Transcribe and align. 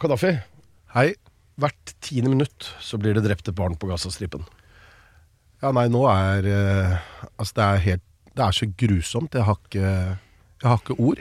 Kadafi. 0.00 0.32
Hei. 0.94 1.14
Hvert 1.54 1.92
tiende 2.02 2.32
minutt 2.32 2.66
så 2.82 2.98
blir 2.98 3.14
det 3.14 3.22
drept 3.28 3.46
et 3.46 3.54
barn 3.54 3.76
på 3.78 3.86
Gazastripen. 3.86 4.42
Ja, 5.62 5.70
nei, 5.70 5.86
nå 5.92 6.02
er 6.10 6.48
eh, 6.50 6.94
Altså, 7.38 7.54
det 7.54 7.64
er 7.64 7.84
helt 7.84 8.04
Det 8.34 8.42
er 8.42 8.56
så 8.56 8.66
grusomt. 8.66 9.36
Jeg 9.38 9.46
har 9.46 9.58
ikke, 9.60 9.90
jeg 10.58 10.66
har 10.66 10.80
ikke 10.80 10.98
ord. 10.98 11.20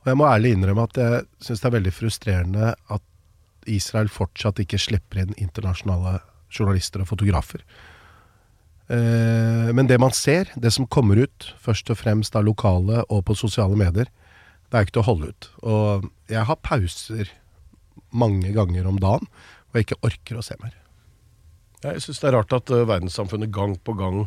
Og 0.00 0.10
jeg 0.12 0.18
må 0.20 0.28
ærlig 0.30 0.52
innrømme 0.54 0.86
at 0.86 1.00
jeg 1.02 1.24
syns 1.42 1.60
det 1.60 1.66
er 1.68 1.74
veldig 1.74 1.92
frustrerende 1.92 2.68
at 2.94 3.02
Israel 3.66 4.08
fortsatt 4.08 4.62
ikke 4.62 4.78
slipper 4.78 5.24
inn 5.24 5.34
internasjonale 5.36 6.20
journalister 6.54 7.02
og 7.02 7.10
fotografer. 7.10 7.66
Eh, 8.86 9.74
men 9.74 9.90
det 9.90 9.98
man 9.98 10.14
ser, 10.14 10.54
det 10.54 10.70
som 10.72 10.86
kommer 10.86 11.18
ut, 11.26 11.50
først 11.58 11.90
og 11.90 11.98
fremst 11.98 12.38
av 12.38 12.46
lokale 12.46 13.02
og 13.10 13.26
på 13.26 13.36
sosiale 13.38 13.74
medier, 13.78 14.06
det 14.70 14.78
er 14.78 14.86
ikke 14.86 15.00
til 15.00 15.02
å 15.02 15.10
holde 15.10 15.34
ut. 15.34 15.50
Og 15.66 16.10
jeg 16.30 16.46
har 16.46 16.62
pauser 16.62 17.34
mange 18.10 18.52
ganger 18.56 18.88
om 18.90 18.98
dagen 19.00 19.28
og 19.70 19.78
jeg 19.78 19.86
ikke 19.86 20.02
orker 20.06 20.38
å 20.38 20.44
se 20.44 20.56
mer. 20.60 20.74
Jeg 21.80 22.02
syns 22.04 22.20
det 22.20 22.28
er 22.28 22.36
rart 22.36 22.52
at 22.52 22.72
uh, 22.74 22.84
verdenssamfunnet 22.88 23.52
gang 23.54 23.76
på 23.86 23.94
gang 23.96 24.24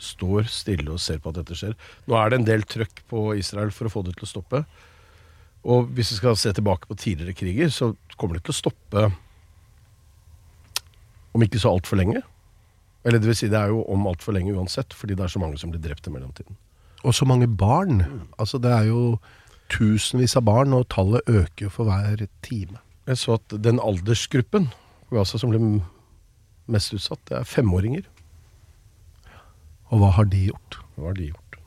står 0.00 0.46
stille 0.52 0.92
og 0.92 1.00
ser 1.02 1.18
på 1.22 1.32
at 1.32 1.40
dette 1.40 1.56
skjer. 1.56 1.74
Nå 2.06 2.16
er 2.20 2.30
det 2.30 2.38
en 2.38 2.46
del 2.46 2.64
trøkk 2.68 3.02
på 3.10 3.26
Israel 3.40 3.72
for 3.74 3.88
å 3.88 3.92
få 3.92 4.04
det 4.06 4.14
til 4.16 4.28
å 4.28 4.30
stoppe. 4.30 4.62
Og 5.66 5.90
hvis 5.96 6.12
vi 6.14 6.20
skal 6.20 6.38
se 6.38 6.52
tilbake 6.54 6.88
på 6.88 6.98
tidligere 7.00 7.36
kriger, 7.36 7.72
så 7.74 7.90
kommer 8.16 8.38
det 8.38 8.46
til 8.46 8.54
å 8.54 8.60
stoppe 8.60 9.06
om 11.36 11.44
ikke 11.44 11.60
så 11.60 11.72
altfor 11.74 11.98
lenge. 11.98 12.22
Eller 13.06 13.20
det 13.22 13.30
vil 13.32 13.38
si, 13.38 13.50
det 13.50 13.58
er 13.58 13.72
jo 13.72 13.82
om 13.92 14.06
altfor 14.08 14.36
lenge 14.36 14.54
uansett, 14.54 14.94
fordi 14.96 15.16
det 15.18 15.26
er 15.26 15.32
så 15.32 15.42
mange 15.42 15.58
som 15.60 15.72
blir 15.72 15.82
drept 15.82 16.06
i 16.06 16.12
mellomtiden. 16.14 16.56
Og 17.02 17.16
så 17.16 17.26
mange 17.28 17.48
barn. 17.50 18.04
Altså 18.38 18.60
det 18.62 18.72
er 18.72 18.88
jo 18.92 19.02
tusenvis 19.72 20.36
av 20.38 20.46
barn, 20.48 20.74
og 20.76 20.88
tallet 20.92 21.26
øker 21.28 21.70
for 21.72 21.88
hver 21.88 22.26
time. 22.46 22.80
Jeg 23.06 23.20
så 23.22 23.36
at 23.38 23.54
den 23.62 23.80
aldersgruppen 23.82 24.70
Gaza 25.14 25.38
som 25.38 25.52
ble 25.52 25.60
mest 26.66 26.94
utsatt, 26.96 27.22
det 27.30 27.38
er 27.38 27.46
femåringer. 27.46 28.06
Og 29.94 30.02
hva 30.02 30.10
har 30.16 30.26
de 30.32 30.48
gjort? 30.48 30.80
Hva 30.96 31.12
har 31.12 31.18
de 31.18 31.28
gjort? 31.30 31.60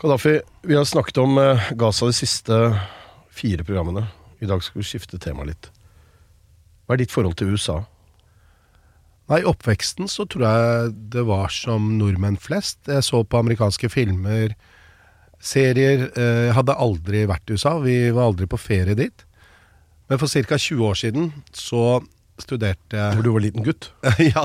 Kadafi, 0.00 0.38
vi 0.64 0.78
har 0.78 0.86
snakket 0.88 1.20
om 1.20 1.36
eh, 1.36 1.72
Gaza 1.76 2.08
de 2.08 2.16
siste 2.16 2.56
fire 3.28 3.66
programmene. 3.68 4.06
I 4.40 4.48
dag 4.48 4.64
skal 4.64 4.80
vi 4.80 4.88
skifte 4.88 5.20
tema 5.20 5.44
litt. 5.44 5.68
Hva 6.86 6.96
er 6.96 7.02
ditt 7.02 7.12
forhold 7.12 7.36
til 7.36 7.52
USA? 7.52 7.82
Nei, 9.30 9.42
I 9.42 9.46
oppveksten 9.46 10.08
så 10.10 10.24
tror 10.24 10.46
jeg 10.46 10.94
det 11.12 11.26
var 11.28 11.52
som 11.54 11.92
nordmenn 12.00 12.40
flest. 12.40 12.80
Jeg 12.88 13.04
så 13.06 13.20
på 13.22 13.42
amerikanske 13.44 13.92
filmer, 13.92 14.56
serier. 15.40 16.06
Eh, 16.14 16.46
Jeg 16.50 16.54
hadde 16.58 16.76
aldri 16.76 17.24
vært 17.30 17.50
i 17.50 17.56
USA. 17.58 17.76
Vi 17.82 17.96
var 18.14 18.28
aldri 18.30 18.46
på 18.50 18.58
ferie 18.60 18.94
dit. 18.98 19.24
Men 20.10 20.18
for 20.18 20.28
ca. 20.28 20.56
20 20.58 20.84
år 20.88 20.98
siden 20.98 21.30
så 21.54 22.00
studerte 22.40 22.96
jeg 22.96 23.14
Hvor 23.18 23.22
du 23.26 23.30
var 23.34 23.42
liten 23.44 23.62
gutt? 23.66 23.90
ja, 24.32 24.44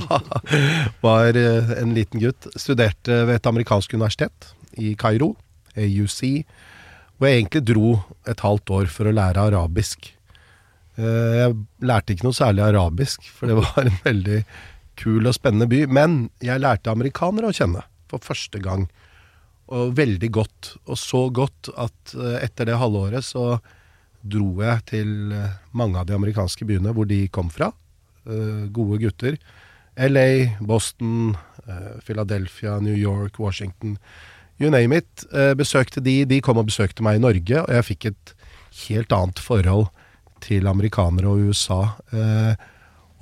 var 1.01 1.37
eh, 1.39 1.71
en 1.79 1.93
liten 1.95 2.19
gutt. 2.21 2.47
Studerte 2.59 3.21
ved 3.27 3.37
et 3.39 3.47
amerikansk 3.49 3.93
universitet 3.95 4.51
i 4.77 4.93
Kairo, 4.99 5.33
AUC, 5.79 6.43
hvor 7.15 7.29
jeg 7.31 7.39
egentlig 7.45 7.63
dro 7.69 7.93
et 8.27 8.43
halvt 8.43 8.73
år 8.75 8.89
for 8.91 9.07
å 9.07 9.13
lære 9.15 9.45
arabisk. 9.47 10.11
Eh, 10.99 11.39
Jeg 11.39 11.55
lærte 11.87 12.13
ikke 12.15 12.27
noe 12.27 12.35
særlig 12.35 12.65
arabisk, 12.67 13.23
for 13.31 13.47
det 13.51 13.55
var 13.61 13.87
en 13.87 13.97
veldig 14.03 14.41
kul 14.99 15.25
og 15.27 15.35
spennende 15.39 15.67
by. 15.71 15.85
Men 15.87 16.19
jeg 16.43 16.61
lærte 16.63 16.91
amerikanere 16.91 17.49
å 17.51 17.55
kjenne 17.55 17.83
for 18.11 18.19
første 18.23 18.59
gang, 18.63 18.89
og 19.73 19.95
veldig 19.97 20.29
godt. 20.33 20.75
Og 20.85 20.99
så 20.99 21.25
godt 21.33 21.71
at 21.73 22.15
eh, 22.17 22.37
etter 22.45 22.69
det 22.69 22.77
halvåret 22.81 23.25
så 23.25 23.57
dro 24.25 24.49
jeg 24.61 24.85
til 24.91 25.33
eh, 25.33 25.57
mange 25.77 25.99
av 26.01 26.09
de 26.09 26.15
amerikanske 26.17 26.67
byene 26.67 26.93
hvor 26.95 27.09
de 27.09 27.25
kom 27.33 27.49
fra. 27.53 27.71
Eh, 28.25 28.67
gode 28.73 29.01
gutter. 29.03 29.39
LA, 29.95 30.57
Boston, 30.59 31.37
Philadelphia, 32.03 32.81
New 32.83 32.97
York, 32.99 33.39
Washington. 33.39 33.95
You 34.59 34.67
name 34.69 34.97
it. 34.99 35.23
Besøkte 35.55 36.03
de. 36.03 36.25
De 36.27 36.41
kom 36.43 36.59
og 36.59 36.67
besøkte 36.67 36.99
meg 37.03 37.15
i 37.15 37.21
Norge, 37.23 37.61
og 37.61 37.71
jeg 37.71 37.85
fikk 37.87 38.07
et 38.09 38.33
helt 38.89 39.15
annet 39.15 39.39
forhold 39.39 39.87
til 40.43 40.67
amerikanere 40.67 41.31
og 41.31 41.47
USA. 41.47 41.79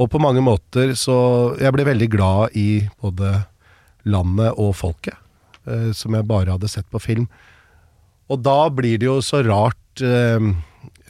Og 0.01 0.09
på 0.09 0.17
mange 0.17 0.41
måter 0.41 0.95
så 0.97 1.53
Jeg 1.61 1.75
ble 1.77 1.85
veldig 1.85 2.09
glad 2.09 2.57
i 2.57 2.89
både 2.97 3.35
landet 4.09 4.57
og 4.57 4.73
folket, 4.75 5.15
eh, 5.67 5.89
som 5.95 6.15
jeg 6.17 6.27
bare 6.29 6.55
hadde 6.55 6.69
sett 6.71 6.89
på 6.91 7.01
film. 7.01 7.27
Og 8.31 8.41
da 8.43 8.69
blir 8.73 8.99
det 9.01 9.09
jo 9.09 9.17
så 9.25 9.41
rart 9.45 10.03
eh, 10.03 10.51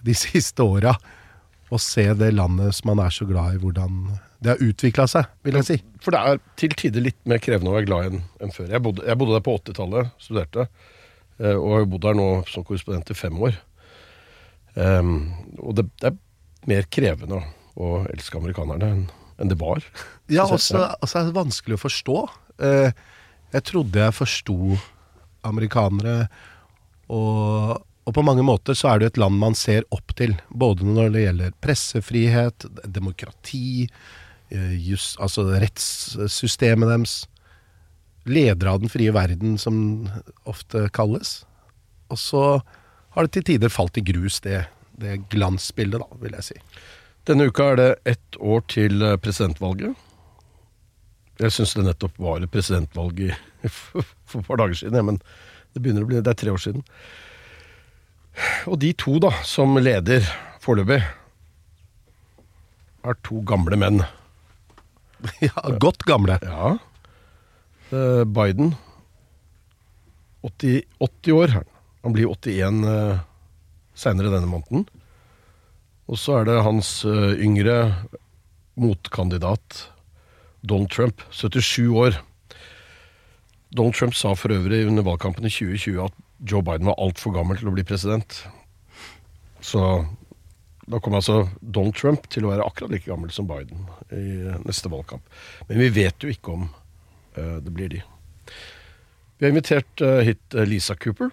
de 0.04 0.16
siste 0.26 0.66
åra 0.66 0.96
å 1.74 1.80
se 1.82 2.06
det 2.18 2.34
landet 2.36 2.76
som 2.78 2.92
man 2.92 3.02
er 3.06 3.14
så 3.14 3.26
glad 3.26 3.56
i, 3.56 3.62
hvordan 3.64 4.04
det 4.44 4.52
har 4.52 4.62
utvikla 4.62 5.06
seg, 5.10 5.30
vil 5.48 5.56
jeg 5.58 5.66
si. 5.70 5.78
For 6.04 6.14
det 6.14 6.20
er 6.20 6.42
til 6.60 6.74
tider 6.78 7.06
litt 7.06 7.20
mer 7.30 7.40
krevende 7.42 7.72
å 7.72 7.78
være 7.78 7.88
glad 7.88 8.10
i 8.12 8.20
enn 8.44 8.52
før. 8.54 8.68
Jeg 8.76 8.84
bodde, 8.84 9.06
jeg 9.08 9.18
bodde 9.18 9.38
der 9.38 9.46
på 9.46 9.56
80-tallet, 9.58 10.12
studerte, 10.22 10.66
eh, 11.40 11.56
og 11.56 11.70
har 11.78 11.88
bodd 11.90 12.04
der 12.06 12.20
nå 12.20 12.28
som 12.52 12.66
korrespondent 12.68 13.14
i 13.14 13.18
fem 13.18 13.40
år. 13.48 13.56
Um, 14.74 15.16
og 15.62 15.76
det, 15.78 15.84
det 16.02 16.10
er 16.10 16.16
mer 16.70 16.88
krevende 16.90 17.44
å, 17.78 17.90
elske 18.10 18.40
amerikanerne 18.40 18.88
enn 18.90 19.04
enn 19.42 19.50
det 19.50 19.58
var. 19.58 19.82
Ja, 20.30 20.46
Så- 20.46 20.56
også, 20.60 20.82
også 21.02 21.20
er 21.20 21.26
det 21.26 21.34
vanskelig 21.36 21.76
å 21.78 21.82
forstå. 21.82 22.18
Eh, 22.62 22.92
jeg 23.54 23.66
trodde 23.70 24.02
jeg 24.02 24.16
forsto 24.18 24.58
amerikanere, 25.46 26.28
og, 27.14 27.84
og 28.08 28.16
på 28.16 28.24
mange 28.26 28.46
måter 28.46 28.78
så 28.78 28.94
er 28.94 29.02
det 29.02 29.12
et 29.12 29.22
land 29.22 29.38
man 29.40 29.58
ser 29.58 29.86
opp 29.94 30.16
til. 30.18 30.36
Både 30.50 30.88
når 30.88 31.14
det 31.14 31.26
gjelder 31.28 31.58
pressefrihet, 31.64 32.68
demokrati, 32.86 33.90
just, 34.54 35.20
altså 35.22 35.46
rettssystemet 35.62 36.90
deres. 36.90 37.16
Ledere 38.24 38.72
av 38.72 38.80
den 38.80 38.92
frie 38.92 39.12
verden, 39.12 39.58
som 39.60 40.08
ofte 40.48 40.88
kalles. 40.96 41.42
Og 42.08 42.20
så 42.22 42.44
har 43.14 43.26
det 43.26 43.34
til 43.36 43.48
tider 43.52 43.74
falt 43.74 44.00
i 44.00 44.06
grus, 44.06 44.40
det, 44.46 44.64
det 45.00 45.26
glansbildet, 45.34 46.00
da, 46.00 46.22
vil 46.22 46.38
jeg 46.40 46.48
si. 46.48 46.60
Denne 47.28 47.50
uka 47.52 47.74
er 47.74 47.80
det 47.80 47.90
ett 48.14 48.40
år 48.40 48.64
til 48.72 49.04
eh, 49.04 49.18
presidentvalget. 49.20 50.00
Jeg 51.44 51.52
syns 51.52 51.74
det 51.76 51.84
nettopp 51.88 52.20
var 52.24 52.46
presidentvalg 52.52 53.20
i, 53.26 53.32
for 53.70 54.40
et 54.40 54.48
par 54.48 54.62
dager 54.62 54.80
siden, 54.80 55.00
ja, 55.00 55.06
men 55.06 55.20
det 55.74 55.82
begynner 55.82 56.06
å 56.06 56.10
bli 56.10 56.22
Det 56.22 56.32
er 56.32 56.40
tre 56.40 56.54
år 56.54 56.62
siden. 56.62 56.86
Og 58.70 58.80
de 58.82 58.94
to 58.98 59.18
da, 59.22 59.34
som 59.46 59.76
leder 59.78 60.26
foreløpig, 60.64 61.02
er 63.04 63.20
to 63.28 63.44
gamle 63.48 63.80
menn. 63.80 64.04
Ja, 65.40 65.70
godt 65.80 66.04
gamle. 66.04 66.36
Ja. 66.44 66.74
Eh, 67.96 68.24
Biden 68.28 68.74
80, 70.44 70.82
80 71.00 71.38
år. 71.38 71.54
Han 72.04 72.16
blir 72.16 72.28
81 72.28 72.84
uh, 72.84 73.22
seinere 73.96 74.34
denne 74.34 74.50
måneden. 74.52 74.84
Og 76.12 76.20
så 76.20 76.42
er 76.42 76.50
det 76.50 76.64
hans 76.66 76.90
eh, 77.08 77.38
yngre 77.40 77.78
motkandidat 78.76 79.86
Donald 80.64 80.92
Trump, 80.94 81.22
77 81.32 81.88
år. 81.92 82.18
Donald 83.74 83.96
Trump 83.98 84.16
sa 84.16 84.34
for 84.38 84.54
øvrig 84.54 84.84
under 84.88 85.04
valgkampen 85.04 85.46
i 85.46 85.52
2020 85.52 86.04
at 86.06 86.14
Joe 86.52 86.62
Biden 86.66 86.88
var 86.90 87.00
altfor 87.02 87.34
gammel 87.36 87.58
til 87.60 87.72
å 87.72 87.74
bli 87.76 87.84
president. 87.88 88.44
Så 89.64 89.82
da 90.88 91.00
kommer 91.00 91.22
altså 91.22 91.46
Donald 91.62 91.96
Trump 91.96 92.28
til 92.32 92.46
å 92.46 92.52
være 92.52 92.66
akkurat 92.68 92.92
like 92.92 93.08
gammel 93.08 93.32
som 93.32 93.48
Biden 93.48 93.86
i 94.12 94.52
neste 94.68 94.92
valgkamp. 94.92 95.24
Men 95.70 95.80
vi 95.80 95.90
vet 96.02 96.24
jo 96.26 96.32
ikke 96.34 96.54
om 96.58 96.66
uh, 97.38 97.58
det 97.64 97.72
blir 97.74 97.90
de. 97.96 98.02
Vi 99.40 99.48
har 99.48 99.54
invitert 99.56 100.04
uh, 100.04 100.20
hit 100.28 100.44
uh, 100.60 100.66
Lisa 100.68 100.96
Cooper. 101.00 101.32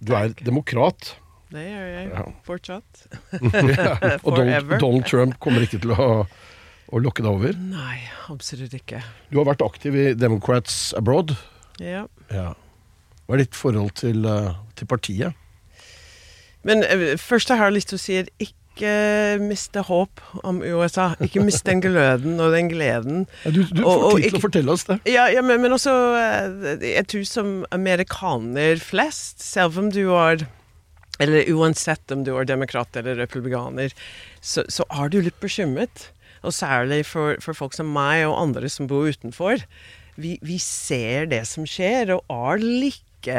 Du 0.00 0.14
er 0.16 0.32
demokrat. 0.44 1.14
Det 1.52 1.62
gjør 1.62 1.86
jeg 1.92 2.08
Ja. 2.10 2.24
fortsatt. 2.48 3.06
Ja, 3.76 3.92
og 4.24 4.32
Donald, 4.40 4.72
Donald 4.82 5.06
Trump 5.08 5.38
kommer 5.40 5.62
ikke 5.64 5.78
til 5.84 5.92
å, 5.94 6.08
å 6.92 7.00
lokke 7.02 7.24
deg 7.24 7.32
over. 7.32 7.56
Nei, 7.58 7.98
absolutt 8.32 8.74
ikke. 8.76 9.02
Du 9.32 9.40
har 9.40 9.48
vært 9.48 9.64
aktiv 9.66 9.96
i 9.98 10.06
Democrats 10.14 10.92
Abroad. 10.98 11.34
Ja. 11.82 12.06
Hva 12.30 13.34
er 13.34 13.42
ditt 13.42 13.58
forhold 13.58 13.96
til, 13.98 14.26
eh, 14.26 14.54
til 14.78 14.86
partiet? 14.86 15.34
Men 16.66 16.82
først 16.82 17.26
først 17.26 17.50
jeg 17.52 17.58
har 17.58 17.74
lyst 17.74 17.90
til 17.92 17.98
å 17.98 18.02
si 18.02 18.16
at 18.18 18.30
ikke 18.42 19.38
miste 19.40 19.82
håp 19.86 20.20
om 20.44 20.58
USA. 20.62 21.14
Ikke 21.22 21.44
miste 21.44 21.70
den 21.70 21.80
gløden 21.80 22.40
og 22.42 22.52
den 22.52 22.68
gleden. 22.68 23.26
Ja, 23.44 23.50
du 23.50 23.62
du 23.64 23.84
Og- 23.84 24.12
får 24.12 24.20
tid 24.20 24.30
til 24.30 24.38
å 24.38 24.42
fortelle 24.42 24.72
oss 24.74 24.84
det. 24.84 25.00
Ja, 25.06 25.26
ja 25.32 25.42
men, 25.42 25.62
men 25.62 25.72
også 25.72 25.94
eh, 26.18 26.76
Jeg 26.82 27.06
tror 27.06 27.24
som 27.24 27.66
amerikaner 27.72 28.76
flest, 28.82 29.40
selv 29.40 29.78
om 29.78 29.90
du 29.90 30.12
er 30.14 30.46
Eller 31.18 31.48
uansett 31.48 32.12
om 32.12 32.24
du 32.24 32.36
er 32.36 32.44
demokrat 32.44 32.94
eller 32.96 33.16
republikaner, 33.16 33.90
så, 34.42 34.66
så 34.68 34.84
er 34.90 35.08
du 35.08 35.22
litt 35.22 35.40
bekymret. 35.40 36.10
Og 36.44 36.52
særlig 36.56 37.04
for, 37.08 37.36
for 37.44 37.56
folk 37.56 37.76
som 37.76 37.88
meg 37.94 38.24
og 38.28 38.36
andre 38.42 38.68
som 38.72 38.88
bor 38.90 39.08
utenfor. 39.08 39.62
Vi, 40.16 40.38
vi 40.44 40.56
ser 40.62 41.26
det 41.32 41.42
som 41.48 41.66
skjer, 41.68 42.14
og 42.16 42.24
er 42.32 42.62
like 42.64 43.38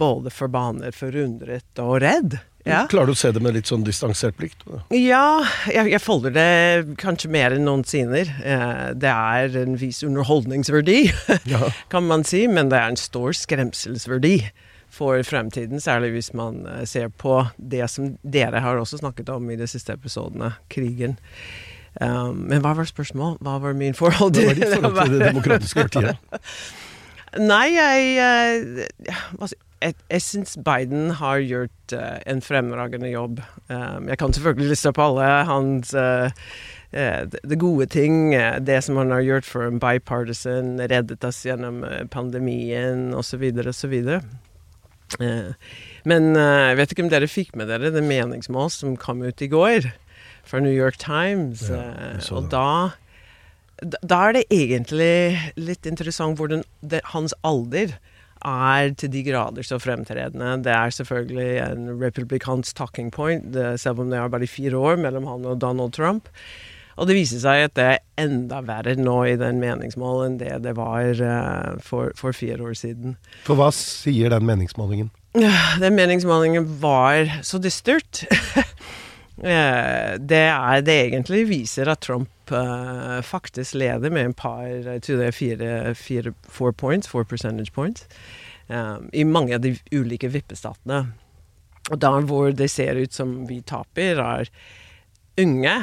både 0.00 0.30
forbannet, 0.32 0.96
forundret 0.96 1.82
og 1.82 1.98
redd. 2.02 2.38
Ja. 2.68 2.82
Klarer 2.90 3.08
du 3.08 3.14
å 3.14 3.16
se 3.16 3.30
det 3.32 3.40
med 3.40 3.54
litt 3.56 3.68
sånn 3.70 3.84
distansert 3.86 4.36
blikk? 4.36 4.56
Ja, 4.92 5.40
jeg, 5.72 5.88
jeg 5.94 6.02
folder 6.04 6.34
det 6.34 6.96
kanskje 7.00 7.30
mer 7.32 7.54
enn 7.56 7.64
noensinne. 7.64 8.24
Eh, 8.26 8.82
det 8.98 9.12
er 9.12 9.54
en 9.62 9.78
vis 9.80 10.02
underholdningsverdi, 10.04 10.98
Ja. 11.54 11.70
kan 11.92 12.08
man 12.10 12.26
si, 12.28 12.42
men 12.50 12.68
det 12.72 12.80
er 12.80 12.90
en 12.92 13.00
stor 13.00 13.32
skremselsverdi 13.38 14.34
for 14.92 15.20
fremtiden, 15.24 15.80
særlig 15.84 16.12
hvis 16.16 16.30
man 16.36 16.64
eh, 16.68 16.82
ser 16.88 17.08
på 17.08 17.38
det 17.56 17.86
som 17.92 18.16
dere 18.24 18.60
har 18.64 18.80
også 18.82 19.00
snakket 19.00 19.32
om 19.32 19.48
i 19.52 19.56
de 19.60 19.68
siste 19.70 19.94
episodene, 19.96 20.52
krigen. 20.72 21.16
Um, 22.00 22.44
men 22.46 22.62
hva 22.62 22.76
var 22.78 22.86
spørsmålet? 22.86 23.40
Hva 23.42 23.56
var 23.62 23.74
min 23.74 23.96
forhold 23.98 24.36
Hva 24.36 24.40
til 24.40 24.46
var 24.46 24.58
ditt 24.60 24.74
forhold 24.74 25.00
til 25.02 25.18
Det 25.18 25.28
demokratiske 25.32 25.86
partiet? 25.88 26.38
Nei, 27.52 27.66
jeg 27.74 28.04
jeg, 28.16 28.86
Jeg, 29.82 29.94
jeg 30.10 30.22
syns 30.22 30.56
Biden 30.64 31.10
har 31.18 31.42
gjort 31.42 31.94
uh, 31.94 32.16
en 32.26 32.42
fremragende 32.42 33.10
jobb. 33.10 33.42
Um, 33.68 34.08
jeg 34.08 34.18
kan 34.18 34.32
selvfølgelig 34.32 34.72
liste 34.72 34.90
opp 34.90 34.98
alle 35.02 35.28
hans 35.46 35.94
eh, 35.94 36.30
eh, 36.92 37.26
det 37.30 37.58
gode 37.58 37.86
ting, 37.86 38.34
eh, 38.34 38.58
det 38.58 38.82
som 38.84 38.96
han 38.96 39.10
har 39.10 39.20
gjort 39.20 39.46
for 39.46 39.66
en 39.66 39.78
bipartisan, 39.78 40.80
reddet 40.80 41.24
oss 41.24 41.44
gjennom 41.46 41.84
eh, 41.84 42.04
pandemien 42.10 43.14
osv. 43.14 43.44
osv. 43.68 43.94
Uh, 45.20 45.54
men 46.04 46.34
eh, 46.36 46.66
jeg 46.68 46.76
vet 46.78 46.92
ikke 46.92 47.06
om 47.06 47.12
dere 47.12 47.30
fikk 47.30 47.54
med 47.56 47.70
dere 47.72 47.92
det 47.94 48.04
meningsmål 48.04 48.68
som 48.74 48.98
kom 49.00 49.22
ut 49.24 49.40
i 49.40 49.48
går 49.48 49.88
fra 50.48 50.62
New 50.64 50.74
York 50.74 50.98
Times. 51.02 51.68
Ja, 51.70 51.84
eh, 52.12 52.32
og 52.34 52.50
da 52.52 52.64
da 53.78 53.98
da 54.02 54.16
er 54.26 54.32
det 54.34 54.46
egentlig 54.50 55.38
litt 55.54 55.86
interessant 55.86 56.38
hvordan 56.38 56.64
det, 56.82 56.98
hans 57.12 57.34
alder 57.46 57.92
er 58.46 58.94
til 58.98 59.10
de 59.12 59.22
grader 59.26 59.66
så 59.66 59.78
fremtredende. 59.82 60.56
Det 60.64 60.72
er 60.72 60.94
selvfølgelig 60.94 61.50
en 61.62 61.86
republikansk 62.00 62.76
talking 62.78 63.10
point, 63.14 63.52
det, 63.54 63.80
selv 63.80 64.02
om 64.02 64.10
det 64.10 64.18
er 64.18 64.28
bare 64.28 64.50
fire 64.50 64.78
år 64.78 64.98
mellom 64.98 65.26
han 65.26 65.46
og 65.46 65.60
Donald 65.62 65.92
Trump. 65.92 66.28
Og 66.98 67.06
det 67.06 67.14
viser 67.14 67.38
seg 67.38 67.68
at 67.68 67.74
det 67.78 67.86
er 67.86 68.00
enda 68.18 68.58
verre 68.66 68.96
nå 68.98 69.20
i 69.30 69.36
den 69.38 69.60
meningsmålen 69.62 70.32
enn 70.34 70.38
det 70.40 70.56
det 70.64 70.74
var 70.74 71.06
eh, 71.14 71.78
for, 71.84 72.10
for 72.18 72.34
fire 72.34 72.58
år 72.58 72.74
siden. 72.78 73.14
For 73.46 73.58
hva 73.58 73.70
sier 73.74 74.34
den 74.34 74.46
meningsmålingen? 74.48 75.12
Den 75.82 75.94
meningsmålingen 75.94 76.64
var 76.82 77.28
så 77.46 77.60
dystert. 77.62 78.24
Eh, 79.38 80.16
det 80.18 80.44
er 80.50 80.80
det 80.82 80.96
egentlig 81.06 81.44
viser 81.46 81.88
at 81.92 82.02
Trump 82.02 82.50
eh, 82.50 83.20
faktisk 83.22 83.76
leder 83.78 84.10
med 84.10 84.24
en 84.24 84.34
par 84.34 84.66
jeg 84.66 85.34
fire, 85.34 85.94
fire 85.94 86.32
four 86.42 86.72
points, 86.72 87.08
four 87.08 87.24
percentage 87.24 87.72
points, 87.72 88.08
eh, 88.68 88.96
i 89.12 89.24
mange 89.24 89.54
av 89.54 89.62
de 89.62 89.76
ulike 89.92 90.28
vippestatene. 90.28 91.04
Og 91.90 92.00
der 92.02 92.26
hvor 92.26 92.50
det 92.52 92.70
ser 92.70 92.98
ut 92.98 93.14
som 93.14 93.46
vi 93.48 93.60
taper, 93.62 94.18
er 94.18 94.50
unge 95.38 95.76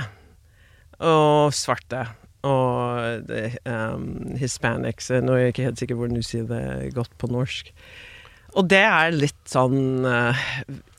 og 0.99 1.53
svarte. 1.55 2.05
Og 2.45 3.31
um, 3.65 4.35
hispanics 4.37 5.07
Nå 5.09 5.33
er 5.33 5.39
jeg 5.39 5.53
ikke 5.53 5.63
helt 5.65 5.79
sikker 5.81 5.97
hvordan 5.97 6.19
du 6.19 6.21
sier 6.21 6.45
det 6.45 6.91
godt 6.93 7.15
på 7.17 7.31
norsk. 7.33 7.71
Og 8.55 8.69
det 8.71 8.81
er 8.87 9.15
litt 9.15 9.49
sånn 9.51 10.05
eh, 10.07 10.43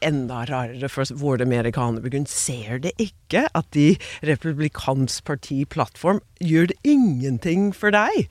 enda 0.04 0.42
rarere, 0.48 0.90
for 0.92 1.08
våre 1.16 1.46
amerikanerbegynn 1.46 2.28
ser 2.28 2.82
det 2.84 2.92
ikke 3.00 3.46
at 3.56 3.68
de 3.76 3.94
republikansk 4.28 5.24
parti-plattform 5.28 6.20
gjør 6.44 6.70
det 6.72 6.76
ingenting 6.84 7.70
for 7.76 7.94
deg. 7.94 8.28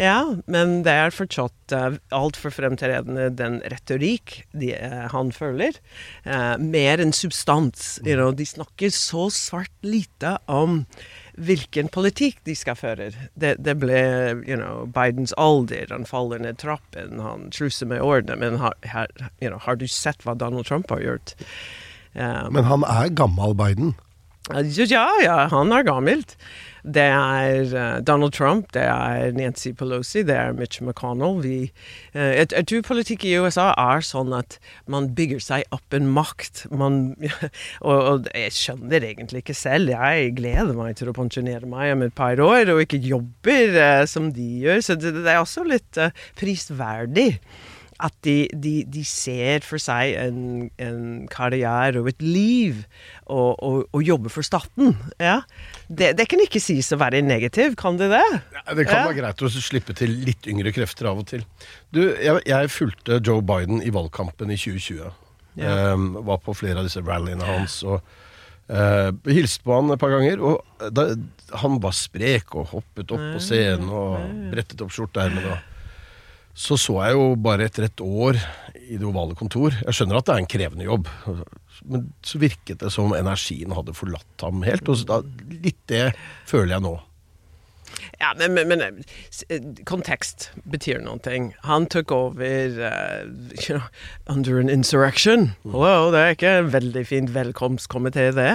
Ja, 0.00 0.18
men 0.50 0.80
det 0.86 0.96
er 1.04 1.14
fortsatt 1.14 1.74
uh, 1.74 2.00
altfor 2.14 2.54
fremtredende 2.54 3.28
den 3.30 3.60
retorikk 3.70 4.40
de, 4.52 4.74
uh, 4.74 5.06
han 5.14 5.30
føler, 5.34 5.78
uh, 6.26 6.56
mer 6.58 7.02
enn 7.02 7.14
substans. 7.14 8.00
You 8.02 8.18
know, 8.18 8.34
de 8.34 8.48
snakker 8.48 8.90
så 8.94 9.28
svart 9.32 9.74
lite 9.86 10.36
om 10.50 10.82
hvilken 11.36 11.88
politikk 11.92 12.38
de 12.46 12.54
skal 12.56 12.76
føre. 12.78 13.10
Det, 13.34 13.54
det 13.64 13.74
ble 13.82 14.00
you 14.46 14.56
know, 14.56 14.84
Bidens 14.86 15.34
alder, 15.40 15.90
han 15.90 16.06
faller 16.06 16.42
ned 16.42 16.60
trappen, 16.62 17.20
han 17.22 17.48
truser 17.54 17.90
med 17.90 18.04
ordene, 18.04 18.38
men 18.40 18.60
har, 18.62 18.76
har, 18.92 19.10
you 19.42 19.50
know, 19.50 19.58
har 19.62 19.78
du 19.80 19.86
sett 19.90 20.22
hva 20.24 20.36
Donald 20.38 20.66
Trump 20.70 20.90
har 20.94 21.02
gjort? 21.02 21.34
Um, 22.14 22.54
Men 22.54 22.70
han 22.70 22.86
er 22.86 23.10
gammel 23.10 23.56
Biden. 23.58 23.94
Ja, 24.52 25.08
ja, 25.24 25.48
han 25.48 25.72
er 25.72 25.86
gammelt. 25.86 26.36
Det 26.84 27.00
er 27.00 27.70
eh, 27.72 28.00
Donald 28.04 28.34
Trump, 28.36 28.66
det 28.74 28.82
er 28.82 29.32
Nancy 29.32 29.70
Pelosi, 29.72 30.20
det 30.22 30.34
er 30.36 30.52
Mitch 30.52 30.82
McConnell. 30.82 31.38
Vi, 31.40 31.72
eh, 32.12 32.34
jeg, 32.36 32.50
jeg 32.52 32.66
tror 32.68 32.82
politikk 32.90 33.24
i 33.24 33.38
USA 33.40 33.70
er 33.72 34.04
sånn 34.04 34.34
at 34.36 34.58
man 34.84 35.08
bygger 35.16 35.40
seg 35.40 35.64
opp 35.72 35.96
en 35.96 36.10
makt. 36.12 36.66
Man, 36.76 37.14
og, 37.88 37.96
og 37.96 38.28
jeg 38.34 38.52
skjønner 38.52 39.08
egentlig 39.08 39.40
ikke 39.46 39.56
selv. 39.56 39.94
Jeg 39.96 40.34
gleder 40.36 40.76
meg 40.76 40.98
til 41.00 41.08
å 41.08 41.16
pensjonere 41.16 41.64
meg 41.64 41.94
om 41.94 42.04
et 42.04 42.14
par 42.14 42.36
år 42.36 42.74
og 42.74 42.84
ikke 42.84 43.00
jobber 43.00 43.80
eh, 43.80 44.04
som 44.10 44.28
de 44.36 44.50
gjør. 44.66 44.84
Så 44.84 44.98
det, 45.00 45.14
det 45.22 45.32
er 45.32 45.40
også 45.40 45.64
litt 45.64 45.96
prisverdig 46.36 47.30
at 48.02 48.14
de, 48.26 48.48
de, 48.50 48.74
de 48.90 49.04
ser 49.06 49.64
for 49.66 49.82
seg 49.82 50.16
en, 50.18 50.38
en 50.82 51.02
karriere 51.30 52.02
og 52.02 52.10
et 52.10 52.22
liv 52.24 52.80
og, 53.26 53.54
og, 53.54 53.84
og 53.94 54.02
jobber 54.04 54.32
for 54.32 54.46
staten. 54.46 54.96
Ja. 55.22 55.40
Det, 55.88 56.12
det 56.18 56.26
kan 56.30 56.42
ikke 56.42 56.62
sies 56.62 56.90
å 56.94 56.98
være 57.00 57.22
negativ, 57.24 57.76
kan 57.80 57.98
det 58.00 58.10
det? 58.14 58.24
Ja, 58.56 58.64
Det 58.74 58.86
kan 58.88 59.06
være 59.08 59.18
greit 59.20 59.44
å 59.44 59.52
slippe 59.54 59.96
til 59.96 60.16
litt 60.26 60.48
yngre 60.50 60.74
krefter 60.74 61.10
av 61.10 61.22
og 61.22 61.28
til. 61.30 61.44
Du, 61.94 62.02
jeg, 62.02 62.42
jeg 62.48 62.72
fulgte 62.74 63.20
Joe 63.20 63.44
Biden 63.44 63.82
i 63.84 63.92
valgkampen 63.94 64.52
i 64.52 64.58
2020. 64.60 65.12
Ja. 65.54 65.74
Ehm, 65.92 66.12
var 66.26 66.40
på 66.42 66.54
flere 66.56 66.82
av 66.82 66.88
disse 66.88 67.02
rallyene 67.04 67.46
hans 67.46 67.78
og 67.86 68.00
uh, 68.66 69.10
hilste 69.28 69.62
på 69.62 69.76
han 69.76 69.92
et 69.94 70.02
par 70.02 70.14
ganger. 70.16 70.42
Og 70.42 70.90
da, 70.94 71.12
han 71.62 71.78
var 71.82 71.94
sprek 71.96 72.56
og 72.58 72.72
hoppet 72.74 73.14
opp 73.14 73.28
på 73.36 73.44
scenen 73.44 73.92
og 73.92 74.50
brettet 74.52 74.82
opp 74.84 74.92
skjorteermene. 74.94 75.60
Så 76.54 76.78
så 76.78 77.00
jeg 77.02 77.16
jo 77.18 77.32
bare 77.42 77.66
etter 77.66 77.88
et 77.88 78.02
år 78.04 78.38
i 78.84 78.98
det 78.98 79.06
ovale 79.08 79.34
kontor 79.38 79.74
Jeg 79.74 79.96
skjønner 79.96 80.20
at 80.20 80.28
det 80.28 80.34
er 80.34 80.42
en 80.42 80.50
krevende 80.50 80.86
jobb, 80.86 81.08
men 81.90 82.04
så 82.24 82.38
virket 82.38 82.82
det 82.84 82.92
som 82.94 83.14
energien 83.16 83.74
hadde 83.74 83.96
forlatt 83.96 84.44
ham 84.44 84.62
helt. 84.66 84.88
Og 84.88 85.26
litt 85.50 85.80
det 85.90 86.04
føler 86.46 86.76
jeg 86.76 86.84
nå. 86.84 86.94
Ja, 88.24 88.32
men, 88.38 88.54
men, 88.54 88.68
men 88.68 89.04
eh, 89.52 89.64
kontekst 89.84 90.48
betyr 90.70 91.02
noe. 91.04 91.20
Han 91.68 91.86
tok 91.92 92.12
over 92.14 92.78
uh, 92.80 93.24
you 93.66 93.76
know, 93.76 93.82
under 94.26 94.58
an 94.60 94.70
insurrection. 94.72 95.50
Hello, 95.64 96.08
det 96.14 96.22
er 96.22 96.36
ikke 96.36 96.52
en 96.62 96.70
veldig 96.72 97.04
fint 97.10 97.34
velkomstkomité, 97.34 98.30
det. 98.32 98.54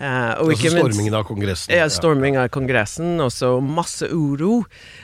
Uh, 0.00 0.32
og 0.40 0.54
Altså 0.54 0.72
stormingen 0.78 1.16
av 1.18 1.26
Kongressen. 1.28 1.74
Ja, 1.76 1.88
storming 1.92 2.38
av 2.40 2.48
Kongressen, 2.54 3.20
og 3.20 3.34
så 3.34 3.52
masse 3.60 4.08
uro. 4.08 4.62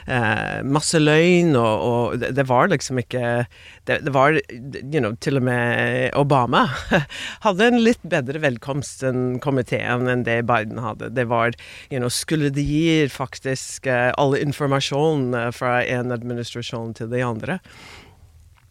Uh, 0.09 0.65
masse 0.65 0.97
løgn, 1.01 1.53
og, 1.59 1.85
og 1.91 2.17
det, 2.23 2.33
det 2.39 2.47
var 2.49 2.73
liksom 2.73 3.03
ikke 3.03 3.45
det, 3.89 3.99
det 4.05 4.13
var 4.13 4.37
you 4.37 5.01
know, 5.01 5.13
Til 5.21 5.39
og 5.39 5.45
med 5.47 6.09
Obama 6.17 6.65
hadde 7.45 7.69
en 7.69 7.79
litt 7.81 8.01
bedre 8.09 8.41
velkomst 8.41 9.03
enn 9.07 9.39
komiteen 9.43 10.09
enn 10.11 10.25
det 10.27 10.41
Biden 10.49 10.81
hadde. 10.81 11.11
Det 11.15 11.25
var 11.29 11.53
you 11.89 11.97
know, 11.97 12.11
Skulle 12.13 12.51
de 12.53 12.65
gi 12.65 13.07
faktisk 13.13 13.89
alle 14.17 14.41
informasjon 14.45 15.33
eh, 15.37 15.49
fra 15.55 15.79
en 15.83 16.15
administrasjon 16.15 16.95
til 16.97 17.11
de 17.11 17.23
andre? 17.25 17.59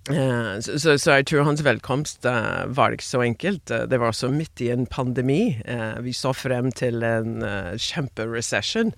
Eh, 0.08 0.60
så, 0.64 0.78
så, 0.80 0.96
så 1.00 1.18
jeg 1.18 1.28
tror 1.30 1.46
hans 1.48 1.64
velkomst 1.64 2.26
eh, 2.28 2.64
var 2.74 2.94
ikke 2.94 3.06
så 3.06 3.22
enkelt. 3.26 3.70
Eh, 3.70 3.86
det 3.90 4.00
var 4.00 4.12
også 4.12 4.30
midt 4.32 4.62
i 4.64 4.70
en 4.74 4.86
pandemi. 4.88 5.58
Eh, 5.64 5.98
vi 6.04 6.14
så 6.16 6.32
frem 6.36 6.70
til 6.72 7.02
en 7.06 7.42
uh, 7.44 7.74
kjemperecession. 7.76 8.94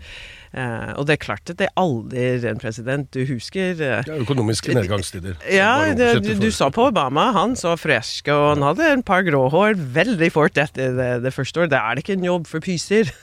Eh, 0.51 0.91
og 0.99 1.07
det 1.07 1.15
er 1.15 1.23
klart 1.23 1.51
at 1.53 1.61
det 1.61 1.69
aldri 1.79 2.25
en 2.51 2.59
president 2.59 3.07
du 3.15 3.21
husker 3.29 3.79
Ja, 3.79 4.01
økonomiske 4.03 4.75
nedgangstider. 4.75 5.37
ja, 5.61 5.93
det, 5.95 6.09
du, 6.25 6.33
du 6.43 6.49
så 6.55 6.73
på 6.75 6.89
Obama. 6.91 7.29
Han 7.37 7.55
så 7.59 7.77
fresk 7.79 8.33
og 8.35 8.57
han 8.57 8.67
hadde 8.67 8.89
en 8.97 9.05
par 9.07 9.23
grå 9.27 9.45
hår 9.53 9.79
veldig 9.95 10.31
fort 10.35 10.59
etter 10.59 10.97
det, 10.97 11.11
det 11.27 11.35
første 11.35 11.63
året. 11.63 11.75
Det 11.75 11.79
er 11.79 11.95
det 11.95 12.05
ikke 12.05 12.19
en 12.19 12.29
jobb 12.31 12.51
for 12.51 12.65
pyser. 12.65 13.13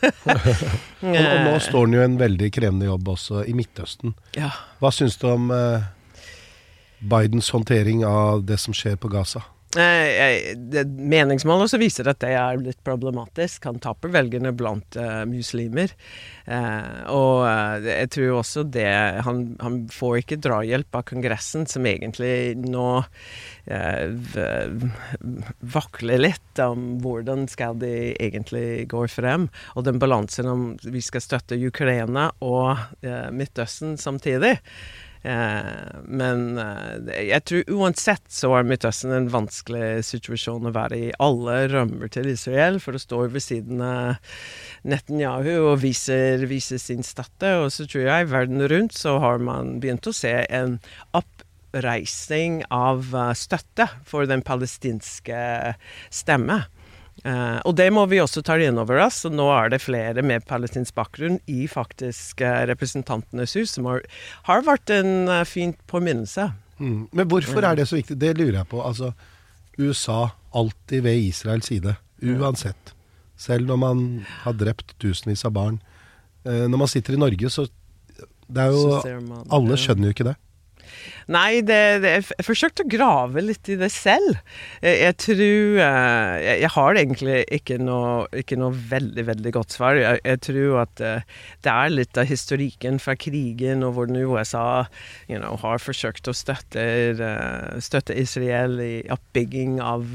Og, 0.98 1.14
og 1.14 1.44
nå 1.46 1.58
står 1.62 1.84
han 1.86 1.94
jo 1.94 2.00
i 2.02 2.06
en 2.08 2.16
veldig 2.18 2.48
krevende 2.56 2.88
jobb 2.88 3.12
også 3.14 3.44
i 3.46 3.54
Midtøsten. 3.54 4.16
ja. 4.34 4.50
Hva 4.82 4.90
syns 4.94 5.16
du 5.22 5.28
om 5.30 5.52
eh, 5.54 5.86
Bidens 7.00 7.52
håndtering 7.54 8.06
av 8.06 8.46
det 8.46 8.58
som 8.62 8.74
skjer 8.74 8.98
på 8.98 9.12
Gaza? 9.14 9.44
Meningsmålet 9.78 10.94
meningsmål 11.12 11.64
også 11.66 11.78
viser 11.82 12.08
at 12.08 12.22
det 12.24 12.32
er 12.40 12.60
litt 12.62 12.80
problematisk. 12.88 13.66
Han 13.68 13.82
taper 13.84 14.14
velgerne 14.14 14.54
blant 14.56 14.96
uh, 14.96 15.26
muslimer. 15.28 15.92
Uh, 16.48 17.04
og 17.12 17.44
uh, 17.44 17.76
jeg 17.84 18.10
tror 18.16 18.38
også 18.40 18.64
det 18.72 18.88
han, 19.28 19.44
han, 19.62 19.82
får 19.92 20.22
ikke 20.22 20.40
drahjelp 20.42 20.98
av 20.98 21.04
Kongressen, 21.12 21.68
som 21.70 21.86
egentlig 21.88 22.56
nå 22.58 22.88
eh, 23.68 24.08
vakler 25.76 26.22
litt 26.22 26.62
om 26.64 26.98
hvordan 27.04 27.46
skal 27.52 27.78
de 27.82 28.14
egentlig 28.16 28.88
gå 28.92 29.04
frem. 29.12 29.50
Og 29.76 29.86
den 29.88 30.00
balansen 30.02 30.50
om 30.50 30.64
vi 30.84 31.04
skal 31.04 31.24
støtte 31.24 31.60
Ukraina 31.60 32.30
og 32.40 32.78
eh, 33.04 33.28
Midtøsten 33.36 33.98
samtidig. 34.02 34.58
Eh, 35.26 36.02
men 36.06 36.44
eh, 36.62 37.24
jeg 37.32 37.44
tror 37.50 37.72
uansett 37.80 38.26
så 38.32 38.52
er 38.58 38.68
Midtøsten 38.68 39.14
en 39.16 39.30
vanskelig 39.34 40.06
situasjon 40.08 40.70
å 40.70 40.74
være 40.76 41.00
i. 41.00 41.10
Alle 41.24 41.60
rømmer 41.72 42.12
til 42.14 42.30
Israel 42.32 42.80
for 42.84 42.98
å 42.98 43.02
stå 43.02 43.24
ved 43.34 43.44
siden 43.44 43.82
av 43.84 44.22
Netanyahu 44.88 45.54
og 45.72 45.82
viser, 45.84 46.46
viser 46.50 46.82
sin 46.82 47.06
støtte. 47.06 47.56
Og 47.64 47.72
så 47.74 47.88
tror 47.90 48.08
jeg 48.08 48.32
verden 48.34 48.64
rundt 48.70 48.98
så 48.98 49.18
har 49.24 49.42
man 49.44 49.78
begynt 49.84 50.08
å 50.10 50.16
se 50.16 50.34
en 50.48 50.78
oppreisning 51.18 52.62
av 52.74 53.10
eh, 53.14 53.36
støtte 53.38 53.90
for 54.08 54.30
den 54.30 54.46
palestinske 54.46 55.76
stemme. 56.14 56.64
Eh, 57.28 57.60
og 57.68 57.76
det 57.76 57.88
må 57.92 58.06
vi 58.08 58.22
også 58.24 58.44
ta 58.46 58.56
inn 58.62 58.80
over 58.80 59.02
oss. 59.04 59.24
Og 59.28 59.36
nå 59.36 59.48
er 59.56 59.74
det 59.74 59.82
flere 59.84 60.24
med 60.26 60.46
palestinsk 60.48 60.96
bakgrunn 60.98 61.40
i 61.52 61.68
faktisk 61.72 62.44
eh, 62.46 62.64
Representantenes 62.72 63.58
hus, 63.60 63.76
som 63.76 63.90
har, 63.90 64.06
har 64.48 64.64
vært 64.68 64.94
en 64.96 65.28
uh, 65.32 65.44
fin 65.48 65.76
påminnelse. 65.92 66.50
Mm. 66.78 67.08
Men 67.12 67.32
hvorfor 67.32 67.66
er 67.66 67.80
det 67.80 67.88
så 67.90 67.98
viktig? 68.00 68.20
Det 68.22 68.36
lurer 68.38 68.62
jeg 68.62 68.72
på. 68.72 68.84
Altså, 68.86 69.12
USA 69.78 70.30
alltid 70.58 71.04
ved 71.04 71.28
Israels 71.28 71.68
side. 71.70 71.98
Uansett. 72.24 72.94
Selv 73.38 73.68
når 73.70 73.82
man 73.82 74.04
har 74.46 74.56
drept 74.58 74.96
tusenvis 75.02 75.46
av 75.46 75.54
barn. 75.58 75.82
Eh, 76.48 76.66
når 76.70 76.82
man 76.86 76.90
sitter 76.90 77.18
i 77.18 77.22
Norge, 77.22 77.50
så 77.50 77.68
Det 78.48 78.64
er 78.64 78.72
jo 78.72 79.44
Alle 79.52 79.76
skjønner 79.76 80.08
jo 80.08 80.16
ikke 80.16 80.30
det. 80.30 80.38
Nei, 81.28 81.60
det, 81.60 81.78
det, 82.04 82.12
jeg 82.14 82.46
forsøkte 82.48 82.86
å 82.86 82.90
grave 82.90 83.42
litt 83.44 83.68
i 83.68 83.76
det 83.80 83.90
selv. 83.92 84.38
Jeg, 84.80 84.96
jeg 85.02 85.16
tror 85.20 85.80
eh, 85.84 86.36
jeg, 86.40 86.62
jeg 86.64 86.72
har 86.78 87.00
egentlig 87.02 87.40
ikke 87.58 87.78
noe, 87.84 88.14
ikke 88.44 88.60
noe 88.60 88.72
veldig, 88.94 89.26
veldig 89.28 89.54
godt 89.58 89.76
svar. 89.76 90.00
Jeg, 90.00 90.22
jeg 90.24 90.42
tror 90.48 90.78
at 90.86 91.04
eh, 91.04 91.40
det 91.68 91.74
er 91.74 91.92
litt 91.92 92.20
av 92.22 92.30
historikken 92.32 93.02
fra 93.04 93.18
krigen 93.20 93.84
og 93.84 93.98
hvordan 93.98 94.22
USA 94.24 94.68
you 95.28 95.36
know, 95.36 95.60
har 95.60 95.84
forsøkt 95.84 96.32
å 96.32 96.36
støtte, 96.38 96.86
eh, 97.12 97.82
støtte 97.84 98.16
Israel 98.16 98.80
i 98.80 98.94
oppbygging 99.12 99.82
av 99.84 100.08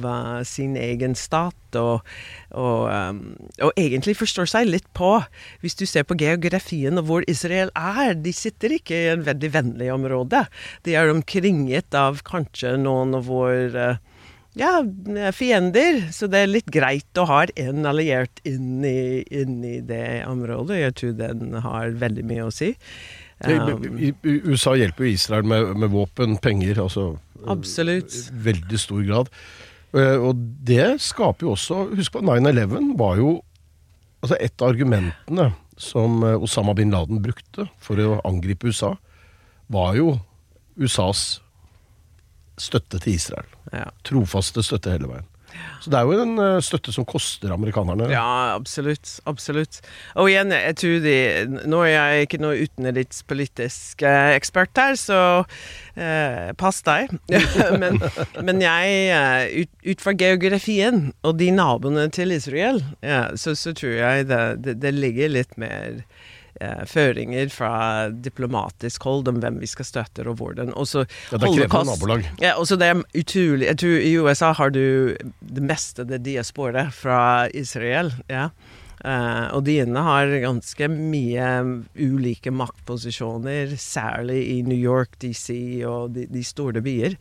sin 0.48 0.78
egen 0.80 1.18
stat. 1.18 1.58
Og, 1.72 2.02
og, 2.52 2.82
og 3.64 3.70
egentlig 3.80 4.12
forstår 4.18 4.50
seg 4.50 4.66
litt 4.68 4.88
på, 4.92 5.14
hvis 5.62 5.78
du 5.80 5.86
ser 5.88 6.04
på 6.04 6.18
geografien 6.20 7.00
og 7.00 7.06
hvor 7.08 7.24
Israel 7.32 7.72
er. 7.78 8.12
De 8.20 8.32
sitter 8.36 8.76
ikke 8.76 8.98
i 8.98 9.12
en 9.14 9.24
veldig 9.24 9.52
vennlig 9.54 9.88
område. 9.94 10.44
De 10.84 10.92
er 10.98 11.01
omkringet 11.10 11.94
av 11.98 12.22
kanskje 12.26 12.76
noen 12.80 13.16
av 13.18 13.26
våre 13.26 13.96
ja, 14.58 14.72
fiender. 15.34 16.02
Så 16.12 16.28
det 16.30 16.44
er 16.44 16.52
litt 16.52 16.70
greit 16.72 17.18
å 17.18 17.26
ha 17.30 17.42
en 17.56 17.88
alliert 17.88 18.42
inn 18.48 18.84
i, 18.84 19.24
inn 19.30 19.62
i 19.64 19.80
det 19.80 20.22
området. 20.28 20.78
Jeg 20.82 20.96
tror 21.00 21.18
den 21.18 21.58
har 21.64 21.98
veldig 22.02 22.26
mye 22.28 22.46
å 22.46 22.54
si. 22.54 22.74
Um, 23.42 23.98
USA 24.22 24.76
hjelper 24.78 25.08
Israel 25.10 25.46
med, 25.48 25.72
med 25.82 25.90
våpen, 25.90 26.36
penger, 26.38 26.84
altså 26.84 27.16
Absolutt. 27.50 28.14
i 28.14 28.42
veldig 28.44 28.78
stor 28.78 29.02
grad. 29.08 29.32
Eh, 29.96 30.18
Og 30.22 30.38
det 30.64 31.00
skaper 31.02 31.46
jo 31.48 31.54
også 31.56 31.82
Husk 31.92 32.14
på 32.14 32.22
9-11 32.24 32.94
var 32.96 33.18
jo 33.20 33.32
altså 34.22 34.38
Et 34.38 34.62
av 34.62 34.70
argumentene 34.70 35.50
som 35.76 36.22
eh, 36.22 36.38
Osama 36.38 36.76
bin 36.78 36.92
Laden 36.94 37.18
brukte 37.24 37.66
for 37.82 37.98
å 37.98 38.20
angripe 38.28 38.70
USA, 38.70 38.94
var 39.72 39.96
jo 39.98 40.14
USAs 40.80 41.40
støtte 42.60 43.00
til 43.02 43.16
Israel. 43.16 43.48
Ja. 43.72 43.88
Trofaste 44.06 44.64
støtte 44.64 44.94
hele 44.94 45.10
veien. 45.10 45.28
Så 45.82 45.90
det 45.92 45.98
er 45.98 46.06
jo 46.06 46.22
en 46.22 46.38
eh, 46.40 46.62
støtte 46.64 46.92
som 46.94 47.06
koster 47.08 47.52
amerikanerne. 47.52 48.06
Ja, 48.12 48.54
absolutt. 48.54 49.18
Absolutt. 49.28 49.80
Og 50.16 50.30
igjen, 50.30 50.52
jeg 50.54 50.76
tror 50.80 51.02
de 51.04 51.16
Nå 51.68 51.82
er 51.84 51.92
jeg 51.92 52.28
ikke 52.28 52.40
noe 52.42 52.68
utenrikspolitisk 52.68 54.04
eh, 54.06 54.32
ekspert 54.36 54.78
her, 54.78 54.96
så 55.00 55.20
eh, 55.96 56.52
pass 56.58 56.80
deg. 56.86 57.12
men, 57.82 58.00
men 58.40 58.64
jeg, 58.64 58.96
eh, 59.12 59.64
ut, 59.64 59.72
ut 59.92 60.04
fra 60.04 60.16
geografien 60.16 61.10
og 61.26 61.36
de 61.42 61.50
naboene 61.54 62.08
til 62.14 62.34
Israel, 62.36 62.82
ja, 63.04 63.26
så, 63.36 63.56
så 63.58 63.74
tror 63.76 63.98
jeg 63.98 64.30
det, 64.30 64.42
det, 64.64 64.78
det 64.82 64.94
ligger 64.96 65.36
litt 65.36 65.58
mer 65.60 66.02
eh, 66.62 66.82
føringer 66.88 67.50
fra 67.52 67.72
diplomatisk 68.12 69.08
hold 69.08 69.30
om 69.32 69.40
hvem 69.42 69.58
vi 69.62 69.70
skal 69.70 69.88
støtte 69.88 70.26
og 70.28 70.38
hvordan. 70.40 70.74
Også, 70.78 71.04
Ja, 71.32 71.38
det 71.38 71.48
er 71.48 71.56
krevende 71.56 71.90
nabolag. 71.90 72.28
ja, 72.40 72.54
og 72.58 72.68
så 72.70 72.78
det 72.78 72.88
er 72.88 73.02
utrolig 73.18 73.66
Jeg 73.66 73.78
tror 73.82 73.98
i 73.98 74.12
USA 74.18 74.52
har 74.52 74.70
du 74.70 75.16
det 75.40 75.62
meste 75.62 76.06
det 76.06 76.22
diasporet 76.24 76.92
fra 76.94 77.48
Israel. 77.54 78.12
Ja. 78.30 78.50
Uh, 79.02 79.50
og 79.56 79.64
de 79.66 79.80
inne 79.82 79.98
har 79.98 80.30
ganske 80.44 80.86
mye 80.86 81.46
ulike 81.98 82.52
maktposisjoner, 82.54 83.74
særlig 83.74 84.38
i 84.46 84.58
New 84.62 84.78
York, 84.78 85.16
DC 85.18 85.82
og 85.88 86.14
de, 86.14 86.28
de 86.30 86.42
store 86.46 86.82
byer. 86.84 87.16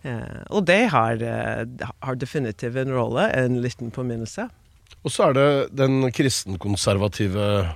Uh, 0.00 0.40
og 0.48 0.64
det 0.70 0.86
har, 0.94 1.20
uh, 1.20 1.88
har 2.00 2.16
definitivt 2.16 2.80
en 2.80 2.94
rolle, 2.96 3.28
en 3.36 3.60
liten 3.60 3.92
påminnelse. 3.92 4.48
Og 5.04 5.12
så 5.12 5.28
er 5.28 5.36
det 5.36 5.50
den 5.76 6.08
kristenkonservative 6.14 7.66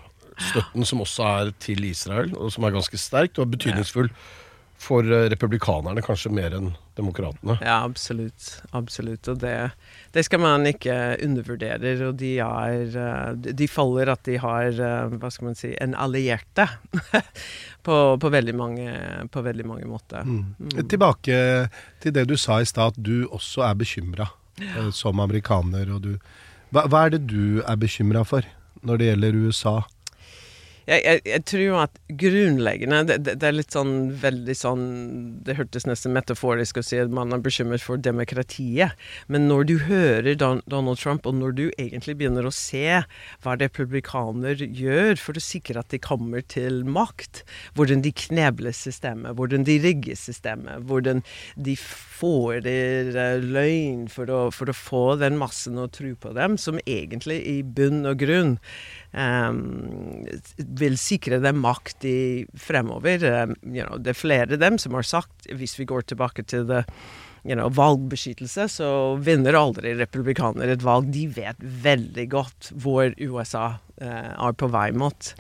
støtten 0.41 0.87
som 0.89 1.03
også 1.05 1.27
er 1.29 1.51
til 1.63 1.85
Israel, 1.89 2.33
og 2.37 2.53
som 2.55 2.65
er 2.65 2.77
ganske 2.77 3.01
sterkt 3.01 3.41
og 3.43 3.51
betydningsfull 3.53 4.11
for 4.81 5.05
eh, 5.05 5.29
republikanerne, 5.29 6.01
kanskje 6.05 6.33
mer 6.33 6.55
enn 6.57 6.71
demokratene. 6.97 7.59
Ja, 7.61 7.83
absolutt. 7.85 8.47
Absolutt. 8.77 9.29
Og 9.29 9.41
det, 9.43 9.55
det 10.15 10.25
skal 10.25 10.41
man 10.43 10.65
ikke 10.69 10.95
undervurdere. 11.25 11.93
Og 12.09 12.17
de 12.21 12.33
er 12.45 12.97
eh, 12.97 13.53
De 13.61 13.69
faller 13.69 14.13
at 14.13 14.25
de 14.29 14.39
har, 14.41 14.71
eh, 14.73 15.17
hva 15.21 15.33
skal 15.33 15.51
man 15.51 15.59
si, 15.59 15.75
en 15.77 15.97
allierte 16.01 16.67
på, 17.87 17.97
på, 18.21 18.33
veldig 18.33 18.57
mange, 18.57 18.97
på 19.33 19.45
veldig 19.45 19.69
mange 19.69 19.89
måter. 19.91 20.25
Mm. 20.25 20.81
Tilbake 20.81 21.41
til 22.01 22.17
det 22.17 22.27
du 22.31 22.37
sa 22.41 22.61
i 22.61 22.69
stad, 22.69 22.97
at 22.97 23.05
du 23.05 23.29
også 23.29 23.67
er 23.69 23.77
bekymra 23.81 24.31
ja. 24.61 24.89
som 24.97 25.21
amerikaner. 25.21 25.93
Og 25.93 26.09
du, 26.09 26.15
hva, 26.73 26.89
hva 26.89 27.05
er 27.05 27.19
det 27.19 27.27
du 27.29 27.61
er 27.67 27.81
bekymra 27.81 28.25
for 28.25 28.49
når 28.87 29.01
det 29.01 29.13
gjelder 29.13 29.43
USA? 29.45 29.81
Jeg, 30.91 31.03
jeg, 31.07 31.21
jeg 31.29 31.43
tror 31.47 31.77
at 31.85 31.99
grunnleggende 32.19 33.05
det, 33.07 33.17
det, 33.23 33.37
det 33.39 33.47
er 33.47 33.55
litt 33.55 33.75
sånn 33.75 33.93
veldig 34.19 34.57
sånn 34.59 34.87
Det 35.47 35.55
hørtes 35.55 35.87
nesten 35.87 36.15
metaforisk 36.17 36.81
å 36.81 36.83
si 36.83 36.99
at 36.99 37.13
man 37.15 37.31
er 37.35 37.43
bekymret 37.45 37.85
for 37.85 38.01
demokratiet. 38.01 38.97
Men 39.31 39.47
når 39.47 39.69
du 39.69 39.75
hører 39.87 40.35
Don, 40.39 40.63
Donald 40.71 40.99
Trump, 40.99 41.29
og 41.31 41.37
når 41.39 41.55
du 41.59 41.65
egentlig 41.71 42.17
begynner 42.19 42.49
å 42.49 42.55
se 42.55 43.03
hva 43.45 43.55
republikaner 43.61 44.59
gjør 44.67 45.21
for 45.21 45.39
å 45.39 45.45
sikre 45.45 45.85
at 45.85 45.95
de 45.95 46.01
kommer 46.03 46.43
til 46.43 46.83
makt, 46.89 47.45
hvordan 47.79 48.03
de 48.03 48.13
knebler 48.27 48.75
systemet, 48.75 49.37
hvordan 49.39 49.67
de 49.69 49.79
rigger 49.85 50.19
systemet, 50.19 50.83
hvordan 50.91 51.23
de 51.55 51.77
får 51.79 52.65
der 52.67 53.45
løgn 53.45 54.09
for 54.13 54.33
å, 54.33 54.41
for 54.55 54.71
å 54.71 54.77
få 54.77 55.05
den 55.23 55.39
massen 55.41 55.79
å 55.81 55.89
tro 55.93 56.13
på 56.19 56.35
dem, 56.37 56.59
som 56.61 56.83
egentlig 56.83 57.41
i 57.47 57.61
bunn 57.63 58.03
og 58.11 58.19
grunn 58.21 58.57
um, 59.15 60.27
vil 60.81 60.99
sikre 61.01 61.41
dem 61.43 61.61
makt 61.63 62.07
i 62.09 62.21
fremover. 62.59 63.25
Um, 63.25 63.57
you 63.63 63.85
know, 63.85 64.01
det 64.01 64.15
er 64.15 64.23
flere 64.23 64.57
av 64.57 64.63
dem 64.63 64.79
som 64.81 64.97
har 64.97 65.07
sagt, 65.07 65.51
hvis 65.53 65.77
vi 65.79 65.89
går 65.89 66.09
tilbake 66.11 66.47
til 66.49 66.67
det 66.69 66.85
you 67.45 67.55
know, 67.55 67.71
valgbeskyttelse, 67.73 68.69
så 68.69 68.89
vinner 69.23 69.59
aldri 69.59 69.95
republikanere 69.99 70.77
et 70.77 70.85
valg. 70.85 71.11
De 71.13 71.27
vet 71.33 71.61
veldig 71.61 72.27
godt 72.33 72.73
hvor 72.81 73.15
USA 73.17 73.67
eh, 74.01 74.33
er 74.35 74.57
på 74.57 74.69
vei 74.73 74.91
mot. 74.93 75.33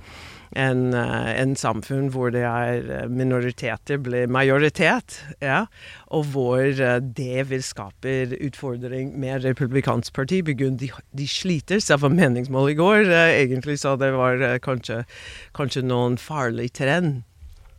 En, 0.58 0.94
eh, 0.94 1.40
en 1.40 1.52
samfunn 1.54 2.08
hvor 2.10 2.32
det 2.34 2.42
er 2.42 2.88
eh, 2.90 3.06
minoriteter 3.06 4.00
blir 4.02 4.26
majoritet, 4.26 5.20
ja, 5.38 5.66
og 6.10 6.32
hvor 6.32 6.64
eh, 6.66 6.96
det 6.98 7.46
vil 7.52 7.62
skape 7.62 8.34
utfordring 8.34 9.12
med 9.14 9.44
republikansk 9.46 10.12
parti. 10.16 10.40
De, 10.42 10.90
de 10.90 11.28
sliter, 11.30 11.78
selv 11.78 12.08
om 12.08 12.18
meningsmål 12.18 12.72
i 12.72 12.78
går 12.78 13.12
egentlig 13.14 13.78
sa 13.78 13.94
det 14.00 14.10
var 14.16 14.42
kanskje, 14.64 15.04
kanskje 15.54 15.86
noen 15.86 16.18
farlig 16.18 16.72
trend. 16.74 17.22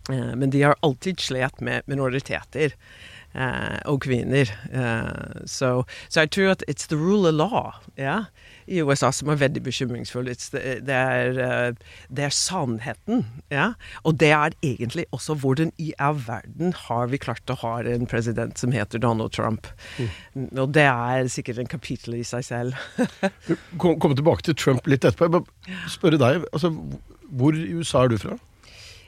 Men 0.09 0.49
de 0.49 0.63
har 0.63 0.79
alltid 0.81 1.19
slet 1.21 1.61
med 1.61 1.83
minoriteter. 1.87 2.73
og 3.85 4.01
kvinner. 4.03 4.49
Så, 5.45 5.83
så 6.09 6.19
jeg 6.19 6.31
tror 6.31 6.49
at 6.51 6.63
it's 6.67 6.87
the 6.87 6.97
rule 6.97 7.29
of 7.29 7.33
law 7.33 7.71
ja, 7.95 8.25
i 8.71 8.81
USA 8.85 9.11
som 9.15 9.31
er 9.31 9.39
veldig 9.41 9.63
bekymringsfull. 9.65 10.29
Det, 10.31 10.95
er, 10.95 11.39
eh, 11.45 11.95
det 12.09 12.25
er 12.27 12.35
sannheten. 12.35 13.25
Ja? 13.51 13.71
Og 14.07 14.17
det 14.21 14.31
er 14.35 14.55
egentlig 14.63 15.05
også 15.11 15.35
hvordan 15.41 15.73
i 15.81 15.91
all 15.99 16.19
verden 16.27 16.75
har 16.87 17.11
vi 17.11 17.21
klart 17.21 17.51
å 17.51 17.59
ha 17.63 17.73
en 17.91 18.07
president 18.09 18.59
som 18.61 18.73
heter 18.75 19.01
Donald 19.03 19.35
Trump. 19.35 19.67
Og 20.37 20.71
det 20.75 20.87
er 20.87 21.31
sikkert 21.31 21.61
en 21.61 21.71
kapittel 21.71 22.19
i 22.19 22.25
seg 22.27 22.45
selv. 22.47 22.77
Kom, 23.81 23.97
komme 23.99 24.15
tilbake 24.17 24.45
til 24.45 24.57
Trump 24.57 24.87
litt 24.89 25.05
etterpå. 25.07 25.27
Jeg 25.27 25.35
bare 25.35 25.91
spørre 25.91 26.19
deg, 26.21 26.45
altså, 26.51 26.71
hvor 27.31 27.55
i 27.55 27.73
USA 27.77 28.05
er 28.05 28.13
du 28.13 28.17
fra? 28.21 28.37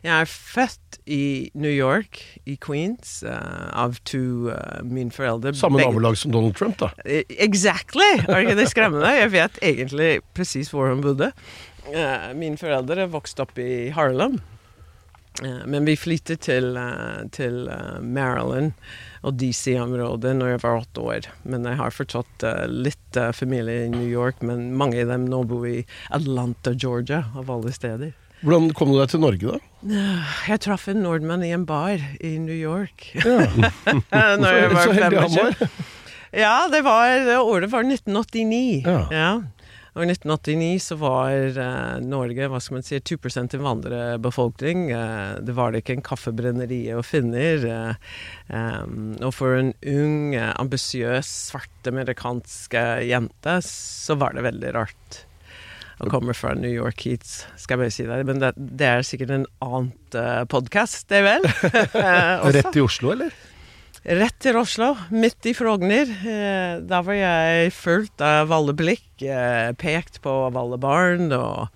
Jeg 0.03 0.11
er 0.19 0.27
født 0.27 0.97
i 1.07 1.49
New 1.55 1.71
York, 1.71 2.19
i 2.43 2.57
Queens, 2.59 3.21
uh, 3.23 3.69
av 3.71 3.95
to 4.03 4.51
uh, 4.51 4.81
mine 4.83 5.13
foreldre. 5.15 5.53
Samme 5.55 5.79
nabolag 5.79 6.17
som 6.19 6.33
Donald 6.33 6.57
Trump, 6.59 6.75
da. 6.81 6.89
Eh, 7.07 7.23
Exactly! 7.43 8.09
Er 8.27 8.43
ikke 8.43 8.57
det 8.59 8.69
skremmende? 8.71 9.13
Jeg 9.15 9.31
vet 9.31 9.59
egentlig 9.63 10.09
presis 10.35 10.73
hvor 10.73 10.89
han 10.91 11.03
bodde. 11.05 11.31
Uh, 11.87 12.33
mine 12.35 12.59
foreldre 12.59 13.07
vokste 13.13 13.45
opp 13.45 13.55
i 13.63 13.93
Harlem. 13.95 14.41
Men 15.41 15.87
vi 15.87 15.95
flyttet 15.97 16.43
til, 16.45 16.75
til 17.33 17.55
Maryland 18.05 18.75
og 19.25 19.33
DC-området 19.41 20.35
når 20.37 20.51
jeg 20.51 20.59
var 20.61 20.83
åtte 20.83 21.01
år. 21.01 21.29
Men 21.49 21.65
jeg 21.65 21.79
har 21.79 21.95
fortsatt 21.95 22.45
litt 22.69 23.17
familie 23.33 23.87
i 23.87 23.89
New 23.89 24.05
York, 24.05 24.45
men 24.45 24.75
mange 24.77 25.01
av 25.01 25.09
dem 25.09 25.25
nå 25.31 25.41
bor 25.49 25.65
i 25.65 25.79
Atlanta, 26.13 26.75
Georgia, 26.77 27.23
av 27.33 27.49
alle 27.49 27.73
steder. 27.73 28.13
Hvordan 28.43 28.73
kom 28.75 28.91
du 28.91 28.99
deg 28.99 29.11
til 29.13 29.23
Norge, 29.23 29.55
da? 29.55 30.03
Jeg 30.51 30.63
traff 30.65 30.89
en 30.91 31.03
nordmann 31.05 31.43
i 31.47 31.53
en 31.55 31.65
bar 31.67 32.01
i 32.19 32.35
New 32.43 32.55
York. 32.55 33.09
Ja. 33.15 33.47
Når 34.43 34.59
jeg 34.59 34.71
var 34.73 34.83
så 34.83 34.95
heldig 34.99 35.23
han 35.23 35.35
25. 35.37 35.41
var. 35.41 35.89
Ja, 36.33 36.55
det 36.71 36.81
var, 36.85 37.11
det 37.27 37.37
året 37.39 37.71
var 37.71 37.85
1989. 37.85 38.87
Ja. 39.13 39.33
Og 39.93 40.01
i 40.01 40.07
1989 40.09 40.81
så 40.81 40.95
var 40.97 41.33
uh, 41.53 41.99
Norge 42.01 42.47
hva 42.49 42.61
skal 42.63 42.79
man 42.79 42.85
si, 42.85 42.97
2% 42.97 43.53
innvandrerbefolkning. 43.53 44.87
Uh, 44.89 45.37
det 45.45 45.53
var 45.53 45.71
det 45.71 45.83
ikke 45.83 45.99
en 45.99 46.05
kaffebrenneri 46.07 46.81
å 46.97 47.03
finne. 47.05 47.43
Uh, 47.61 47.93
um, 48.49 49.13
og 49.21 49.35
for 49.37 49.59
en 49.59 49.69
ung, 49.85 50.33
eh, 50.33 50.49
ambisiøs, 50.57 51.29
svart 51.51 51.89
amerikansk 51.89 52.73
eh, 52.79 53.05
jente 53.11 53.59
så 53.67 54.17
var 54.17 54.33
det 54.33 54.47
veldig 54.47 54.73
rart. 54.73 55.21
Å 56.01 56.09
kommer 56.11 56.35
fra 56.37 56.53
New 56.57 56.71
York 56.71 57.05
hit, 57.05 57.25
skal 57.59 57.75
jeg 57.75 57.81
bare 57.83 57.93
si 57.93 58.05
det. 58.09 58.19
Men 58.29 58.41
det, 58.41 58.53
det 58.57 58.89
er 58.89 59.05
sikkert 59.05 59.33
en 59.35 59.47
annet 59.63 60.17
uh, 60.17 60.43
podkast, 60.49 61.05
det 61.13 61.23
vel? 61.27 61.49
Eh. 62.03 62.53
Rett 62.53 62.71
til 62.73 62.87
Oslo, 62.87 63.13
eller? 63.13 63.33
Rett 64.03 64.35
til 64.43 64.57
Oslo, 64.59 64.89
midt 65.15 65.45
i 65.47 65.53
Frogner. 65.55 66.09
Eh, 66.27 66.81
da 66.83 66.99
var 67.05 67.15
jeg 67.15 67.71
fullt 67.71 68.23
av 68.25 68.51
alle 68.51 68.73
blikk, 68.75 69.07
eh, 69.23 69.71
pekt 69.79 70.19
på 70.25 70.33
av 70.49 70.57
alle 70.59 70.79
barn. 70.81 71.31
Og, 71.31 71.69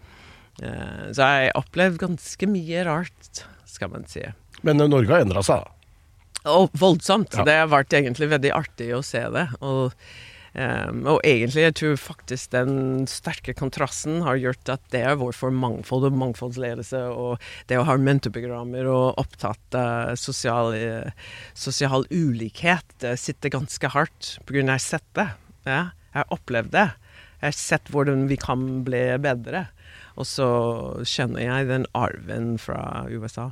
eh, 0.59 1.05
så 1.15 1.23
jeg 1.23 1.47
har 1.47 1.61
opplevd 1.61 2.01
ganske 2.01 2.49
mye 2.51 2.83
rart, 2.83 3.43
skal 3.69 3.93
man 3.93 4.03
si. 4.11 4.25
Men 4.61 4.81
eh, 4.83 4.89
Norge 4.91 5.13
har 5.13 5.23
endra 5.23 5.45
seg, 5.45 5.63
da. 5.63 6.51
Oh, 6.51 6.67
voldsomt. 6.75 7.31
Ja. 7.31 7.45
Det 7.47 7.55
har 7.61 7.71
vært 7.71 7.95
egentlig 7.95 8.27
veldig 8.31 8.51
artig 8.55 8.91
å 8.95 9.03
se 9.03 9.23
det. 9.31 9.47
Og, 9.61 9.95
ehm, 10.59 11.03
og 11.07 11.21
egentlig, 11.27 11.63
jeg 11.67 11.75
tror 11.79 11.95
faktisk 12.01 12.51
den 12.53 13.07
sterke 13.09 13.55
kontrasten 13.57 14.21
har 14.25 14.39
gjort 14.41 14.73
at 14.73 14.83
det 14.93 15.03
er 15.07 15.19
vår 15.21 15.35
for 15.37 15.53
mangfold 15.53 16.09
og 16.09 16.19
mangfoldsledelse, 16.19 17.03
og 17.13 17.43
det 17.69 17.79
å 17.79 17.87
ha 17.87 17.97
mentorprogrammer 18.01 18.89
og 18.91 19.21
opptatt 19.21 19.77
av 19.77 20.15
sosial, 20.19 20.73
uh, 20.75 21.33
sosial 21.57 22.07
ulikhet 22.11 22.97
det 23.03 23.17
sitter 23.21 23.53
ganske 23.53 23.93
hardt, 23.93 24.37
på 24.45 24.57
grunn 24.57 24.71
av 24.71 24.77
jeg 24.77 24.83
har 24.83 24.87
sett 24.87 25.09
det. 25.17 25.29
Ja, 25.67 25.81
jeg 26.13 26.21
har 26.21 26.33
opplevd 26.33 26.73
det. 26.75 26.87
Jeg 27.37 27.51
har 27.51 27.57
sett 27.57 27.91
hvordan 27.93 28.25
vi 28.31 28.37
kan 28.41 28.67
bli 28.87 29.03
bedre. 29.21 29.67
Og 30.17 30.25
så 30.25 30.47
kjenner 31.05 31.45
jeg 31.45 31.69
den 31.69 31.85
arven 31.97 32.55
fra 32.61 33.05
USA. 33.13 33.51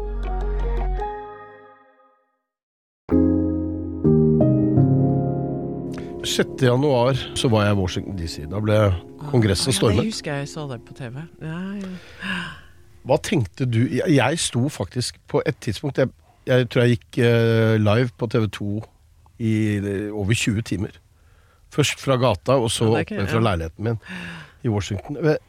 6. 6.23 6.61
januar 6.61 7.17
så 7.35 7.49
var 7.49 7.65
jeg 7.65 7.75
i 7.75 7.79
Washington 7.79 8.17
DC. 8.19 8.43
Da 8.51 8.59
ble 8.61 8.77
kongressen 9.31 9.71
Ja, 9.71 9.77
stormet. 9.77 10.03
Jeg 10.05 10.13
husker 10.13 10.39
jeg 10.41 10.49
så 10.51 10.65
det 10.69 10.79
på 10.85 10.93
TV. 10.97 11.21
Ja, 11.41 11.59
ja. 11.81 11.91
Hva 13.01 13.17
tenkte 13.25 13.65
du 13.65 13.79
Jeg, 13.89 14.05
jeg 14.13 14.37
sto 14.39 14.67
faktisk 14.69 15.15
på 15.31 15.39
et 15.49 15.55
tidspunkt 15.57 15.97
Jeg, 15.97 16.11
jeg 16.45 16.67
tror 16.69 16.83
jeg 16.83 16.99
gikk 16.99 17.17
eh, 17.25 17.77
live 17.81 18.11
på 18.17 18.27
TV 18.29 18.45
2 18.53 18.67
i 19.41 19.53
over 20.13 20.37
20 20.37 20.61
timer. 20.69 20.99
Først 21.73 21.97
fra 22.03 22.19
gata, 22.21 22.59
og 22.61 22.69
så 22.69 22.91
Ja, 22.91 23.01
det 23.01 23.15
er 23.17 23.23
opp 23.23 23.31
fra 23.31 23.41
leiligheten 23.47 23.87
min 23.87 23.97
i 24.61 24.69
Washington. 24.69 25.17
Eh, 25.17 25.39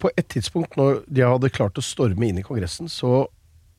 På 0.00 0.08
et 0.16 0.28
tidspunkt 0.32 0.76
når 0.76 1.02
de 1.08 1.24
hadde 1.24 1.52
klart 1.52 1.76
å 1.76 1.84
storme 1.84 2.28
inn 2.28 2.38
i 2.40 2.44
Kongressen, 2.44 2.88
så 2.88 3.26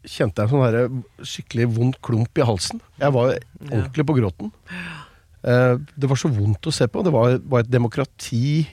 kjente 0.05 0.41
jeg 0.45 0.53
en 0.53 0.53
sånn 0.53 1.03
skikkelig 1.25 1.67
vond 1.73 1.97
klump 2.05 2.37
i 2.37 2.45
halsen. 2.45 2.81
Jeg 3.01 3.13
var 3.13 3.33
ordentlig 3.71 4.05
på 4.05 4.15
gråten. 4.17 4.51
Eh, 4.69 5.06
Det 5.43 6.09
var 6.09 6.17
så 6.19 6.29
vondt 6.33 6.67
å 6.67 6.73
se 6.73 6.87
på. 6.87 7.03
Det 7.05 7.11
var, 7.13 7.37
var 7.45 7.59
et 7.63 7.71
demokrati 7.71 8.65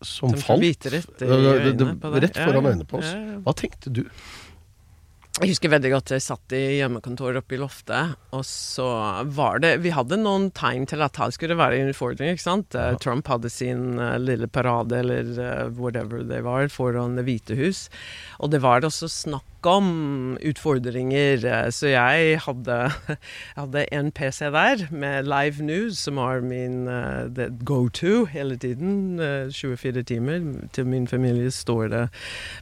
som, 0.00 0.30
Som 0.30 0.38
falt. 0.40 0.60
rett 0.62 1.18
Det- 1.18 1.28
det- 1.28 1.76
det- 1.76 1.86
øynene 2.00 2.20
rett 2.20 2.36
foran 2.36 2.64
øynene 2.64 2.86
på 2.88 2.98
oss. 2.98 3.12
Hva 3.44 3.54
tenkte 3.54 3.92
du? 3.92 4.06
Jeg 5.40 5.54
husker 5.54 5.70
veldig 5.70 5.90
godt 5.92 6.10
jeg 6.12 6.20
satt 6.20 6.52
i 6.52 6.80
hjemmekontoret 6.80 7.38
oppe 7.38 7.54
i 7.54 7.58
loftet, 7.60 8.16
og 8.34 8.42
så 8.44 9.24
var 9.30 9.60
det 9.62 9.80
Vi 9.80 9.90
hadde 9.94 10.18
noen 10.18 10.50
tegn 10.50 10.86
til 10.86 11.00
at 11.00 11.12
det 11.16 11.32
skulle 11.32 11.56
være 11.56 11.78
en 11.80 11.88
utfordring, 11.92 12.34
ikke 12.34 12.44
sant? 12.44 12.74
Ja. 12.74 12.94
Trump 13.00 13.26
hadde 13.30 13.48
sin 13.48 13.98
uh, 13.98 14.18
lille 14.18 14.48
parade, 14.48 14.92
eller 14.98 15.22
uh, 15.38 15.70
whatever 15.70 16.24
det 16.24 16.42
var, 16.44 16.66
foran 16.68 17.16
Det 17.16 17.24
hvite 17.24 17.56
hus. 17.56 17.88
Og 18.40 18.50
det 18.50 18.60
var 18.60 18.80
det 18.80 18.90
også 18.90 19.08
snakk 19.08 19.44
om 19.66 20.38
utfordringer, 20.46 21.44
eh, 21.44 21.68
så 21.70 21.92
jeg 21.92 22.40
hadde, 22.44 22.78
jeg 23.08 23.18
hadde 23.60 23.84
en 23.92 24.12
PC 24.12 24.50
der 24.54 24.86
med 24.90 25.28
Live 25.28 25.62
News, 25.64 25.98
som 25.98 26.16
var 26.16 26.40
min 26.40 26.88
eh, 26.88 27.50
go-to 27.64 28.24
hele 28.24 28.56
tiden. 28.56 29.20
eh, 29.20 29.50
24 29.52 30.02
timer. 30.02 30.40
Til 30.72 30.86
min 30.86 31.08
familie 31.08 31.50
står 31.50 31.88
det 31.88 32.08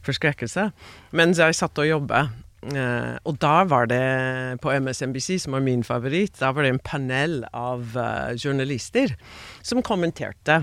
forskrekkelse. 0.03 0.71
Mens 1.11 1.39
jeg 1.39 1.55
satt 1.55 1.79
og 1.79 1.89
jobbet. 1.89 2.29
Uh, 2.59 3.15
og 3.23 3.37
da 3.39 3.63
var 3.63 3.87
det 3.87 4.59
på 4.59 4.73
MSNBC, 4.83 5.37
som 5.39 5.55
var 5.55 5.63
min 5.63 5.83
favoritt, 5.87 6.35
da 6.41 6.51
var 6.51 6.65
det 6.65 6.73
en 6.73 6.81
panel 6.83 7.45
av 7.55 7.95
uh, 7.95 8.35
journalister 8.35 9.15
som 9.63 9.79
kommenterte. 9.79 10.57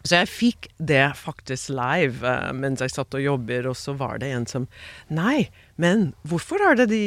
Så 0.00 0.16
jeg 0.16 0.30
fikk 0.32 0.68
det 0.80 1.02
faktisk 1.18 1.72
live 1.76 2.24
uh, 2.24 2.50
mens 2.56 2.80
jeg 2.80 2.92
satt 2.94 3.16
og 3.16 3.20
jobber, 3.20 3.68
og 3.68 3.76
så 3.76 3.92
var 3.98 4.20
det 4.22 4.30
en 4.32 4.46
som 4.48 4.66
Nei, 5.12 5.50
men 5.80 6.10
hvorfor 6.28 6.62
er 6.64 6.78
det 6.78 6.88
de 6.92 7.02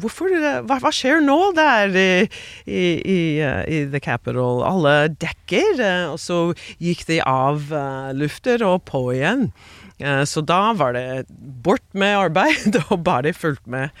hvorfor, 0.00 0.32
hva, 0.64 0.78
hva 0.80 0.92
skjer 0.94 1.20
nå 1.24 1.38
der 1.56 1.92
i, 1.92 2.10
i, 2.64 2.84
i, 2.96 3.18
uh, 3.44 3.62
i 3.68 3.82
The 3.92 4.00
Capital? 4.00 4.64
Alle 4.64 4.96
dekker, 5.12 5.82
uh, 5.82 6.14
og 6.14 6.20
så 6.22 6.40
gikk 6.80 7.04
de 7.10 7.20
av 7.20 7.68
lufter 8.16 8.64
og 8.64 8.86
på 8.88 9.08
igjen. 9.16 9.50
Så 10.28 10.42
da 10.44 10.74
var 10.76 10.92
det 10.92 11.24
bort 11.64 11.84
med 11.96 12.18
arbeid 12.20 12.76
og 12.90 13.00
bare 13.06 13.32
fulgt 13.32 13.64
med. 13.64 13.94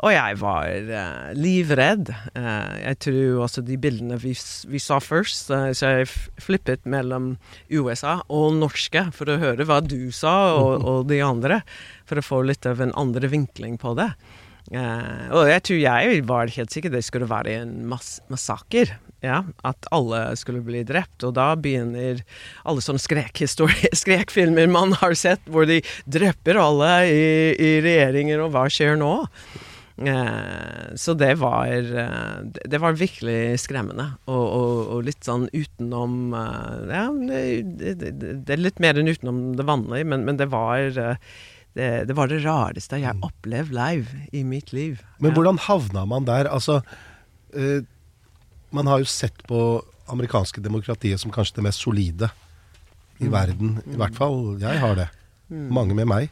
Og 0.00 0.12
jeg 0.14 0.36
var 0.40 0.68
uh, 0.88 1.30
livredd. 1.36 2.10
Uh, 2.32 2.72
jeg 2.80 2.98
tror 3.04 3.42
også 3.44 3.64
de 3.66 3.76
bildene 3.80 4.16
vi, 4.22 4.32
vi 4.72 4.80
så 4.80 5.00
først, 5.02 5.52
uh, 5.52 5.70
så 5.76 5.94
jeg 6.00 6.10
flippet 6.40 6.86
mellom 6.88 7.34
USA 7.68 8.20
og 8.32 8.56
norske 8.56 9.06
for 9.16 9.28
å 9.28 9.40
høre 9.42 9.66
hva 9.68 9.82
du 9.84 10.08
sa 10.14 10.54
og, 10.56 10.72
og 10.90 11.10
de 11.10 11.20
andre, 11.24 11.60
for 12.08 12.20
å 12.20 12.24
få 12.24 12.44
litt 12.48 12.68
av 12.68 12.80
en 12.80 12.96
andre 12.96 13.28
vinkling 13.32 13.76
på 13.80 13.96
det. 14.00 14.12
Og 14.70 15.48
jeg 15.48 15.62
tror 15.66 15.78
jeg 15.80 16.18
var 16.28 16.50
helt 16.54 16.70
sikker 16.70 16.92
det 16.92 17.00
skulle 17.02 17.26
være 17.26 17.56
en 17.58 17.72
mass 17.90 18.20
massaker. 18.30 18.92
Ja, 19.24 19.40
at 19.66 19.88
alle 19.90 20.20
skulle 20.38 20.62
bli 20.62 20.84
drept. 20.86 21.24
Og 21.26 21.34
da 21.34 21.48
begynner 21.58 22.20
alle 22.62 22.84
sånne 22.84 23.02
skrekfilmer 24.02 24.70
man 24.70 24.94
har 25.00 25.16
sett, 25.18 25.42
hvor 25.50 25.66
de 25.66 25.80
dreper 26.06 26.60
alle 26.60 26.92
i, 27.08 27.26
i 27.56 27.72
regjeringer, 27.82 28.44
og 28.44 28.54
hva 28.54 28.68
skjer 28.70 29.00
nå? 29.00 29.16
Eh, 30.00 30.94
så 30.96 31.12
det 31.18 31.34
var 31.42 31.66
eh, 31.68 32.40
det- 32.64 32.80
var 32.80 32.92
virkelig 32.96 33.60
skremmende. 33.60 34.06
Og, 34.26 34.44
og, 34.56 34.88
og 34.94 35.04
litt 35.04 35.22
sånn 35.26 35.48
utenom 35.52 36.32
eh, 36.32 36.94
Ja, 36.94 37.04
det, 37.12 38.00
det, 38.46 38.54
er 38.54 38.62
litt 38.62 38.80
mer 38.80 38.96
enn 38.96 39.10
utenom 39.12 39.42
det 39.58 39.66
vanlige, 39.68 40.06
men, 40.08 40.24
men 40.24 40.38
det 40.40 40.48
var 40.52 40.80
det, 41.74 41.90
det 42.08 42.16
var 42.16 42.26
det 42.32 42.40
rareste 42.46 42.98
jeg 42.98 43.20
opplevde 43.22 43.76
live 43.76 44.24
i 44.32 44.42
mitt 44.42 44.72
liv. 44.72 45.02
Men 45.22 45.36
hvordan 45.36 45.60
havna 45.68 46.06
man 46.08 46.24
der? 46.26 46.48
Altså, 46.50 46.80
eh, 47.54 47.84
man 48.72 48.86
har 48.90 49.02
jo 49.04 49.10
sett 49.10 49.44
på 49.46 49.82
amerikanske 50.10 50.62
demokratiet 50.64 51.20
som 51.22 51.30
kanskje 51.30 51.60
det 51.60 51.68
mest 51.68 51.84
solide 51.84 52.30
i 53.20 53.28
Mm. 53.28 53.32
verden. 53.34 53.70
I 53.84 53.96
hvert 54.00 54.14
fall 54.16 54.56
jeg 54.58 54.78
har 54.80 54.94
det. 54.96 55.08
Mm. 55.52 55.68
Mange 55.76 55.94
med 55.94 56.06
meg. 56.08 56.30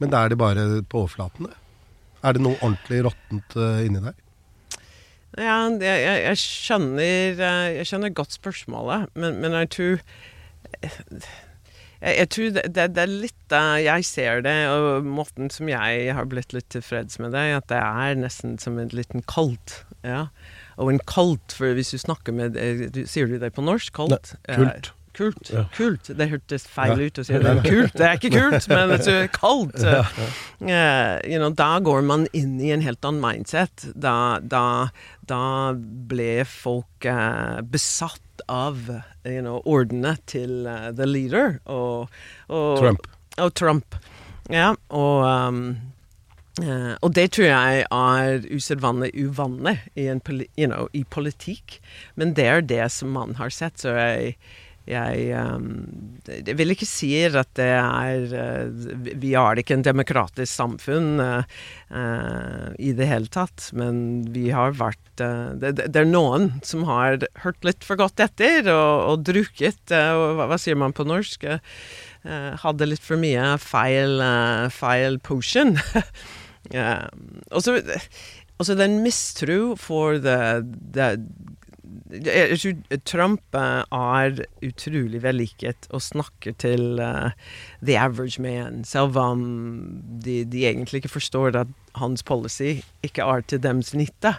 Men 0.00 0.10
da 0.10 0.24
er 0.24 0.28
det 0.32 0.38
bare 0.40 0.82
på 0.88 1.02
overflaten, 1.04 1.46
det. 1.50 1.56
Er 2.26 2.36
det 2.36 2.42
noe 2.42 2.58
ordentlig 2.58 3.04
råttent 3.06 3.58
eh, 3.60 3.82
inni 3.86 4.02
deg? 4.02 4.22
Ja, 5.36 5.58
jeg, 5.68 6.20
jeg, 6.24 6.38
skjønner, 6.40 7.42
eh, 7.44 7.64
jeg 7.78 7.88
skjønner 7.90 8.14
godt 8.16 8.34
spørsmålet, 8.34 9.12
men, 9.14 9.40
men 9.42 9.56
jeg 9.60 9.72
tror 9.74 9.98
jeg, 12.00 12.12
jeg 12.20 12.28
tror 12.32 12.50
det, 12.56 12.64
det, 12.76 12.86
det 12.96 13.02
er 13.02 13.12
litt 13.12 13.54
Jeg 13.86 14.04
ser 14.04 14.42
det, 14.44 14.56
og 14.68 15.06
måten 15.06 15.50
som 15.52 15.70
jeg 15.70 16.10
har 16.14 16.28
blitt 16.28 16.52
litt 16.56 16.68
tilfreds 16.74 17.20
med 17.22 17.32
det, 17.36 17.46
at 17.60 17.68
det 17.72 17.80
er 17.80 18.18
nesten 18.20 18.58
som 18.60 18.78
en 18.80 18.92
liten 18.92 19.24
kult. 19.28 19.80
Ja. 20.06 20.26
Og 20.76 20.92
en 20.92 21.00
kult, 21.08 21.54
for 21.56 21.76
hvis 21.76 21.94
du 21.94 21.98
snakker 22.00 22.36
med 22.36 22.58
eh, 22.60 22.86
Sier 23.08 23.30
du 23.30 23.38
det 23.40 23.54
på 23.56 23.64
norsk? 23.64 23.94
Kult? 23.96 24.34
Nei, 24.44 24.58
kult. 24.58 24.92
Kult. 25.16 25.50
Ja. 25.52 25.64
kult. 25.76 26.10
Det 26.18 26.28
hørtes 26.28 26.66
feil 26.68 27.00
Ja. 27.00 27.06
ut 27.06 27.20
å 27.20 27.24
si 27.24 27.38
det. 27.40 27.54
Kult. 27.64 27.94
Det 27.96 28.04
er 28.04 28.18
ikke 28.18 28.32
kult, 28.34 28.68
men 28.68 28.92
det 28.92 29.06
er 29.08 29.30
kult. 29.32 29.80
Ja. 29.80 30.04
Uh, 30.60 31.16
you 31.24 31.40
know, 31.40 31.50
da 31.50 31.78
går 31.80 32.04
man 32.04 32.26
inn 32.36 32.58
i 32.60 32.70
en 32.74 32.84
helt 32.84 33.04
annen 33.04 33.22
mindset. 33.24 33.88
Da, 33.96 34.38
da, 34.40 34.90
da 35.28 35.72
ble 35.76 36.44
folk 36.48 37.08
uh, 37.08 37.62
besatt 37.64 38.44
av 38.52 38.90
you 39.24 39.40
know, 39.40 39.62
ordene 39.64 40.16
til 40.28 40.68
uh, 40.68 40.92
the 40.92 41.08
leader. 41.08 41.58
Og, 41.64 42.12
og, 42.48 42.78
Trump. 42.82 43.10
Og 43.40 43.54
Trump. 43.56 44.00
Ja, 44.52 44.74
og 44.94 45.26
um, 45.26 45.76
Uh, 46.56 46.96
og 47.04 47.10
det 47.12 47.34
tror 47.36 47.50
jeg 47.50 47.82
er 47.92 48.44
usedvanlig 48.48 49.10
uvanlig 49.12 49.74
i, 49.92 50.06
you 50.08 50.64
know, 50.64 50.86
i 50.96 51.02
politikk. 51.04 51.82
Men 52.16 52.32
det 52.32 52.46
er 52.48 52.64
det 52.64 52.86
som 52.94 53.12
man 53.12 53.36
har 53.36 53.52
sett. 53.52 53.76
Så 53.82 53.92
jeg, 53.92 54.38
jeg, 54.86 55.24
um, 55.34 55.64
jeg 56.30 56.54
vil 56.58 56.70
ikke 56.74 56.86
si 56.86 57.08
at 57.26 57.48
det 57.58 57.66
er 57.74 58.26
uh, 58.30 58.92
vi- 59.18 59.32
har 59.34 59.58
ikke 59.58 59.74
en 59.74 59.82
demokratisk 59.86 60.50
samfunn 60.52 61.18
uh, 61.18 61.42
i 62.78 62.92
det 62.94 63.08
hele 63.10 63.26
tatt, 63.34 63.68
men 63.74 64.22
vi 64.34 64.48
har 64.54 64.76
vært 64.78 65.22
uh, 65.24 65.52
det, 65.58 65.74
det 65.90 66.02
er 66.02 66.06
noen 66.08 66.52
som 66.66 66.86
har 66.86 67.18
hørt 67.42 67.66
litt 67.66 67.82
for 67.86 67.98
godt 67.98 68.22
etter 68.22 68.70
og, 68.70 68.92
og 69.10 69.26
drukket 69.26 69.94
uh, 69.94 70.14
hva, 70.38 70.46
hva 70.52 70.60
sier 70.62 70.78
man 70.78 70.94
på 70.96 71.06
norsk? 71.08 71.48
Hadde 72.26 72.88
litt 72.88 73.04
for 73.06 73.20
mye 73.22 73.52
feil, 73.62 74.18
feil 74.74 75.20
potion. 75.22 75.76
Og 76.74 77.60
så 77.62 77.76
og 78.56 78.64
så 78.64 78.72
den 78.74 79.02
mistro 79.04 79.74
for 79.78 80.16
det 80.24 81.04
jeg 82.10 82.58
tror 82.60 83.00
Trump 83.08 83.56
er 83.58 84.44
utrolig 84.64 85.22
vellykket 85.24 85.88
og 85.90 86.04
snakker 86.04 86.54
til 86.62 87.00
uh, 87.02 87.34
the 87.82 87.98
average 87.98 88.42
man, 88.42 88.84
selv 88.86 89.18
om 89.18 89.42
de, 90.22 90.44
de 90.44 90.66
egentlig 90.68 91.02
ikke 91.02 91.16
forstår 91.16 91.58
at 91.64 91.74
hans 91.98 92.22
policy 92.26 92.80
ikke 93.06 93.26
er 93.26 93.44
til 93.48 93.62
dems 93.64 93.94
nytte. 93.96 94.36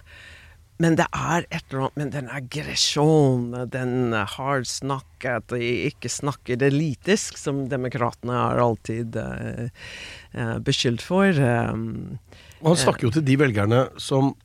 Men 0.78 0.94
det 1.00 1.08
er 1.10 1.48
et 1.50 1.64
eller 1.72 1.88
annet 1.88 1.98
med 1.98 2.12
den 2.14 2.28
aggresjonen, 2.30 3.70
den 3.74 4.14
hardsnakk, 4.14 5.26
at 5.26 5.48
de 5.50 5.72
ikke 5.90 6.12
snakker 6.14 6.62
elitisk, 6.62 7.40
som 7.42 7.66
demokratene 7.72 8.36
har 8.38 8.62
alltid 8.62 9.18
uh, 9.18 10.58
beskyldt 10.62 11.02
for. 11.02 11.34
Um, 11.34 12.20
Og 12.62 12.76
han 12.76 12.84
snakker 12.86 13.10
jo 13.10 13.16
til 13.18 13.26
de 13.26 13.40
velgerne 13.42 13.88
som 13.98 14.36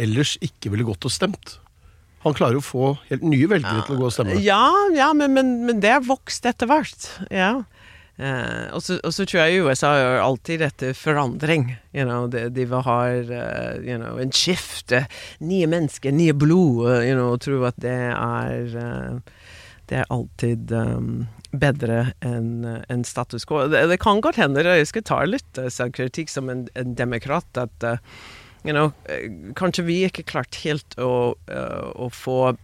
ellers 0.00 0.38
ikke 0.40 0.72
ville 0.72 0.88
gått 0.88 1.04
og 1.04 1.12
stemt. 1.12 1.58
Han 2.22 2.36
klarer 2.38 2.58
jo 2.58 2.62
å 2.62 2.66
få 2.66 2.90
helt 3.08 3.24
nye 3.26 3.48
velgere 3.50 3.84
til 3.86 3.96
å 3.96 4.02
gå 4.02 4.08
og 4.08 4.14
stemme. 4.14 4.38
Ja, 4.44 4.64
ja 4.94 5.10
men, 5.16 5.34
men, 5.34 5.54
men 5.66 5.82
det 5.82 5.90
er 5.96 6.04
vokst 6.06 6.46
etter 6.48 6.70
hvert. 6.70 7.08
Ja. 7.34 7.64
Eh, 8.22 8.68
og, 8.76 8.82
så, 8.84 9.24
tror 9.24 9.40
jeg 9.40 9.62
USA 9.64 9.92
gjør 9.96 10.24
alltid 10.26 10.62
dette 10.62 10.92
forandring. 10.94 11.72
You 11.96 12.06
know, 12.06 12.28
de, 12.30 12.46
de 12.52 12.66
vil 12.68 12.84
ha 12.86 12.98
eh, 13.10 13.82
you 13.82 13.98
know, 13.98 14.20
en 14.22 14.34
skift. 14.34 14.94
Nye 15.42 15.68
mennesker, 15.70 16.14
nye 16.14 16.36
blod. 16.36 16.86
Uh, 16.86 16.98
you 17.06 17.16
know, 17.16 17.32
og 17.34 17.42
tro 17.46 17.62
at 17.68 17.78
det 17.82 17.98
er 18.12 18.76
uh, 18.76 19.38
Det 19.88 20.02
er 20.02 20.12
alltid 20.12 20.70
um, 20.76 21.24
bedre 21.52 22.12
enn 22.24 22.64
en 22.64 23.02
status 23.04 23.44
quo. 23.48 23.66
Det, 23.72 23.82
det 23.90 23.98
kan 24.00 24.22
godt 24.24 24.38
hende, 24.40 24.64
jeg 24.64 24.88
skal 24.88 25.04
ta 25.08 25.18
litt 25.28 25.58
uh, 25.60 25.68
selvkritikk 25.72 26.32
som 26.32 26.48
en, 26.52 26.64
en 26.78 26.94
demokrat, 26.96 27.48
at 27.60 27.84
eh, 27.86 28.00
you 28.64 28.72
know, 28.74 28.92
eh, 29.10 29.28
kanskje 29.58 29.84
vi 29.86 30.00
ikke 30.06 30.24
klart 30.28 30.58
helt 30.62 30.96
å, 31.02 31.34
eh, 31.50 31.86
å 31.98 32.08
få, 32.14 32.54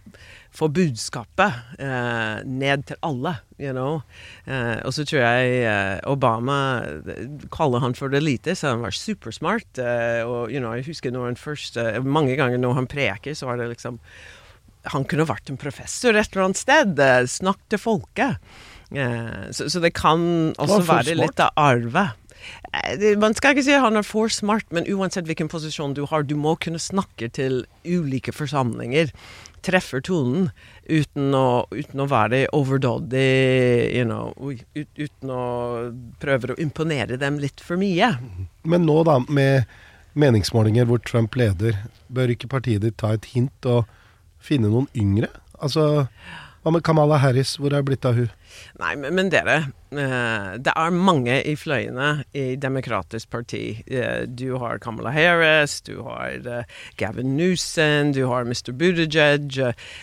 få 0.55 0.69
budskapet 0.71 1.79
eh, 1.79 2.39
ned 2.47 2.85
til 2.89 2.99
alle, 3.05 3.35
you 3.59 3.73
know. 3.75 4.01
Eh, 4.47 4.79
og 4.87 4.95
så 4.95 5.05
tror 5.07 5.21
jeg 5.25 5.61
eh, 5.67 5.99
Obama 6.09 6.59
kaller 7.53 7.83
han 7.83 7.95
for 7.99 8.11
det 8.13 8.23
lite, 8.23 8.55
så 8.55 8.73
han 8.73 8.83
var 8.85 8.95
supersmart. 8.95 9.79
eh, 9.83 10.23
og 10.23 10.51
you 10.53 10.63
know, 10.63 10.73
jeg 10.79 10.87
husker 10.89 11.11
når 11.15 11.31
han 11.31 11.39
først 11.39 11.79
Mange 12.03 12.35
ganger 12.39 12.57
når 12.61 12.77
han 12.79 12.87
preker, 12.91 13.35
så 13.35 13.49
var 13.51 13.59
det 13.59 13.71
liksom 13.75 13.99
han 14.89 15.03
kunne 15.03 15.25
vært 15.27 15.49
en 15.51 15.57
professor 15.59 16.15
et 16.15 16.31
eller 16.31 16.45
annet 16.47 16.57
sted. 16.57 17.01
Snakk 17.27 17.59
til 17.69 17.81
folket. 17.83 18.39
Eh, 18.95 19.49
så, 19.51 19.67
så 19.69 19.81
det 19.83 19.91
kan 19.93 20.21
også 20.55 20.79
være 20.87 21.17
litt 21.19 21.41
av 21.43 21.51
arvet. 21.59 22.15
Eh, 22.73 23.17
Man 23.19 23.35
skal 23.37 23.55
ikke 23.55 23.65
si 23.67 23.75
at 23.75 23.83
han 23.83 23.99
er 23.99 24.07
for 24.07 24.31
smart, 24.33 24.67
men 24.75 24.87
uansett 24.89 25.27
hvilken 25.29 25.51
posisjon 25.51 25.95
du 25.97 26.05
har, 26.09 26.23
du 26.23 26.35
må 26.39 26.55
kunne 26.61 26.81
snakke 26.81 27.29
til 27.35 27.63
ulike 27.85 28.33
forsamlinger. 28.35 29.11
Treffer 29.65 29.99
tonen 30.05 30.49
uten 30.87 31.33
å, 31.35 31.65
uten 31.75 31.99
å 31.99 32.07
være 32.09 32.45
overdådig, 32.55 33.27
you 33.91 34.05
know, 34.07 34.31
ut, 34.39 34.63
uten 34.95 35.33
å 35.35 35.43
prøve 36.21 36.53
å 36.55 36.59
imponere 36.63 37.19
dem 37.19 37.41
litt 37.43 37.59
for 37.63 37.79
mye. 37.81 38.13
Men 38.63 38.87
nå, 38.87 39.01
da, 39.07 39.19
med 39.27 39.67
meningsmålinger 40.19 40.87
hvor 40.89 41.03
Trump 41.03 41.35
leder, 41.39 41.77
bør 42.07 42.31
ikke 42.33 42.49
partiet 42.51 42.85
ditt 42.85 42.97
ta 43.01 43.13
et 43.15 43.27
hint 43.35 43.67
og 43.69 43.83
finne 44.39 44.71
noen 44.71 44.87
yngre? 44.97 45.29
Altså, 45.59 46.07
hva 46.63 46.71
med 46.75 46.83
Kamala 46.83 47.17
Harris, 47.23 47.53
hvor 47.59 47.71
er 47.71 47.79
det 47.81 47.87
blitt 47.87 48.05
av 48.05 48.17
hun? 48.19 48.29
Nei, 48.81 48.91
men, 48.99 49.13
men 49.15 49.29
dere, 49.31 49.55
eh, 49.93 50.49
det 50.59 50.73
er 50.75 50.91
mange 50.95 51.37
i 51.47 51.53
fløyene 51.59 52.09
i 52.35 52.55
Demokratisk 52.59 53.29
parti. 53.31 53.63
Eh, 53.87 54.25
du 54.27 54.57
har 54.59 54.81
Kamala 54.83 55.13
Harris, 55.15 55.79
du 55.87 56.01
har 56.03 56.35
eh, 56.43 56.77
Gavin 56.99 57.35
Newsom, 57.37 58.11
du 58.17 58.25
har 58.27 58.43
Mr. 58.49 58.73
Buttigieg. 58.75 59.59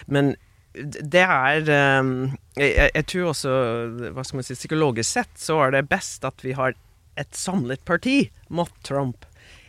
men 0.07 0.35
det 0.77 1.23
er 1.25 1.62
jeg- 1.64 2.90
jeg 2.95 3.07
tror 3.09 3.31
også, 3.33 3.53
hva 4.12 4.25
skal 4.25 4.37
man 4.37 4.45
si, 4.45 4.55
psykologisk 4.55 5.11
sett, 5.11 5.33
så 5.40 5.61
er 5.66 5.71
det 5.71 5.88
best 5.88 6.25
at 6.25 6.42
vi 6.45 6.53
har 6.53 6.75
et 7.16 7.33
samlet 7.33 7.81
parti 7.88 8.31
mot 8.51 8.69
Trump. 8.85 9.25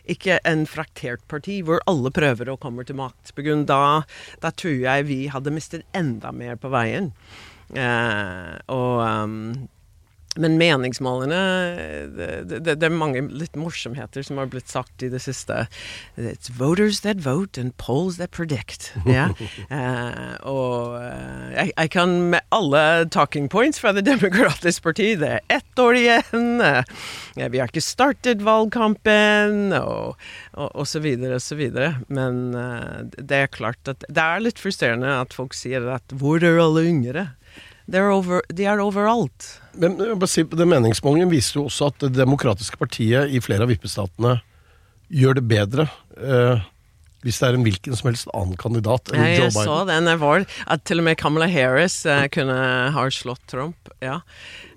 Ikke 0.08 0.38
en 0.48 0.64
fraktert 0.68 1.24
parti 1.28 1.58
hvor 1.66 1.82
alle 1.90 2.12
prøver 2.14 2.48
å 2.48 2.58
komme 2.60 2.86
til 2.88 2.96
makt. 3.00 3.34
På 3.36 3.44
grunn 3.44 3.66
da, 3.68 4.02
da 4.42 4.52
tror 4.56 4.78
jeg 4.86 5.08
vi 5.08 5.20
hadde 5.32 5.52
mistet 5.54 5.84
enda 5.96 6.32
mer 6.32 6.56
på 6.60 6.70
veien. 6.72 7.12
Eh, 7.76 8.54
og, 8.72 9.02
um, 9.04 9.68
men 10.36 10.58
meningsmålene 10.60 11.38
det, 12.14 12.28
det, 12.50 12.74
det 12.78 12.86
er 12.86 12.94
mange 12.94 13.22
litt 13.32 13.56
morsomheter 13.58 14.24
som 14.26 14.38
har 14.40 14.50
blitt 14.52 14.68
sagt 14.70 15.02
i 15.02 15.10
det 15.12 15.20
siste. 15.24 15.64
It's 16.20 16.52
voters 16.52 17.00
that 17.06 17.22
vote 17.24 17.58
and 17.60 17.76
polls 17.80 18.18
that 18.18 18.30
predict. 18.30 18.92
Yeah. 19.06 19.32
uh, 19.72 20.36
og 20.46 20.98
eh, 21.00 21.48
jeg, 21.54 21.72
jeg 21.72 21.92
kan 21.94 22.14
med 22.34 22.44
alle 22.54 22.82
talking 23.14 23.48
points 23.48 23.80
fra 23.80 23.92
Det 23.96 24.04
demokratiske 24.06 24.84
parti 24.84 25.08
Det 25.18 25.30
er 25.38 25.56
ett 25.58 25.82
år 25.82 25.98
igjen. 25.98 26.60
Uh, 26.60 26.82
vi 27.48 27.60
har 27.60 27.70
ikke 27.70 27.84
startet 27.84 28.44
valgkampen, 28.44 29.72
og, 29.78 30.18
og, 30.54 30.68
og 30.68 30.86
så 30.88 31.02
videre 31.04 31.38
og 31.38 31.44
så 31.44 31.58
videre. 31.58 31.96
Men 32.12 32.54
uh, 32.54 33.06
det 33.16 33.42
er 33.44 33.52
klart 33.54 33.90
at 33.90 34.06
det 34.06 34.24
er 34.24 34.44
litt 34.44 34.62
frustrerende 34.62 35.18
at 35.22 35.34
folk 35.36 35.56
sier 35.56 35.88
at 35.94 36.14
hvor 36.18 36.42
er 36.44 36.60
alle 36.62 36.86
yngre? 36.88 37.30
Over, 37.88 38.42
de 38.52 38.66
er 38.68 38.80
overalt. 38.84 39.46
Men 39.78 39.96
den 39.96 40.68
meningsmålingen 40.68 41.30
viser 41.32 41.60
jo 41.60 41.68
også 41.70 41.88
at 41.88 42.02
Det 42.02 42.18
demokratiske 42.18 42.76
partiet 42.76 43.30
i 43.32 43.40
flere 43.40 43.64
av 43.64 43.72
vippestatene 43.72 44.40
gjør 45.08 45.38
det 45.38 45.44
bedre 45.48 45.86
eh, 46.20 46.60
Hvis 47.24 47.40
det 47.40 47.48
er 47.48 47.56
en 47.56 47.64
hvilken 47.64 47.96
som 47.96 48.10
helst 48.10 48.28
annen 48.36 48.58
kandidat 48.60 49.08
enn 49.14 49.22
Ja, 49.24 49.30
Joe 49.38 49.46
jeg 49.48 49.54
så 49.56 49.64
Biden. 49.64 49.88
den. 49.88 50.10
Jeg 50.12 50.20
var, 50.20 50.44
at 50.74 50.84
til 50.84 51.00
og 51.00 51.06
med 51.08 51.16
Kamala 51.18 51.48
Harris 51.48 52.02
eh, 52.06 52.26
kunne 52.34 52.58
ha 52.94 53.06
slått 53.14 53.46
Trump. 53.48 53.88
Ja. 54.04 54.20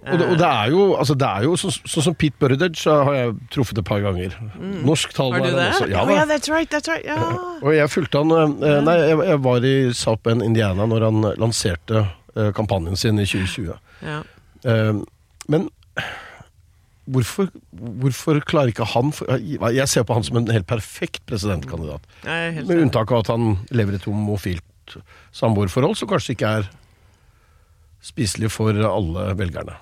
Og 0.02 0.18
det, 0.18 0.28
og 0.34 0.38
det 0.40 0.48
er 0.48 0.72
jo, 0.74 0.86
altså 0.98 1.14
det 1.14 1.28
er 1.28 1.44
jo 1.46 1.52
sånn 1.62 1.76
sånn 1.78 2.06
som 2.08 2.16
Pete 2.18 2.40
Buttigieg 2.42 2.80
så 2.80 2.96
har 3.06 3.18
jeg 3.20 3.36
truffet 3.54 3.78
et 3.78 3.86
par 3.86 4.02
ganger. 4.02 4.34
Mm. 4.56 4.80
Norsk 4.88 5.14
er 5.14 5.36
det? 5.36 5.52
han 5.52 5.60
også. 5.68 5.90
Ja, 5.92 6.02
oh, 6.02 6.10
yeah, 6.10 6.26
that's 6.26 6.50
right, 6.50 6.72
that's 6.72 6.90
right. 6.90 7.06
yeah. 7.06 7.36
Og 7.66 7.76
jeg 7.76 7.92
fulgte 7.94 8.24
han 8.24 8.34
eh, 8.34 8.80
Nei, 8.88 8.98
jeg, 9.04 9.20
jeg 9.30 9.44
var 9.46 9.68
i 9.70 9.76
South 9.94 10.24
Bend, 10.26 10.42
Indiana 10.48 10.88
når 10.90 11.06
han 11.10 11.30
lanserte 11.44 12.02
eh, 12.02 12.10
kampanjen 12.56 12.98
sin 12.98 13.20
i 13.20 13.26
2020. 13.26 13.74
ja. 14.06 14.22
Eh, 14.64 14.94
men 15.50 15.66
hvorfor, 17.10 17.50
hvorfor 17.72 18.40
klarer 18.46 18.70
ikke 18.72 18.86
han 18.94 19.10
Jeg 19.74 19.90
ser 19.90 20.06
på 20.06 20.14
han 20.14 20.24
som 20.24 20.38
en 20.38 20.52
helt 20.54 20.68
perfekt 20.70 21.26
presidentkandidat. 21.26 22.06
Helt 22.24 22.68
Med 22.70 22.84
unntak 22.86 23.12
av 23.12 23.26
at 23.26 23.32
han 23.34 23.58
lever 23.74 23.98
i 23.98 24.00
et 24.00 24.06
homofilt 24.06 24.98
samboerforhold, 25.36 25.98
som 25.98 26.12
kanskje 26.12 26.36
ikke 26.36 26.54
er 26.62 26.70
spiselig 28.06 28.52
for 28.54 28.78
alle 28.86 29.32
velgerne. 29.38 29.76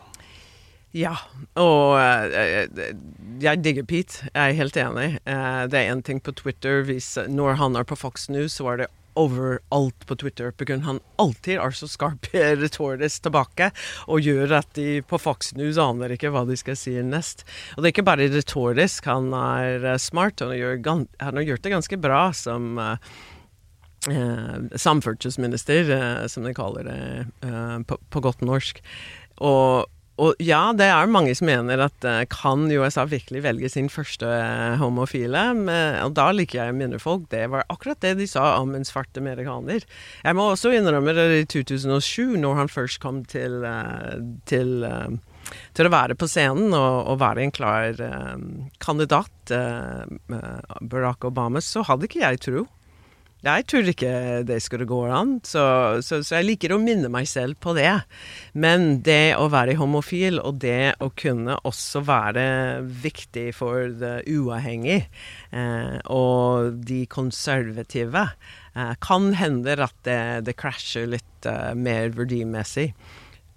Ja, 0.95 1.13
og 1.59 1.99
eh, 2.01 2.63
eh, 2.65 2.93
jeg 3.41 3.61
digger 3.61 3.85
Pete. 3.85 4.25
Jeg 4.33 4.55
er 4.55 4.57
helt 4.57 4.77
enig. 4.77 5.09
Eh, 5.29 5.65
det 5.69 5.77
er 5.77 5.91
én 5.93 6.01
ting 6.01 6.21
på 6.21 6.33
Twitter 6.33 6.81
hvis, 6.87 7.17
Når 7.29 7.59
han 7.61 7.75
er 7.75 7.85
på 7.85 7.95
Fox 7.95 8.29
News, 8.29 8.57
så 8.57 8.71
er 8.73 8.81
det 8.81 8.87
overalt 9.15 10.05
på 10.07 10.15
Twitter. 10.15 10.51
pga. 10.51 10.79
han 10.85 10.99
alltid 11.17 11.57
er 11.59 11.71
så 11.71 11.87
skarp 11.87 12.27
retorisk 12.33 13.23
tilbake, 13.23 13.71
og 14.07 14.21
gjør 14.21 14.59
at 14.59 14.73
de 14.73 15.01
på 15.01 15.19
Fox 15.19 15.53
News 15.55 15.77
aner 15.77 16.13
ikke 16.15 16.31
hva 16.33 16.45
de 16.47 16.57
skal 16.59 16.77
si 16.79 16.95
nest. 17.01 17.45
Og 17.75 17.83
det 17.83 17.89
er 17.89 17.95
ikke 17.97 18.07
bare 18.11 18.29
retorisk, 18.29 19.05
han 19.05 19.33
er 19.33 19.85
eh, 19.93 19.97
smart. 19.97 20.39
Gan- 20.39 21.07
han 21.19 21.35
har 21.35 21.43
gjort 21.43 21.63
det 21.63 21.75
ganske 21.75 21.97
bra 22.01 22.21
som 22.33 22.77
eh, 22.79 22.97
eh, 24.09 24.57
samferdselsminister, 24.75 25.89
eh, 25.95 26.27
som 26.27 26.43
de 26.43 26.53
kaller 26.57 26.83
det 26.87 26.99
eh, 27.45 27.79
på, 27.87 27.97
på 28.09 28.23
godt 28.23 28.41
norsk. 28.45 28.81
Og, 29.39 29.87
og 30.19 30.41
ja, 30.43 30.61
det 30.75 30.87
er 30.91 31.11
mange 31.11 31.33
som 31.37 31.47
mener 31.49 31.81
at 31.85 32.05
eh, 32.07 32.25
kan 32.31 32.67
USA 32.67 33.05
virkelig 33.09 33.43
velge 33.45 33.71
sin 33.71 33.89
første 33.91 34.27
eh, 34.27 34.75
homofile? 34.81 35.45
Men, 35.57 35.99
og 36.03 36.15
da 36.17 36.29
liker 36.35 36.59
jeg 36.59 36.73
å 36.73 36.77
minne 36.77 36.99
folk, 37.01 37.29
det 37.31 37.45
var 37.53 37.67
akkurat 37.71 38.01
det 38.03 38.17
de 38.19 38.27
sa 38.29 38.57
om 38.59 38.75
en 38.75 38.87
svart 38.87 39.15
amerikaner. 39.19 39.85
Jeg 40.25 40.37
må 40.37 40.49
også 40.51 40.73
innrømme 40.75 41.15
det 41.17 41.27
i 41.37 41.47
2007, 41.55 42.35
når 42.43 42.59
han 42.63 42.71
først 42.71 43.01
kom 43.03 43.23
til, 43.29 43.61
eh, 43.67 44.19
til 44.49 44.87
til 45.73 45.87
å 45.87 45.89
være 45.89 46.13
på 46.19 46.27
scenen 46.29 46.75
og, 46.77 47.07
og 47.09 47.15
være 47.23 47.41
en 47.41 47.53
klar 47.55 47.97
kandidat, 48.83 49.49
Barack 49.49 51.25
Obama, 51.25 51.63
så 51.63 51.81
hadde 51.87 52.05
ikke 52.05 52.21
jeg 52.21 52.41
tro. 52.43 52.65
Jeg 53.39 53.69
tror 53.71 53.87
ikke 53.87 54.13
det 54.43 54.57
skulle 54.59 54.83
gå 54.83 54.97
an, 55.15 55.37
så, 55.47 55.61
så, 56.03 56.17
så 56.27 56.39
jeg 56.41 56.47
liker 56.49 56.73
å 56.75 56.79
minne 56.83 57.07
meg 57.11 57.27
selv 57.31 57.55
på 57.63 57.71
det. 57.77 58.01
Men 58.51 58.99
det 59.05 59.37
å 59.39 59.45
være 59.53 59.77
homofil, 59.79 60.41
og 60.43 60.57
det 60.59 60.97
å 60.99 61.07
kunne 61.15 61.55
også 61.63 62.01
være 62.03 62.43
viktig 62.83 63.45
for 63.55 63.93
det 64.01 64.25
uavhengige 64.27 65.05
eh, 65.55 65.95
og 66.11 66.83
de 66.89 67.05
konservative, 67.07 68.25
eh, 68.75 68.93
kan 69.07 69.31
hende 69.39 69.77
at 69.87 69.95
det, 70.03 70.19
det 70.49 70.57
krasjer 70.59 71.07
litt 71.15 71.47
eh, 71.47 71.71
mer 71.79 72.11
verdimessig. 72.19 72.89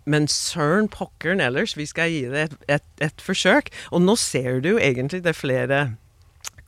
Men 0.07 0.31
søren 0.31 0.87
pokkeren 0.91 1.43
ellers, 1.43 1.75
vi 1.79 1.89
skal 1.91 2.11
gi 2.11 2.23
det 2.31 2.47
et, 2.47 2.57
et, 2.79 2.89
et 3.11 3.23
forsøk. 3.23 3.75
Og 3.91 4.07
nå 4.07 4.15
ser 4.19 4.63
du 4.63 4.77
egentlig 4.77 5.25
det 5.27 5.35
er 5.35 5.43
flere 5.43 5.83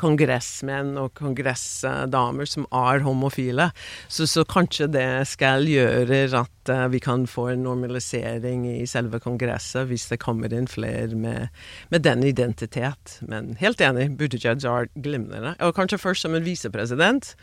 kongressmenn 0.01 0.95
og 1.01 1.13
kongressdamer 1.19 2.49
som 2.49 2.67
er 2.75 3.05
homofile. 3.05 3.71
Så, 4.09 4.27
så 4.31 4.45
kanskje 4.49 4.89
det 4.93 5.09
skal 5.31 5.69
gjøre 5.69 6.25
at 6.41 6.73
uh, 6.73 6.87
vi 6.93 7.01
kan 7.03 7.27
få 7.31 7.49
en 7.53 7.65
normalisering 7.67 8.67
i 8.71 8.87
selve 8.91 9.21
kongresset 9.23 9.89
hvis 9.91 10.09
det 10.11 10.21
kommer 10.23 10.53
inn 10.55 10.69
flere 10.71 11.15
med, 11.15 11.53
med 11.95 12.05
den 12.07 12.25
identitet. 12.27 13.19
Men 13.23 13.55
helt 13.61 13.83
enig, 13.85 14.11
Buttigieg 14.19 14.65
er 14.65 14.91
glimrende. 14.95 15.55
Og 15.65 15.75
kanskje 15.77 16.01
først 16.03 16.27
som 16.27 16.37
en 16.37 16.47
visepresident 16.47 17.35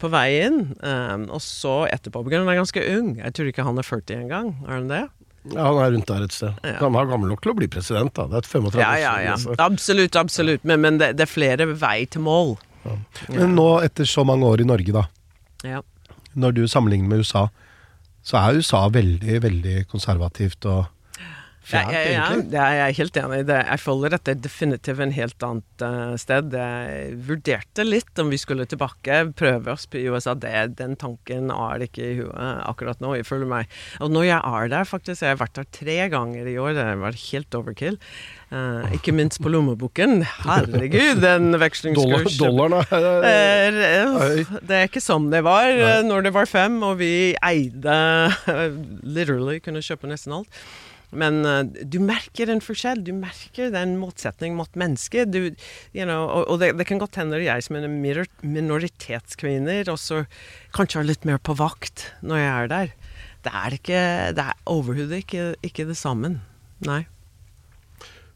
på 0.00 0.10
veien, 0.12 0.74
um, 0.82 1.28
og 1.32 1.42
så 1.44 1.84
etterpå. 1.90 2.22
Fordi 2.22 2.40
han 2.40 2.50
er 2.52 2.60
ganske 2.60 2.88
ung. 2.96 3.14
Jeg 3.20 3.36
tror 3.36 3.52
ikke 3.52 3.66
han 3.66 3.80
er 3.80 3.86
40 3.86 4.20
engang. 4.26 4.56
Er 4.66 4.80
han 4.80 4.90
det? 4.92 5.04
Ja, 5.54 5.64
Han 5.68 5.78
er 5.84 5.90
rundt 5.94 6.06
der 6.10 6.22
et 6.24 6.32
sted. 6.34 6.54
Ja. 6.64 6.78
Han 6.80 6.94
er 6.98 7.06
gammel 7.10 7.28
nok 7.30 7.42
til 7.44 7.52
å 7.52 7.56
bli 7.56 7.68
president. 7.68 8.12
da. 8.14 8.26
Det 8.26 8.34
er 8.34 8.38
et 8.38 8.46
35 8.50 8.80
Ja, 8.82 8.94
ja, 8.98 9.12
ja. 9.22 9.34
så- 9.36 9.54
Absolutt, 9.62 10.16
absolutt. 10.16 10.64
Men, 10.64 10.80
men 10.80 10.98
det, 10.98 11.12
det 11.16 11.22
er 11.28 11.32
flere 11.32 11.66
vei 11.78 12.04
til 12.06 12.22
mål. 12.22 12.56
Men 13.28 13.54
nå, 13.56 13.68
etter 13.84 14.04
så 14.06 14.24
mange 14.26 14.44
år 14.46 14.60
i 14.60 14.64
Norge, 14.68 14.92
da. 14.92 15.04
Ja. 15.66 15.80
Når 16.36 16.54
du 16.54 16.66
sammenligner 16.68 17.08
med 17.08 17.18
USA, 17.24 17.48
så 18.26 18.38
er 18.42 18.58
USA 18.60 18.88
veldig, 18.88 19.40
veldig 19.42 19.86
konservativt 19.90 20.66
og 20.66 20.86
fjernt, 21.66 21.92
ja, 21.92 22.00
ja, 22.00 22.10
ja, 22.12 22.26
egentlig. 22.30 22.50
det 22.52 22.60
er 22.62 22.76
jeg 22.78 22.96
helt 23.00 23.18
enig 23.22 23.38
i. 23.42 23.46
Det, 23.48 23.58
jeg 23.66 23.82
føler 23.82 24.16
at 24.16 24.24
det 24.26 24.34
er 24.34 24.42
definitivt 24.46 25.02
en 25.02 25.14
helt 25.16 25.46
annet 25.48 25.84
uh, 25.84 26.14
sted. 26.20 26.56
Jeg 26.56 27.18
vurderte 27.28 27.86
litt 27.86 28.22
om 28.22 28.32
vi 28.32 28.40
skulle 28.40 28.68
tilbake, 28.70 29.20
prøve 29.38 29.74
oss 29.74 29.88
på 29.90 30.02
USA. 30.06 30.36
Det, 30.38 30.54
den 30.78 30.96
tanken 31.00 31.52
er 31.54 31.86
ikke 31.86 32.06
i 32.06 32.16
huet 32.20 32.64
akkurat 32.66 33.02
nå. 33.02 33.14
Føler 33.26 33.48
meg 33.50 33.76
Og 34.04 34.12
når 34.12 34.28
jeg 34.28 34.38
er 34.38 34.72
der, 34.72 34.88
faktisk, 34.88 35.22
jeg 35.24 35.34
har 35.34 35.42
vært 35.42 35.58
der 35.58 35.68
tre 35.74 35.98
ganger 36.12 36.48
i 36.48 36.58
år, 36.60 36.74
det 36.76 36.88
vært 37.02 37.22
helt 37.30 37.58
overkill. 37.58 38.00
Uh, 38.46 38.86
ikke 38.94 39.10
minst 39.10 39.40
på 39.42 39.50
lommeboken. 39.50 40.20
Herregud, 40.44 41.18
den 41.18 41.50
Dollar, 41.56 41.64
vekslingskurs 41.64 42.36
dollaren 42.38 42.76
er 43.26 43.78
eh, 43.82 44.52
Det 44.62 44.76
er 44.76 44.86
ikke 44.86 45.02
sånn 45.02 45.26
det 45.32 45.40
var 45.42 45.66
Nei. 45.66 45.96
når 46.06 46.28
det 46.28 46.32
var 46.36 46.46
fem, 46.46 46.78
og 46.86 47.00
vi 47.00 47.34
eide 47.42 47.96
Literally 49.16 49.58
kunne 49.64 49.82
kjøpe 49.82 50.06
nesten 50.10 50.36
alt. 50.38 50.62
Men 51.14 51.42
uh, 51.46 51.62
du 51.62 51.98
merker 52.02 52.50
en 52.50 52.62
forskjell. 52.64 53.02
Du 53.06 53.12
merker 53.16 53.70
den 53.74 53.96
motsetning 54.00 54.56
mot 54.58 54.70
mennesket. 54.78 55.30
Du, 55.34 55.52
you 55.94 56.06
know, 56.06 56.26
og 56.26 56.50
og 56.50 56.60
det, 56.62 56.72
det 56.78 56.86
kan 56.88 57.00
godt 57.02 57.18
hende 57.20 57.42
jeg 57.42 57.66
som 57.66 57.78
en 57.78 57.98
minoritetskvinner, 58.42 59.84
og 59.86 59.96
også 59.96 60.24
kanskje 60.76 61.02
er 61.02 61.10
litt 61.12 61.28
mer 61.28 61.38
på 61.38 61.56
vakt 61.58 62.08
når 62.26 62.42
jeg 62.42 62.54
er 62.54 62.72
der. 62.72 62.96
Det 63.46 63.52
er 63.54 63.76
ikke 63.76 64.00
Det 64.34 64.44
er 64.48 64.64
overhodet 64.66 65.22
ikke, 65.22 65.44
ikke 65.62 65.86
det 65.86 65.96
samme. 65.98 66.36
Nei. 66.86 67.04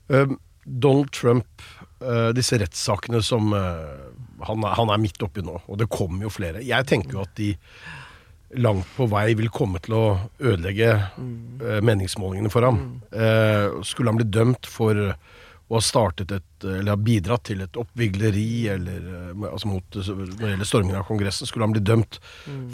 Um, 0.09 0.39
Donald 0.65 1.11
Trump, 1.15 1.63
uh, 2.03 2.31
disse 2.35 2.59
rettssakene 2.61 3.23
som 3.23 3.53
uh, 3.55 4.11
han, 4.47 4.63
er, 4.65 4.77
han 4.79 4.93
er 4.93 5.03
midt 5.03 5.23
oppi 5.23 5.43
nå, 5.45 5.59
og 5.67 5.81
det 5.81 5.91
kommer 5.93 6.27
jo 6.27 6.33
flere. 6.33 6.63
Jeg 6.67 6.87
tenker 6.91 7.19
jo 7.19 7.25
at 7.25 7.35
de 7.39 7.53
langt 8.59 8.89
på 8.97 9.07
vei 9.11 9.35
vil 9.39 9.51
komme 9.55 9.79
til 9.85 9.95
å 9.95 10.07
ødelegge 10.41 10.95
mm. 11.17 11.83
meningsmålingene 11.87 12.51
for 12.51 12.67
ham. 12.67 12.81
Eh, 13.13 13.83
skulle 13.87 14.11
han 14.11 14.19
bli 14.19 14.27
dømt 14.27 14.67
for 14.67 14.99
å 15.01 15.77
ha 15.77 15.83
startet 15.85 16.33
et, 16.35 16.49
eller 16.65 16.97
ha 16.97 16.99
bidratt 16.99 17.45
til 17.47 17.63
et 17.63 17.79
oppvigleri, 17.79 18.67
eller 18.75 19.07
eh, 19.13 19.47
altså 19.53 19.71
mot, 19.71 20.01
når 20.01 20.35
det 20.35 20.53
gjelder 20.55 20.71
stormingen 20.73 20.99
av 20.99 21.07
Kongressen, 21.07 21.47
skulle 21.47 21.69
han 21.69 21.77
bli 21.77 21.85
dømt 21.87 22.19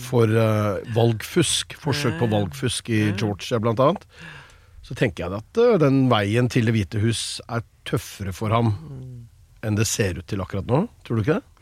for 0.01 0.33
eh, 0.33 0.81
valgfusk, 0.97 1.77
forsøk 1.83 2.17
på 2.23 2.31
valgfusk 2.33 2.91
i 2.97 3.05
Georgia 3.13 3.61
blant 3.61 3.85
annet 3.85 4.09
så 4.87 4.95
tenker 4.95 5.25
jeg 5.25 5.41
at 5.41 5.59
uh, 5.59 5.75
den 5.83 6.05
veien 6.11 6.47
til 6.53 6.69
Det 6.69 6.77
hvite 6.77 7.03
hus 7.03 7.41
er 7.51 7.65
tøffere 7.89 8.35
for 8.37 8.55
ham 8.55 8.75
enn 9.67 9.79
det 9.79 9.87
ser 9.89 10.21
ut 10.21 10.27
til 10.31 10.43
akkurat 10.43 10.67
nå. 10.69 10.85
Tror 11.03 11.19
du 11.19 11.25
ikke 11.25 11.39
det? 11.41 11.56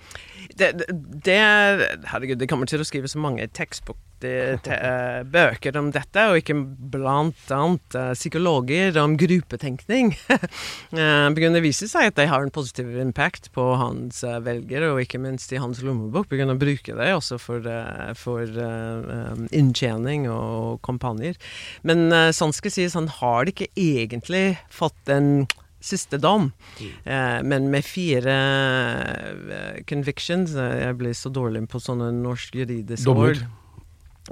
Det, 0.59 0.73
det, 0.79 0.87
det 1.25 1.37
er 1.41 1.85
Herregud, 2.11 2.39
det 2.41 2.49
kommer 2.51 2.69
til 2.71 2.83
å 2.83 2.87
skrive 2.87 3.11
så 3.11 3.21
mange 3.23 3.47
tekstbok, 3.57 3.99
det, 4.25 4.63
te, 4.65 4.75
eh, 4.79 5.79
om 5.79 5.91
dette, 5.93 6.27
og 6.31 6.41
ikke 6.41 6.57
blant 6.95 7.51
annet 7.53 7.97
eh, 7.99 8.13
psykologer 8.17 8.97
om 9.03 9.17
gruppetenkning. 9.21 10.15
uh, 10.31 11.29
det 11.35 11.65
viser 11.65 11.91
seg 11.91 12.11
at 12.11 12.19
de 12.21 12.29
har 12.31 12.45
en 12.45 12.55
positiv 12.55 12.95
impact 13.01 13.51
på 13.57 13.67
hans 13.81 14.23
eh, 14.25 14.41
velgere, 14.45 14.93
og 14.95 15.03
ikke 15.05 15.21
minst 15.23 15.53
i 15.53 15.61
hans 15.61 15.83
lommebok. 15.85 16.31
begynner 16.31 16.57
å 16.57 16.63
bruke 16.63 16.97
det 16.97 17.11
også 17.17 17.41
for, 17.43 17.67
eh, 17.69 18.15
for 18.19 18.45
eh, 18.45 19.45
inntjening 19.53 20.29
og 20.33 20.81
kampanjer. 20.87 21.37
Men 21.85 22.07
sånn 22.35 22.55
skal 22.55 22.73
sies, 22.73 22.97
han 22.97 23.11
har 23.21 23.51
ikke 23.51 23.69
egentlig 23.77 24.57
fått 24.73 25.11
en 25.13 25.47
siste 25.85 26.19
dom. 26.23 26.49
Eh, 26.81 27.41
men 27.45 27.69
med 27.73 27.85
fire 27.85 28.35
eh, 28.35 29.83
convictions 29.89 30.55
eh, 30.57 30.79
Jeg 30.87 30.97
blir 31.01 31.15
så 31.17 31.31
dårlig 31.33 31.67
på 31.73 31.81
sånne 31.83 32.11
norsk 32.17 32.57
juridiske 32.63 33.05
Dommer. 33.09 33.35
ord. 33.37 33.45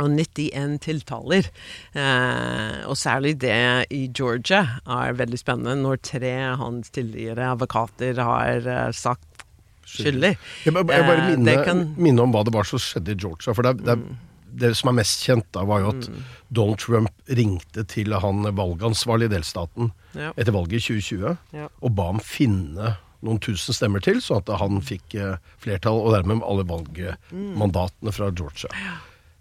Og 0.01 0.09
91 0.09 0.79
tiltaler. 0.87 1.51
Eh, 1.93 2.79
og 2.89 2.97
særlig 2.97 3.35
det 3.43 3.59
i 3.93 4.07
Georgia 4.17 4.63
er 4.89 5.13
veldig 5.19 5.41
spennende, 5.41 5.75
når 5.85 6.01
tre 6.09 6.33
av 6.49 6.57
hans 6.63 6.89
tidligere 6.97 7.51
advokater 7.53 8.17
har 8.25 8.65
eh, 8.65 8.91
sagt 8.97 9.45
skyldig. 9.93 10.31
Jeg, 10.65 10.73
jeg 10.73 10.87
bare 10.89 11.27
minne, 11.35 11.53
eh, 11.59 11.65
kan- 11.67 11.91
minne 12.01 12.25
om 12.25 12.33
hva 12.33 12.41
det 12.49 12.55
var 12.57 12.65
som 12.65 12.81
skjedde 12.81 13.13
i 13.13 13.19
Georgia. 13.21 13.53
For 13.53 13.67
det, 13.69 13.75
er- 13.75 13.85
det, 13.85 13.99
er- 13.99 14.31
det 14.53 14.75
som 14.77 14.91
er 14.93 14.99
mest 15.01 15.23
kjent 15.25 15.47
da, 15.57 15.63
var 15.69 15.81
jo 15.85 15.93
at 15.95 16.09
Donald 16.53 16.79
Trump 16.83 17.11
ringte 17.29 17.85
til 17.89 18.13
han 18.21 18.43
valgansvarlig 18.57 19.31
i 19.31 19.35
delstaten 19.37 19.93
Ja. 20.15 20.33
etter 20.37 20.53
valget 20.53 20.83
i 20.83 21.01
2020 21.01 21.37
Ja. 21.57 21.69
og 21.81 21.95
ba 21.97 22.11
ham 22.11 22.21
finne 22.21 22.97
noen 23.23 23.39
tusen 23.39 23.73
stemmer 23.73 24.03
til, 24.03 24.19
sånn 24.21 24.43
at 24.43 24.51
han 24.59 24.81
fikk 24.83 25.15
eh, 25.15 25.37
flertall, 25.63 26.01
og 26.03 26.13
dermed 26.17 26.43
alle 26.43 26.65
valgmandatene 26.67 28.13
fra 28.13 28.31
Georgia. 28.35 28.69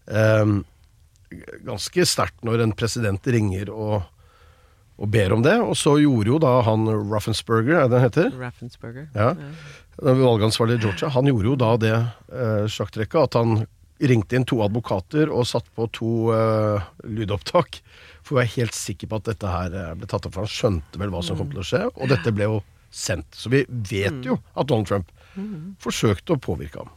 Um, 0.05 0.63
ganske 1.65 2.05
sterkt 2.05 2.43
når 2.45 2.61
en 2.65 2.73
president 2.77 3.25
ringer 3.25 3.71
og, 3.73 4.03
og 5.01 5.09
ber 5.13 5.33
om 5.33 5.41
det. 5.45 5.55
Og 5.63 5.73
så 5.79 5.95
gjorde 6.01 6.29
jo 6.33 6.39
da 6.43 6.61
han 6.67 6.85
Raffensperger, 7.11 7.79
er 7.85 7.89
det 7.89 7.99
han 8.01 8.05
heter? 8.09 8.31
Raffensperger. 8.37 9.07
Ja. 9.15 9.31
Den 10.01 10.21
valgansvarlige 10.21 10.77
i 10.81 10.85
Georgia. 10.85 11.09
Han 11.15 11.29
gjorde 11.31 11.49
jo 11.51 11.55
da 11.59 11.71
det 11.81 11.93
eh, 11.97 12.65
sjakktrekket 12.71 13.23
at 13.29 13.39
han 13.39 13.63
ringte 14.09 14.37
inn 14.37 14.47
to 14.49 14.61
advokater 14.65 15.31
og 15.31 15.47
satt 15.49 15.67
på 15.77 15.87
to 15.95 16.11
uh, 16.33 16.81
lydopptak. 17.05 17.81
For 18.21 18.35
å 18.35 18.41
være 18.41 18.53
helt 18.55 18.77
sikker 18.77 19.09
på 19.09 19.17
at 19.17 19.31
dette 19.31 19.49
her 19.49 19.73
eh, 19.73 19.93
ble 19.97 20.07
tatt 20.09 20.27
opp, 20.27 20.35
for 20.35 20.45
han 20.45 20.51
skjønte 20.51 20.99
vel 21.01 21.09
hva 21.09 21.23
som 21.25 21.39
kom 21.39 21.49
til 21.49 21.63
å 21.63 21.65
skje. 21.65 21.81
Og 21.95 22.11
dette 22.11 22.33
ble 22.35 22.45
jo 22.45 22.59
sendt. 22.93 23.33
Så 23.33 23.49
vi 23.49 23.63
vet 23.67 24.21
jo 24.27 24.37
at 24.53 24.69
Donald 24.69 24.89
Trump 24.91 25.09
forsøkte 25.81 26.35
å 26.35 26.41
påvirke 26.43 26.83
ham. 26.83 26.91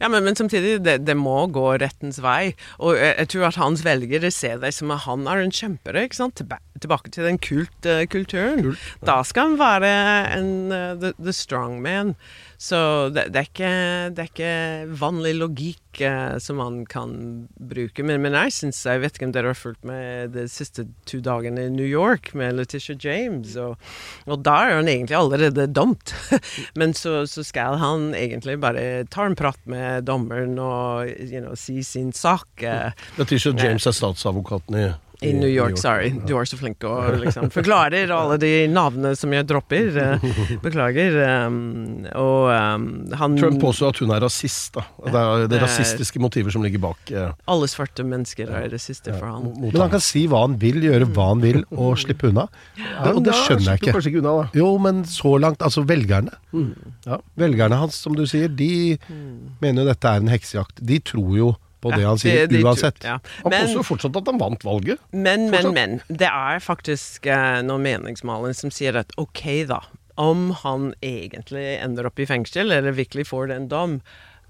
Ja, 0.00 0.08
men, 0.08 0.24
men 0.24 0.36
samtidig, 0.36 0.82
det, 0.84 0.98
det 1.08 1.16
må 1.16 1.46
gå 1.52 1.64
rettens 1.80 2.20
vei. 2.20 2.52
Og 2.78 2.98
jeg, 2.98 3.14
jeg 3.22 3.30
tror 3.32 3.46
at 3.48 3.60
hans 3.60 3.84
velgere 3.86 4.30
ser 4.34 4.60
deg 4.60 4.74
som 4.76 4.92
at 4.92 5.06
han 5.06 5.24
er 5.30 5.44
en 5.44 5.54
kjempere. 5.54 6.04
ikke 6.04 6.18
sant? 6.18 6.36
Tilba 6.40 6.60
tilbake 6.80 7.12
til 7.12 7.28
den 7.28 7.40
kult, 7.40 7.88
uh, 7.88 8.04
kulturen. 8.10 8.74
Da 9.04 9.20
skal 9.26 9.52
han 9.52 9.60
være 9.60 9.92
en 10.36 10.52
uh, 10.72 10.92
the, 11.00 11.14
the 11.20 11.34
strong 11.36 11.80
man. 11.84 12.14
Så 12.60 13.08
det, 13.08 13.30
det, 13.32 13.40
er 13.40 13.46
ikke, 13.48 13.68
det 14.12 14.20
er 14.20 14.28
ikke 14.28 14.96
vanlig 15.00 15.32
logikk 15.38 16.02
eh, 16.04 16.34
som 16.44 16.58
man 16.60 16.82
kan 16.84 17.14
bruke. 17.56 18.04
Men, 18.04 18.20
men 18.20 18.36
jeg 18.36 18.52
syns 18.52 18.82
Jeg 18.84 19.00
vet 19.00 19.16
ikke 19.16 19.30
om 19.30 19.32
dere 19.32 19.54
har 19.54 19.56
fulgt 19.56 19.86
med 19.88 20.34
de 20.36 20.44
siste 20.52 20.84
to 21.08 21.22
dagene 21.24 21.64
i 21.64 21.72
New 21.72 21.88
York 21.88 22.34
med 22.36 22.58
Letitia 22.58 22.98
James, 23.00 23.56
og, 23.56 23.80
og 24.28 24.44
da 24.44 24.58
er 24.66 24.76
han 24.76 24.92
egentlig 24.92 25.16
allerede 25.16 25.70
dømt. 25.72 26.12
men 26.80 26.92
så, 26.92 27.22
så 27.24 27.46
skal 27.48 27.80
han 27.80 28.10
egentlig 28.12 28.58
bare 28.60 29.06
ta 29.08 29.24
en 29.24 29.38
prat 29.40 29.60
med 29.64 30.04
dommeren 30.10 30.58
og 30.60 31.08
you 31.16 31.40
know, 31.40 31.56
si 31.56 31.80
sin 31.86 32.12
sak. 32.12 32.50
eh, 32.60 32.92
Letitia 33.16 33.56
James 33.56 33.88
er 33.88 33.96
statsadvokaten 33.96 34.76
i 34.76 34.90
i 35.22 35.32
New 35.36 35.48
York, 35.50 35.76
sorry. 35.76 36.10
Du 36.26 36.32
er 36.40 36.46
så 36.48 36.56
flink 36.56 36.82
og 36.88 37.18
liksom 37.20 37.50
forklarer 37.52 38.08
alle 38.14 38.38
de 38.40 38.50
navnene 38.72 39.12
som 39.18 39.32
jeg 39.36 39.46
dropper. 39.50 39.90
eh, 40.00 40.24
Beklager. 40.62 41.16
um, 41.46 42.06
og 42.16 42.48
um, 42.54 42.86
han 43.20 43.36
Trump 43.36 43.60
påstår 43.60 43.92
at 43.92 43.98
hun 44.00 44.10
er 44.16 44.20
rasist. 44.24 44.72
da. 44.78 44.84
Det 45.04 45.14
er 45.14 45.46
det 45.50 45.58
er- 45.58 45.64
rasistiske 45.66 46.20
motiver 46.24 46.50
som 46.54 46.62
ligger 46.64 46.80
bak. 46.80 46.98
eh, 47.12 47.32
Alle 47.46 47.68
svarte 47.68 48.04
mennesker 48.06 48.48
er 48.48 48.68
rasister 48.72 49.12
for 49.18 49.26
han. 49.26 49.50
Men 49.60 49.76
han 49.80 49.90
kan 49.90 50.00
si 50.00 50.26
hva 50.26 50.40
han 50.46 50.56
vil, 50.58 50.80
gjøre 50.88 51.10
hva 51.12 51.28
han 51.34 51.40
vil, 51.44 51.64
og 51.76 51.98
slippe 52.00 52.28
unna. 52.32 52.46
Det, 52.76 53.14
og 53.14 53.22
det 53.24 53.34
skjønner 53.34 53.74
jeg 53.74 53.82
ikke. 53.82 53.92
Kanskje 53.98 54.12
ikke 54.14 54.22
unna, 54.24 54.36
da. 54.42 54.48
Jo, 54.62 54.70
men 54.78 55.04
så 55.04 55.36
langt 55.40 55.60
Altså, 55.60 55.84
velgerne. 55.84 56.32
Ja, 57.06 57.18
velgerne 57.36 57.76
hans, 57.76 57.94
som 58.00 58.14
du 58.16 58.24
sier, 58.26 58.48
de 58.48 58.96
mener 59.60 59.82
jo 59.84 59.88
dette 59.92 60.08
er 60.08 60.16
en 60.22 60.28
heksejakt. 60.32 60.80
De 60.80 60.98
tror 61.04 61.36
jo 61.36 61.50
på 61.82 61.92
det 61.94 62.02
Ja, 62.02 62.08
han 62.12 62.18
sier, 62.22 62.46
de- 62.46 62.56
de 62.58 62.64
uansett. 62.64 63.02
ja. 63.04 63.18
Han 63.42 63.50
Men- 63.54 63.66
påstår 63.68 63.86
fortsatt 63.88 64.16
at 64.20 64.26
han 64.32 64.38
vant 64.38 64.64
valget. 64.64 64.98
Men, 65.12 65.48
men, 65.50 65.52
Fortsatt. 65.62 65.74
men. 65.74 66.00
Det 66.08 66.28
er 66.30 66.58
faktisk 66.60 67.26
eh, 67.26 67.60
noen 67.62 67.82
meningsmålinger 67.86 68.54
som 68.54 68.70
sier 68.70 68.96
at 69.00 69.12
ok, 69.18 69.44
da. 69.70 69.80
Om 70.20 70.50
han 70.64 70.90
egentlig 71.00 71.78
ender 71.82 72.04
opp 72.10 72.18
i 72.20 72.26
fengsel, 72.28 72.70
eller 72.70 72.92
virkelig 72.92 73.26
får 73.30 73.48
den 73.54 73.68
dom, 73.68 74.00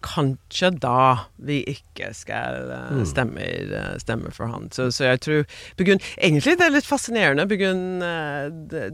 kanskje 0.02 0.70
da 0.80 1.26
vi 1.44 1.58
ikke 1.68 2.08
skal 2.16 2.70
uh, 2.72 3.02
stemme, 3.04 3.44
uh, 3.68 3.98
stemme 4.00 4.30
for 4.32 4.48
han. 4.48 4.70
Så, 4.72 4.86
så 4.96 5.10
jeg 5.10 5.20
tror 5.20 5.42
begrunn, 5.76 6.00
Egentlig 6.16 6.54
det 6.56 6.64
er 6.66 6.72
litt 6.72 6.88
fascinerende. 6.88 7.44
Begrunn, 7.46 8.00
uh, 8.00 8.48
det, 8.72 8.86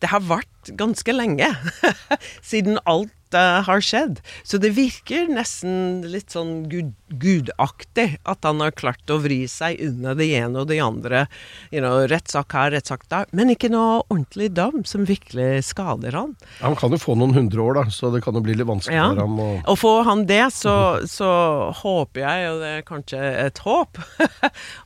det 0.00 0.08
har 0.12 0.22
vært 0.22 0.70
ganske 0.78 1.12
lenge 1.12 1.50
siden 2.52 2.78
alt 2.86 3.10
eh, 3.34 3.62
har 3.66 3.80
skjedd. 3.84 4.20
Så 4.44 4.58
det 4.62 4.72
virker 4.76 5.28
nesten 5.32 6.02
litt 6.12 6.30
sånn 6.34 6.68
gud, 6.72 6.92
gudaktig 7.12 8.18
at 8.28 8.44
han 8.46 8.60
har 8.64 8.72
klart 8.76 9.10
å 9.12 9.18
vri 9.22 9.42
seg 9.50 9.80
unna 9.84 10.14
det 10.18 10.28
ene 10.38 10.62
og 10.62 10.68
det 10.70 10.78
andre. 10.84 11.24
You 11.72 11.82
know, 11.82 12.00
rettssak 12.10 12.52
her, 12.56 12.72
rettssak 12.76 13.06
der. 13.12 13.26
Men 13.32 13.52
ikke 13.54 13.70
noe 13.72 14.02
ordentlig 14.08 14.50
dom 14.56 14.82
som 14.88 15.06
virkelig 15.08 15.64
skader 15.70 16.16
han. 16.18 16.34
Han 16.60 16.76
kan 16.78 16.92
jo 16.94 17.00
få 17.02 17.16
noen 17.18 17.34
hundre 17.36 17.62
år, 17.64 17.80
da, 17.80 17.84
så 17.92 18.12
det 18.14 18.22
kan 18.24 18.34
jo 18.38 18.44
bli 18.44 18.56
litt 18.58 18.68
vanskelig 18.68 18.96
Ja. 18.98 19.08
for 19.12 19.22
ham. 19.24 19.38
å- 19.38 19.62
Og 19.68 19.78
får 19.78 20.04
han 20.08 20.26
det, 20.26 20.42
så, 20.52 20.76
så 21.08 21.30
håper 21.82 22.20
jeg, 22.24 22.50
og 22.52 22.60
det 22.62 22.72
er 22.78 22.82
kanskje 22.88 23.20
et 23.46 23.58
håp, 23.64 23.98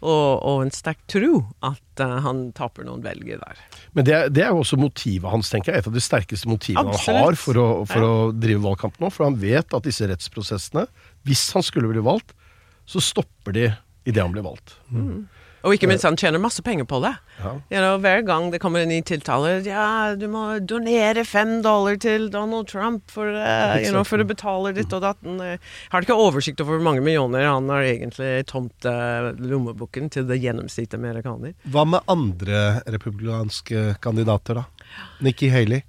og, 0.02 0.42
og 0.42 0.62
en 0.66 0.70
sterk 0.74 1.00
tro, 1.10 1.42
at 1.64 2.00
eh, 2.02 2.16
han 2.26 2.50
taper 2.56 2.84
noen 2.86 3.02
velger 3.04 3.40
der. 3.42 3.60
Men 3.96 4.04
det, 4.08 4.18
det 4.36 4.44
er 4.44 4.52
jo 4.52 4.62
også 4.62 4.78
motivet 4.80 5.30
hans, 5.32 5.50
tenker 5.52 5.72
jeg. 5.72 5.82
Et 5.84 5.88
av 5.90 5.94
de 5.96 6.02
sterkeste 6.04 6.48
motivene 6.50 6.92
Absolutt. 6.92 7.06
han 7.16 7.22
har 7.24 7.38
for, 7.40 7.60
å, 7.62 7.68
for 7.88 8.04
Ja. 8.06 8.10
å 8.26 8.32
drive 8.42 8.62
valgkamp 8.64 9.00
nå. 9.02 9.10
For 9.12 9.28
han 9.28 9.38
vet 9.40 9.74
at 9.76 9.86
disse 9.86 10.08
rettsprosessene, 10.08 10.86
hvis 11.26 11.48
han 11.56 11.64
skulle 11.66 11.90
bli 11.92 12.04
valgt, 12.04 12.36
så 12.86 13.02
stopper 13.02 13.56
de 13.56 13.66
idet 14.06 14.22
han 14.22 14.34
blir 14.34 14.46
valgt. 14.46 14.76
Og 15.66 15.74
ikke 15.74 15.88
minst, 15.90 16.06
han 16.06 16.14
tjener 16.18 16.38
masse 16.38 16.62
penger 16.62 16.86
på 16.86 17.00
det. 17.02 17.10
Ja. 17.40 17.52
You 17.72 17.80
know, 17.82 17.96
hver 18.02 18.22
gang 18.26 18.52
det 18.52 18.60
kommer 18.62 18.84
en 18.84 18.90
ny 18.92 19.00
tiltale 19.04 19.56
Ja, 19.66 20.14
du 20.14 20.28
må 20.30 20.44
donere 20.62 21.24
fem 21.26 21.58
dollar 21.64 21.98
til 22.00 22.28
Donald 22.30 22.68
Trump 22.70 23.10
for, 23.10 23.26
uh, 23.34 23.74
you 23.82 23.90
know, 23.90 24.04
for 24.06 24.22
å 24.22 24.28
betale 24.28 24.72
ditt 24.76 24.94
og 24.94 25.02
datten. 25.02 25.40
Jeg 25.42 25.58
har 25.90 26.06
ikke 26.06 26.18
oversikt 26.22 26.62
over 26.62 26.78
hvor 26.78 26.86
mange 26.86 27.02
millioner 27.02 27.48
han 27.48 27.66
har 27.72 27.88
egentlig 27.88 28.46
tomt 28.52 28.86
uh, 28.86 29.32
lommeboken 29.42 30.12
til 30.14 30.28
det 30.30 30.38
gjennomsnittet 30.44 31.00
amerikaner. 31.00 31.56
Hva 31.66 31.86
med 31.96 32.14
andre 32.14 32.84
republikanske 32.86 33.98
kandidater, 34.04 34.62
da? 34.62 34.94
Nikki 35.26 35.50
Haley. 35.50 35.82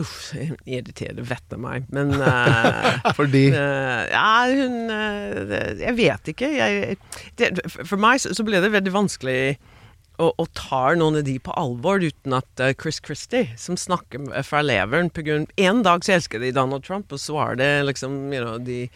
Uff, 0.00 0.32
irriterer 0.64 1.24
vettet 1.26 1.60
meg. 1.60 1.86
Men 1.94 2.14
uh, 2.20 2.96
Fordi 3.18 3.46
Uh, 3.56 4.02
ja, 4.10 4.28
hun 4.50 4.90
uh, 4.90 5.54
Jeg 5.80 5.96
vet 5.96 6.32
ikke. 6.32 6.50
Jeg, 6.56 6.96
det, 7.38 7.52
for 7.72 7.96
meg 8.00 8.20
så, 8.22 8.34
så 8.36 8.44
ble 8.46 8.60
det 8.64 8.72
veldig 8.74 8.92
vanskelig 8.94 9.40
å, 10.22 10.30
og, 10.40 10.46
tar 10.56 10.96
noen 10.98 11.18
av 11.20 11.26
de 11.26 11.36
på 11.42 11.52
alvor 11.58 12.00
uten 12.00 12.36
at 12.36 12.62
eh, 12.62 12.72
Chris 12.78 12.98
Christie, 13.04 13.50
som 13.60 13.76
snakker 13.78 14.30
fra 14.46 14.62
leveren 14.64 15.10
på 15.12 15.24
grunn 15.26 15.46
En 15.60 15.82
dag 15.84 16.04
så 16.04 16.16
elsker 16.16 16.40
de 16.42 16.52
Donald 16.56 16.84
Trump, 16.86 17.12
og 17.12 17.20
så 17.20 17.36
er 17.42 17.58
det 17.60 17.70
liksom 17.90 18.16
you 18.32 18.40
know, 18.40 18.56
De 18.62 18.86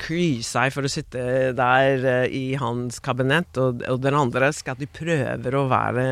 kryr 0.00 0.42
seg 0.46 0.72
for 0.74 0.86
å 0.86 0.92
sitte 0.92 1.50
der 1.58 2.06
eh, 2.06 2.34
i 2.34 2.44
hans 2.60 3.00
kabinett, 3.04 3.58
og, 3.58 3.82
og 3.90 4.02
den 4.04 4.16
andre 4.18 4.52
skal 4.54 4.78
de 4.78 4.88
prøver 4.90 5.56
å 5.58 5.66
være 5.70 6.06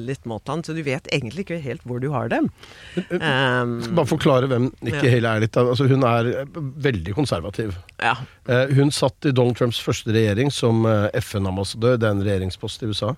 litt 0.00 0.24
mot 0.28 0.44
han, 0.48 0.64
så 0.64 0.76
du 0.76 0.82
vet 0.86 1.08
egentlig 1.14 1.44
ikke 1.46 1.60
helt 1.64 1.84
hvor 1.88 2.00
du 2.02 2.08
har 2.14 2.30
dem. 2.32 2.48
Um, 2.96 3.78
Skal 3.84 3.98
bare 3.98 4.10
forklare 4.10 4.50
hvem 4.50 4.70
Nikki 4.84 5.04
Ja. 5.08 5.12
Haley 5.18 5.28
er 5.30 5.44
litt. 5.44 5.58
Altså, 5.60 5.88
hun 5.90 6.06
er 6.08 6.30
eh, 6.42 6.60
veldig 6.88 7.16
konservativ. 7.16 7.76
ja. 8.02 8.16
Hun 8.48 8.88
satt 8.94 9.26
i 9.28 9.32
Donald 9.34 9.58
Trumps 9.58 9.76
første 9.84 10.08
regjering 10.14 10.48
som 10.52 10.86
FN-ambassadør. 11.18 11.98
Det 12.00 12.06
er 12.08 12.14
en 12.14 12.22
regjeringspost 12.24 12.84
i 12.84 12.88
USA. 12.88 13.10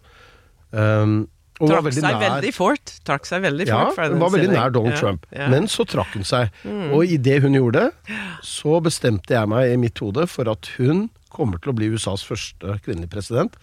Um, 0.72 1.28
og 1.60 1.68
Trakk 1.68 1.84
veldig 1.90 2.00
seg 2.00 2.14
nær- 2.14 2.22
veldig 2.24 2.50
fort. 2.56 2.92
Trakk 3.04 3.26
seg 3.28 3.42
veldig 3.44 3.66
Ja, 3.68 3.80
fort 3.90 3.98
Ja, 4.00 4.08
hun 4.14 4.18
var 4.22 4.30
veldig 4.32 4.48
nær 4.54 4.70
Donald 4.72 4.94
Ja, 4.94 5.00
Trump. 5.00 5.26
ja. 5.36 5.48
Men 5.52 5.66
så 5.68 5.84
trakk 5.84 6.14
hun 6.16 6.24
seg. 6.24 6.48
Og 6.94 7.04
idet 7.04 7.42
hun 7.42 7.52
gjorde 7.52 7.72
det, 7.90 8.16
så 8.42 8.80
bestemte 8.80 9.28
jeg 9.36 9.48
meg 9.48 9.72
i 9.72 9.76
mitt 9.76 9.98
hode 10.00 10.26
for 10.26 10.48
at 10.48 10.70
hun 10.78 11.10
kommer 11.30 11.60
til 11.60 11.72
å 11.72 11.76
bli 11.76 11.90
USAs 11.92 12.24
første 12.24 12.80
kvinnelige 12.82 13.10
president. 13.12 13.56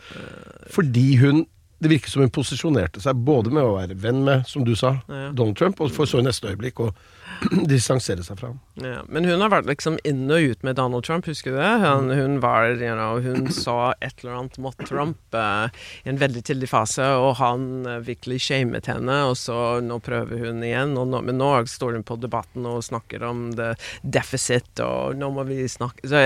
Fordi 0.69 1.17
hun 1.17 1.47
Det 1.79 1.91
virker 1.91 2.09
som 2.09 2.23
hun 2.23 2.33
posisjonerte 2.33 3.01
seg 3.03 3.19
både 3.27 3.51
med 3.53 3.61
å 3.61 3.75
være 3.75 3.97
venn 4.01 4.23
med, 4.25 4.47
som 4.49 4.65
du 4.65 4.73
sa, 4.75 4.97
Ja. 5.07 5.29
Donald 5.37 5.57
Trump, 5.59 5.81
og 5.81 5.91
for 5.93 6.09
så 6.09 6.19
i 6.21 6.25
neste 6.25 6.49
øyeblikk 6.49 6.79
å 6.81 6.91
distansere 7.69 8.23
seg 8.25 8.39
fra 8.39 8.49
ham. 8.49 8.59
Ja, 8.81 9.03
men 9.13 9.27
hun 9.29 9.43
har 9.43 9.51
vært 9.53 9.67
liksom 9.69 9.99
inn 10.07 10.23
og 10.33 10.41
ut 10.41 10.63
med 10.65 10.77
Donald 10.79 11.05
Trump, 11.05 11.27
husker 11.29 11.53
du 11.53 11.59
det? 11.59 11.73
Hun, 11.83 12.09
hun 12.17 12.39
var, 12.41 12.71
you 12.73 12.95
know, 12.95 13.19
hun 13.21 13.51
sa 13.63 13.93
et 14.01 14.23
eller 14.23 14.39
annet 14.39 14.57
mot 14.63 14.85
Trump 14.89 15.37
eh, 15.37 15.83
i 16.03 16.09
en 16.13 16.21
veldig 16.21 16.43
tidlig 16.49 16.71
fase, 16.71 17.05
og 17.21 17.35
han 17.41 17.85
eh, 17.85 17.99
virkelig 18.07 18.41
shamet 18.47 18.89
henne, 18.89 19.19
og 19.29 19.37
så 19.37 19.77
nå 19.85 19.99
prøver 20.05 20.47
hun 20.47 20.65
igjen. 20.65 20.95
Nå, 20.97 21.05
men 21.21 21.37
nå 21.37 21.51
står 21.69 21.99
hun 21.99 22.07
på 22.07 22.17
debatten 22.23 22.65
og 22.69 22.81
snakker 22.87 23.27
om 23.27 23.51
the 23.57 23.75
deficit, 24.01 24.71
og 24.81 25.19
nå 25.19 25.29
må 25.35 25.45
vi 25.47 25.61
snakke 25.69 26.09
så, 26.09 26.25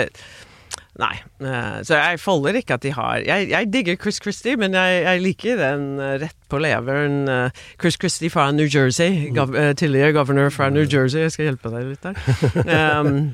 Nei. 1.02 1.16
eh, 1.42 1.80
så 1.88 1.98
jeg 1.98 2.20
folder 2.22 2.60
ikke 2.60 2.76
at 2.78 2.84
de 2.86 2.92
har 2.94 3.24
Jeg, 3.26 3.48
jeg 3.50 3.70
digger 3.74 3.96
Chris 3.98 4.20
Christie, 4.22 4.54
men 4.62 4.76
jeg, 4.78 5.00
jeg 5.08 5.22
liker 5.24 5.58
den 5.58 5.86
eh, 6.00 6.18
rett 6.22 6.38
på 6.52 6.60
leveren. 6.62 7.24
eh, 7.32 7.62
Chris 7.82 7.98
Christie 7.98 8.30
fra 8.30 8.52
New 8.54 8.68
Jersey, 8.70 9.32
gov, 9.34 9.56
tidligere 9.80 10.14
governor 10.14 10.50
fra 10.54 10.70
New 10.70 10.86
Jersey. 10.86 11.24
Jeg 11.26 11.32
skal 11.34 11.50
hjelpe 11.50 11.72
deg 11.74 11.90
litt 11.94 12.06
der. 12.06 12.20
Um, 13.02 13.34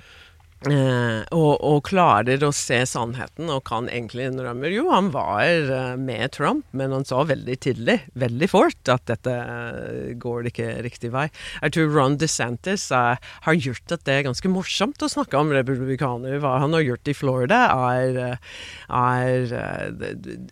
Eh, 0.65 1.21
og, 1.37 1.59
og 1.61 1.83
klarer 1.85 2.41
å 2.41 2.49
se 2.55 2.79
sannheten 2.89 3.45
og 3.53 3.59
kan 3.69 3.85
egentlig 3.93 4.23
innrømme 4.25 4.71
Jo, 4.73 4.87
han 4.89 5.11
var 5.13 5.45
eh, 5.45 5.91
med 6.01 6.31
Trump, 6.33 6.65
men 6.73 6.95
han 6.95 7.05
sa 7.05 7.19
veldig 7.29 7.57
tidlig, 7.61 7.99
veldig 8.17 8.49
fort, 8.49 8.79
at 8.89 9.05
dette 9.05 9.35
eh, 9.37 10.15
går 10.17 10.49
ikke 10.49 10.71
riktig 10.81 11.11
vei. 11.13 11.27
Jeg 11.61 11.75
tror 11.75 11.93
Ron 11.93 12.17
DeSantis 12.17 12.87
eh, 12.89 13.21
har 13.45 13.59
gjort 13.67 13.93
at 13.93 14.07
det 14.09 14.15
er 14.15 14.25
ganske 14.25 14.49
morsomt 14.49 15.05
å 15.05 15.11
snakke 15.13 15.37
om 15.37 15.53
republikanere. 15.53 16.41
Hva 16.41 16.55
han 16.63 16.73
har 16.73 16.87
gjort 16.87 17.13
i 17.13 17.15
Florida, 17.19 17.61
er, 17.93 18.17
eh, 18.17 18.57
er 18.97 19.53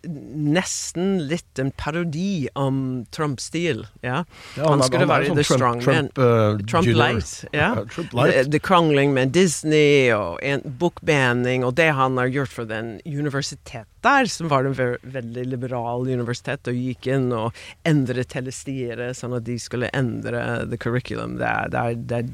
nesten 0.06 1.26
litt 1.26 1.58
en 1.58 1.74
parodi 1.74 2.46
om 2.54 2.78
Trump-stil. 3.10 3.88
Ja? 4.06 4.22
Ja, 4.54 4.70
han 4.70 4.78
han 4.78 4.86
skulle 4.86 5.02
han 5.08 5.12
være 5.16 5.32
sånn 5.32 5.42
the 5.42 5.48
Trump- 5.50 5.82
strongman. 5.82 6.14
Trump, 6.14 6.22
uh, 6.22 6.64
Trump 6.70 6.94
light. 6.94 7.34
Ja. 7.50 7.72
Uh, 7.74 7.84
Trump 7.90 8.14
light. 8.14 8.38
The, 8.38 8.48
the 8.54 8.62
krangling 8.62 9.16
med 9.18 9.34
Disney 9.34 9.95
og 10.16 10.40
en 10.44 10.62
bookbanning 10.80 11.64
og 11.66 11.76
det 11.78 11.90
han 11.96 12.18
har 12.20 12.32
gjort 12.32 12.52
for 12.52 12.68
den 12.68 12.96
universitetet 13.06 13.88
der, 14.06 14.28
som 14.30 14.50
var 14.50 14.66
en 14.66 14.76
ve 14.76 14.92
veldig 15.02 15.46
liberal 15.50 16.06
universitet, 16.06 16.68
og 16.70 16.78
gikk 16.78 17.08
inn 17.10 17.32
og 17.34 17.56
endret 17.88 18.36
hele 18.38 18.54
styret 18.54 19.18
sånn 19.18 19.34
at 19.36 19.46
de 19.46 19.56
skulle 19.58 19.90
endre 19.96 20.42
the 20.70 20.78
curriculum. 20.78 21.38
Det 21.40 21.48
er, 21.48 21.72
det 21.72 21.80
er, 21.80 21.96
det 21.96 22.20
er, 22.20 22.28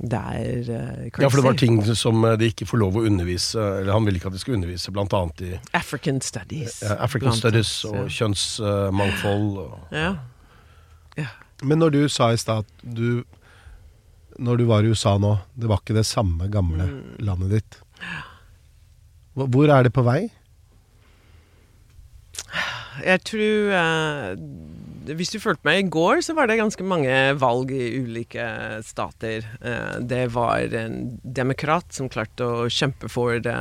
det 0.00 0.20
er 0.20 0.70
eh. 0.72 1.10
Ja, 1.20 1.28
for 1.28 1.40
det 1.40 1.44
var 1.44 1.58
ting 1.60 1.82
som 1.84 2.24
eh, 2.24 2.38
de 2.40 2.48
ikke 2.54 2.68
får 2.70 2.80
lov 2.80 2.96
å 2.96 3.02
undervise 3.04 3.60
Eller 3.82 3.92
han 3.92 4.06
ville 4.08 4.16
ikke 4.16 4.30
at 4.30 4.36
de 4.38 4.40
skulle 4.40 4.56
undervise, 4.56 4.92
blant 4.96 5.12
annet 5.16 5.44
i 5.44 5.50
African 5.76 6.22
studies. 6.24 6.80
Uh, 6.82 6.96
African 6.96 7.36
studies 7.36 7.74
og 7.88 8.06
ja. 8.06 8.08
kjønnsmangfold. 8.20 9.48
Og 9.66 9.96
Ja. 9.96 10.14
Men 11.62 11.82
når 11.82 11.92
du 11.92 12.00
sa 12.08 12.30
i 12.32 12.38
stad 12.40 12.64
at 12.64 12.84
du 12.96 13.20
Når 14.40 14.56
du 14.60 14.64
var 14.70 14.82
i 14.86 14.90
USA 14.94 15.16
nå, 15.20 15.34
det 15.54 15.68
var 15.68 15.82
ikke 15.82 15.98
det 16.00 16.06
samme 16.08 16.48
gamle 16.52 16.86
Mm. 16.88 17.00
landet 17.28 17.50
ditt. 17.58 17.80
Hvor 19.36 19.68
er 19.70 19.84
det 19.84 19.92
på 19.94 20.02
vei? 20.06 20.30
Jeg 23.00 23.22
tror 23.24 23.70
eh, 23.72 24.34
Hvis 25.16 25.30
du 25.32 25.38
fulgte 25.40 25.64
meg 25.64 25.78
i 25.80 25.88
går, 25.92 26.20
så 26.26 26.34
var 26.36 26.46
det 26.50 26.58
ganske 26.60 26.84
mange 26.84 27.14
valg 27.40 27.70
i 27.72 27.86
ulike 28.02 28.44
stater. 28.84 29.46
Eh, 29.64 29.94
det 30.04 30.26
var 30.34 30.66
en 30.76 30.98
demokrat 31.24 31.88
som 31.96 32.10
klarte 32.12 32.44
å 32.44 32.66
kjempe 32.70 33.08
for 33.10 33.38
det, 33.42 33.56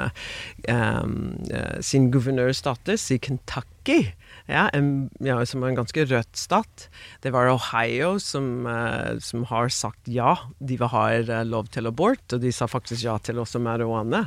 eh, 0.67 1.79
sin 1.81 2.09
guvernørstatus 2.13 3.07
i 3.15 3.19
Kentucky. 3.23 4.11
Ja, 4.49 4.65
en, 4.73 5.09
ja, 5.21 5.37
som 5.45 5.61
en 5.63 5.77
ganske 5.77 6.03
rødt 6.09 6.37
stat. 6.37 6.87
Det 7.21 7.29
var 7.35 7.51
Ohio 7.51 8.15
som, 8.23 8.65
eh, 8.65 9.19
som 9.21 9.43
har 9.45 9.69
sagt 9.69 10.09
ja. 10.09 10.33
De 10.57 10.77
har 10.81 10.89
ha 10.89 11.03
eh, 11.19 11.45
lov 11.45 11.69
til 11.69 11.85
abort, 11.85 12.23
og 12.33 12.41
de 12.41 12.51
sa 12.55 12.65
faktisk 12.69 13.05
ja 13.05 13.19
til 13.21 13.37
også 13.41 13.61
marihuana. 13.61 14.25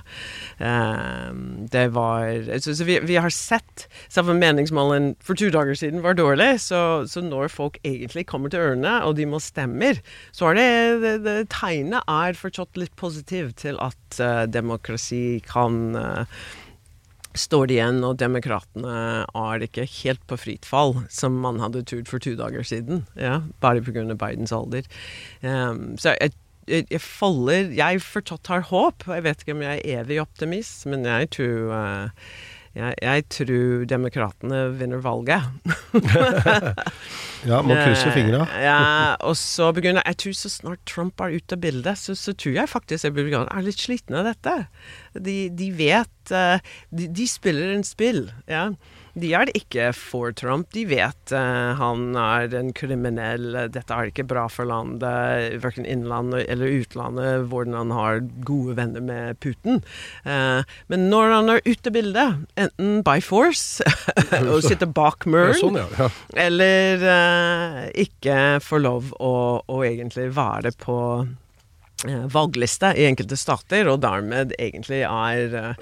Um, 0.63 1.67
det 1.73 1.89
var 1.95 2.23
Så, 2.63 2.77
så 2.77 2.85
vi, 2.87 2.99
vi 3.03 3.17
har 3.17 3.31
sett 3.31 3.89
Selv 4.09 4.31
om 4.31 4.39
meningsmålen 4.39 5.15
for 5.21 5.35
to 5.35 5.51
dager 5.51 5.75
siden 5.75 6.03
var 6.05 6.15
dårlig, 6.15 6.61
så, 6.61 7.05
så 7.09 7.23
når 7.25 7.51
folk 7.51 7.79
egentlig 7.85 8.27
kommer 8.31 8.53
til 8.53 8.63
ørene, 8.63 9.01
og 9.03 9.17
de 9.19 9.27
må 9.27 9.41
stemmer, 9.43 9.99
så 10.33 10.53
er 10.53 10.59
det, 10.59 10.71
det, 11.03 11.15
det 11.27 11.37
tegnet 11.53 12.07
er 12.07 12.39
fortsatt 12.39 12.79
litt 12.79 12.95
positivt 12.97 13.59
til 13.65 13.81
at 13.83 14.21
uh, 14.21 14.45
demokrasi 14.47 15.41
kan 15.49 15.97
uh, 15.99 16.43
står 17.39 17.69
det 17.71 17.77
igjen, 17.79 18.03
og 18.07 18.19
demokratene 18.21 19.25
er 19.25 19.65
ikke 19.65 19.87
helt 20.03 20.23
på 20.29 20.39
fritt 20.41 20.69
fall, 20.69 20.97
som 21.13 21.39
man 21.45 21.61
hadde 21.63 21.85
trodd 21.89 22.11
for 22.11 22.23
to 22.23 22.35
dager 22.39 22.67
siden. 22.67 23.05
Ja, 23.17 23.41
bare 23.65 23.85
pga. 23.85 24.05
Bidens 24.19 24.53
alder. 24.53 24.87
Um, 25.43 25.95
så 26.01 26.15
jeg, 26.19 26.35
jeg, 26.69 26.87
jeg 26.91 27.01
faller 27.03 27.71
Jeg 27.77 28.03
fortsatt 28.05 28.51
har 28.51 28.67
håp. 28.69 29.07
Jeg 29.09 29.25
vet 29.27 29.45
ikke 29.45 29.57
om 29.57 29.65
jeg 29.65 29.81
er 29.81 30.01
evig 30.03 30.21
optimist, 30.23 30.87
men 30.91 31.07
jeg 31.09 31.31
tror 31.37 31.73
eh, 31.77 32.27
jeg, 32.77 32.95
jeg 33.05 33.25
tror 33.29 33.83
demokratene 33.91 34.63
vinner 34.79 35.03
valget. 35.05 35.43
Ja, 37.43 37.59
må 37.67 37.75
krysse 37.75 38.13
fingra. 38.15 38.45
Eh, 38.47 38.63
Ja, 38.63 39.17
og 39.27 39.35
så 39.35 39.73
begynner 39.75 40.05
Jeg 40.07 40.19
tror 40.23 40.35
så 40.39 40.51
snart 40.53 40.83
Trump 40.87 41.21
er 41.25 41.35
ute 41.35 41.57
av 41.57 41.63
bildet, 41.65 41.99
så, 41.99 42.15
så 42.15 42.35
tror 42.39 42.55
jeg 42.61 42.71
faktisk 42.71 43.09
republikanerne 43.09 43.51
er 43.59 43.67
litt 43.67 43.83
slitne 43.83 44.21
av 44.21 44.29
dette. 44.31 44.55
De, 45.19 45.37
de 45.51 45.71
vet 45.75 46.33
eh, 46.33 46.63
de, 46.95 47.09
de 47.11 47.27
spiller 47.27 47.75
en 47.75 47.83
spill, 47.87 48.29
ja. 48.47 48.69
De 49.13 49.33
er 49.37 49.49
det 49.49 49.57
ikke 49.59 49.91
for 49.97 50.33
Trump. 50.37 50.71
De 50.73 50.87
vet 50.89 51.35
uh, 51.37 51.73
han 51.77 52.17
er 52.17 52.55
en 52.57 52.71
kriminell. 52.77 53.51
Dette 53.75 53.93
er 53.93 54.09
ikke 54.09 54.25
bra 54.29 54.47
for 54.53 54.69
landet, 54.69 55.59
verken 55.61 55.85
innlandet 55.89 56.47
eller 56.53 56.79
utlandet, 56.81 57.45
hvordan 57.53 57.77
han 57.77 57.93
har 57.93 58.23
gode 58.49 58.79
venner 58.81 59.05
med 59.05 59.41
Putin. 59.45 59.83
Uh, 60.25 60.65
men 60.89 61.11
når 61.13 61.37
han 61.37 61.53
er 61.53 61.65
ute 61.67 61.93
av 61.93 61.97
bildet, 61.99 62.41
enten 62.57 63.03
by 63.05 63.19
force 63.25 63.85
og 64.53 64.65
sitter 64.65 64.89
bak 64.89 65.27
Ja, 65.27 65.33
muren 65.35 65.59
sånn, 65.61 65.77
ja. 65.77 65.87
ja. 65.99 66.09
eller 66.47 67.05
uh, 67.05 67.85
ikke 68.01 68.39
får 68.65 68.85
lov 68.87 69.13
å, 69.21 69.35
å 69.61 69.85
egentlig 69.85 70.31
være 70.35 70.73
på 70.81 70.99
valgliste 72.03 72.89
i 72.99 73.05
enkelte 73.07 73.37
stater, 73.39 73.87
og 73.87 74.01
dermed 74.03 74.57
egentlig 74.59 75.05
er 75.07 75.77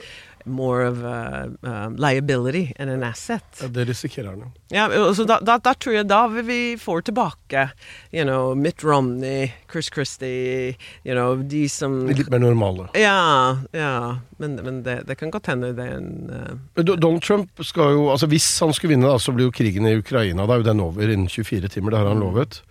more 0.45 0.87
of 0.87 1.03
a 1.05 1.49
um, 1.63 1.97
liability 1.97 2.73
enn 2.79 2.89
an 2.89 3.03
asset. 3.07 3.45
Ja, 3.61 3.69
Det 3.69 3.85
risikerer 3.89 4.31
han 4.31 4.45
jo. 4.45 4.51
Ja, 4.71 4.87
så 5.15 5.25
da, 5.27 5.41
da, 5.43 5.59
da 5.59 5.75
tror 5.75 5.97
jeg 5.97 6.09
da 6.11 6.21
vil 6.31 6.47
vi 6.47 6.61
få 6.81 7.01
tilbake 7.05 7.69
you 8.13 8.25
know, 8.25 8.55
Mitt 8.55 8.85
Romney, 8.85 9.51
Chris 9.71 9.91
Christie, 9.93 10.77
you 11.05 11.15
know, 11.15 11.37
de 11.43 11.69
som 11.69 12.07
De 12.07 12.15
litt 12.15 12.31
mer 12.31 12.43
normale. 12.43 12.89
Ja, 12.95 13.59
ja. 13.73 14.19
Men, 14.39 14.57
men 14.65 14.83
det, 14.87 15.03
det 15.09 15.19
kan 15.21 15.31
godt 15.31 15.51
hende 15.53 15.73
det 15.77 15.87
er 15.87 15.99
en 15.99 16.31
uh, 16.33 16.57
Men 16.77 16.87
Donald 16.87 17.23
Trump 17.23 17.61
skal 17.67 17.93
jo 17.93 18.07
Altså 18.11 18.27
Hvis 18.31 18.47
han 18.63 18.73
skulle 18.73 18.95
vinne, 18.95 19.09
da, 19.11 19.19
så 19.21 19.35
blir 19.37 19.51
jo 19.51 19.55
krigen 19.55 19.85
i 19.87 19.99
Ukraina 19.99 20.47
Da 20.47 20.57
er 20.57 20.63
jo 20.63 20.69
den 20.71 20.81
over 20.81 21.05
innen 21.11 21.29
24 21.29 21.69
timer. 21.69 21.93
Det 21.93 22.01
har 22.01 22.09
han 22.09 22.23
lovet. 22.23 22.63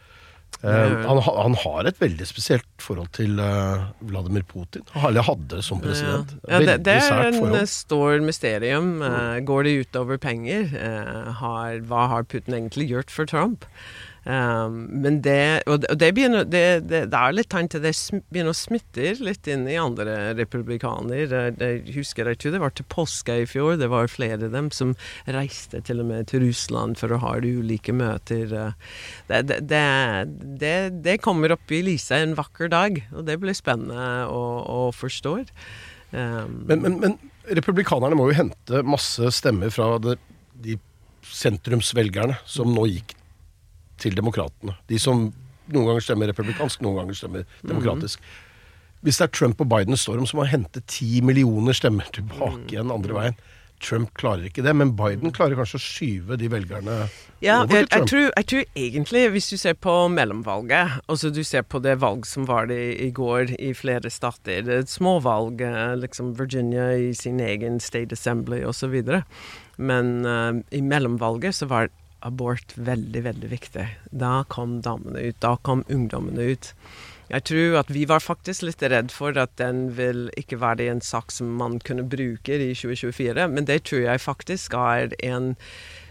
Eh, 0.59 1.05
han, 1.07 1.21
han 1.23 1.55
har 1.61 1.87
et 1.87 2.01
veldig 2.01 2.25
spesielt 2.27 2.67
forhold 2.83 3.07
til 3.15 3.39
uh, 3.39 3.87
Vladimir 4.03 4.43
Putin. 4.47 4.83
Eller 5.07 5.23
hadde 5.23 5.61
som 5.63 5.79
president. 5.79 6.33
Ja, 6.43 6.57
ja 6.57 6.73
det, 6.73 6.75
det 6.87 6.97
er 6.99 7.29
en 7.29 7.55
eh, 7.61 7.65
stor 7.69 8.19
mysterium. 8.25 8.97
Uh, 8.99 9.39
går 9.47 9.63
det 9.67 9.77
utover 9.85 10.19
penger? 10.19 10.67
Har, 11.39 11.79
hva 11.87 12.09
har 12.11 12.27
Putin 12.27 12.57
egentlig 12.59 12.89
gjort 12.91 13.13
for 13.13 13.29
Trump? 13.29 13.63
Um, 14.29 14.83
men 15.01 15.21
det 15.25 15.63
Og 15.65 15.79
det, 15.81 16.09
begynner 16.13 16.43
det, 16.45 16.83
det, 16.85 16.99
det 17.09 17.17
er 17.17 17.33
litt 17.33 17.49
tegn 17.49 17.69
til 17.71 17.81
det 17.81 17.93
begynner 18.29 18.53
å 18.53 18.57
smitte 18.57 19.15
litt 19.25 19.47
inn 19.49 19.63
i 19.65 19.77
andre 19.79 20.35
republikaner. 20.37 21.33
Jeg 21.57 21.95
husker 21.95 22.29
jeg 22.29 22.37
tror 22.43 22.53
det 22.53 22.61
var 22.61 22.75
til 22.77 22.85
påske 22.91 23.39
i 23.41 23.47
fjor. 23.49 23.79
Det 23.81 23.89
var 23.89 24.11
flere 24.11 24.45
av 24.45 24.53
dem 24.53 24.69
som 24.75 24.93
reiste 25.25 25.81
til 25.87 26.03
og 26.03 26.09
med 26.11 26.29
til 26.29 26.43
Russland 26.45 26.99
for 26.99 27.15
å 27.15 27.21
ha 27.23 27.35
ulike 27.39 27.95
møter. 27.95 28.53
eh. 28.53 28.95
Det, 29.29 29.59
det, 29.65 30.75
det, 31.05 31.17
kommer 31.23 31.55
opp 31.55 31.71
i 31.73 31.81
lyset 31.85 32.19
en 32.19 32.37
vakker 32.37 32.69
dag, 32.69 33.01
og 33.15 33.25
det 33.25 33.39
blir 33.41 33.57
spennende 33.57 34.27
å, 34.29 34.43
å 34.61 34.79
forstå. 34.93 35.37
Um, 36.11 36.65
Men, 36.69 36.83
men, 36.83 36.99
men 37.01 37.17
republikanerne 37.57 38.17
må 38.17 38.29
jo 38.29 38.37
hente 38.43 38.83
masse 38.85 39.31
stemmer 39.33 39.73
fra 39.73 39.95
de 40.01 40.77
sentrumsvelgerne 41.25 42.37
som 42.49 42.69
nå 42.73 42.85
gikk 42.89 43.15
til 44.01 44.17
demokratene. 44.17 44.75
De 44.89 44.99
som 45.01 45.29
noen 45.69 45.91
ganger 45.91 46.05
stemmer 46.05 46.31
republikansk, 46.31 46.81
noen 46.85 47.03
ganger 47.03 47.17
stemmer 47.17 47.45
demokratisk. 47.61 48.23
Hvis 49.05 49.19
det 49.21 49.29
er 49.29 49.35
Trump 49.35 49.61
og 49.63 49.69
Biden 49.71 49.95
står 49.97 50.19
om, 50.19 50.27
så 50.27 50.35
må 50.35 50.43
han 50.47 50.63
hente 50.63 50.83
ti 50.89 51.21
millioner 51.23 51.77
stemmer 51.77 52.09
tilbake 52.15 52.73
igjen 52.73 52.91
andre 52.91 53.15
veien. 53.15 53.39
Trump 53.79 54.11
klarer 54.19 54.49
ikke 54.49 54.63
det, 54.65 54.73
men 54.75 54.91
Biden 54.97 55.31
klarer 55.31 55.55
kanskje 55.55 55.79
å 55.79 55.83
skyve 55.83 56.37
de 56.39 56.49
velgerne 56.51 56.95
Ja, 57.39 57.61
over 57.61 57.69
til 57.69 57.77
jeg, 57.79 57.89
Trump. 57.93 58.09
tror, 58.11 58.25
jeg 58.25 58.47
tror 58.51 58.65
egentlig, 58.81 59.21
hvis 59.31 59.47
du 59.47 59.55
ser 59.61 59.77
på 59.79 59.93
mellomvalget, 60.11 60.97
altså 61.07 61.31
du 61.31 61.39
ser 61.47 61.63
på 61.63 61.79
det 61.79 61.95
valg 62.01 62.27
som 62.27 62.43
var 62.49 62.67
det 62.67 62.81
i 62.99 63.07
går 63.15 63.55
i 63.55 63.71
flere 63.77 64.11
stater, 64.11 64.65
det 64.67 64.75
er 64.75 64.83
et 64.83 64.91
småvalg, 64.91 65.63
eh, 65.63 65.95
liksom 66.01 66.33
Virginia 66.35 66.91
i 66.91 67.13
sin 67.15 67.39
egen 67.39 67.79
State 67.79 68.19
Assembly 68.19 68.65
osv., 68.67 68.99
men 69.79 70.25
uh, 70.27 70.59
i 70.75 70.81
mellomvalget 70.83 71.55
så 71.55 71.69
var 71.71 71.87
abort 72.25 72.73
veldig, 72.75 73.23
veldig 73.27 73.51
viktig. 73.51 73.85
Da 74.11 74.43
kom 74.51 74.79
damene 74.85 75.29
ut, 75.29 75.39
da 75.43 75.55
kom 75.63 75.85
ungdommene 75.89 76.51
ut. 76.53 76.73
Jeg 77.29 77.45
tror 77.45 77.77
at 77.83 77.91
vi 77.93 78.07
var 78.09 78.23
faktisk 78.25 78.65
litt 78.65 78.81
redd 78.81 79.13
for 79.13 79.37
at 79.37 79.53
den 79.61 79.91
vil 79.97 80.27
ikke 80.39 80.57
være 80.61 80.89
en 80.89 81.01
sak 81.05 81.29
som 81.31 81.51
man 81.59 81.77
kunne 81.85 82.07
bruke 82.09 82.57
i 82.57 82.73
2024, 82.73 83.45
men 83.53 83.69
det 83.69 83.83
tror 83.85 84.07
jeg 84.07 84.25
faktisk 84.25 84.73
er 84.73 85.13
en 85.21 85.53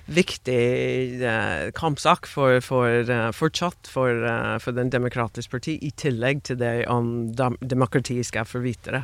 viktig 0.09 1.21
eh, 1.21 1.71
kampsak 1.77 2.27
for, 2.27 2.63
for, 2.65 3.11
uh, 3.11 3.29
fortsatt 3.37 3.91
for, 3.93 4.23
uh, 4.25 4.57
for 4.63 4.73
Den 4.73 4.89
demokratiske 4.91 5.53
parti, 5.53 5.75
i 5.85 5.91
tillegg 5.91 6.41
til 6.49 6.57
det 6.63 6.87
om 6.89 7.35
dem, 7.37 7.59
demokratiet 7.61 8.31
skal 8.31 8.49
få 8.49 8.63
vite 8.65 8.95
det. 8.95 9.03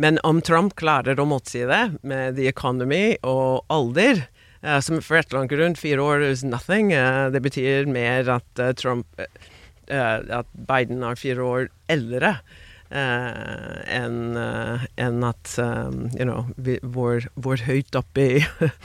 Men 0.00 0.18
om 0.24 0.40
Trump 0.40 0.76
klarer 0.78 1.20
å 1.20 1.28
motsi 1.28 1.66
det 1.68 1.82
med 2.00 2.38
the 2.38 2.48
economy 2.48 3.18
og 3.26 3.66
alder, 3.68 4.24
som 4.80 5.00
for 5.04 5.18
et 5.18 5.28
eller 5.28 5.44
annet 5.44 5.54
grunn, 5.54 5.76
fire 5.78 6.02
år 6.02 6.24
is 6.28 6.44
nothing, 6.46 6.92
eh, 6.92 7.28
det 7.30 7.42
betyr 7.44 7.86
mer 7.90 8.30
at 8.38 8.62
eh, 8.62 8.72
Trump 8.74 9.06
eh, 9.20 10.18
at 10.40 10.48
Biden 10.54 11.04
er 11.06 11.20
fire 11.20 11.44
år 11.44 11.68
eldre. 11.88 12.38
Uh, 12.88 13.82
enn 13.84 14.32
uh, 14.40 14.80
en 14.96 15.24
at 15.28 15.50
um, 15.60 16.06
you 16.16 16.24
know, 16.24 16.46
vi, 16.56 16.78
hvor, 16.80 17.26
hvor 17.36 17.60
høyt 17.60 17.92
oppe 18.00 18.22
i, 18.24 18.38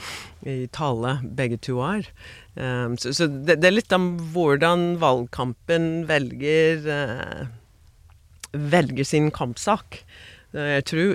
i 0.52 0.56
tale 0.76 1.14
begge 1.24 1.56
to 1.64 1.78
er. 1.80 2.10
Um, 2.52 2.98
så 3.00 3.14
så 3.16 3.30
det, 3.32 3.62
det 3.62 3.70
er 3.70 3.78
litt 3.78 3.96
om 3.96 4.10
hvordan 4.34 4.98
valgkampen 5.00 6.04
velger 6.10 6.84
uh, 6.84 7.48
velger 8.52 9.08
sin 9.08 9.32
kampsak. 9.32 10.02
Eh, 10.54 10.78
Jeg 10.78 10.84
tror, 10.90 11.14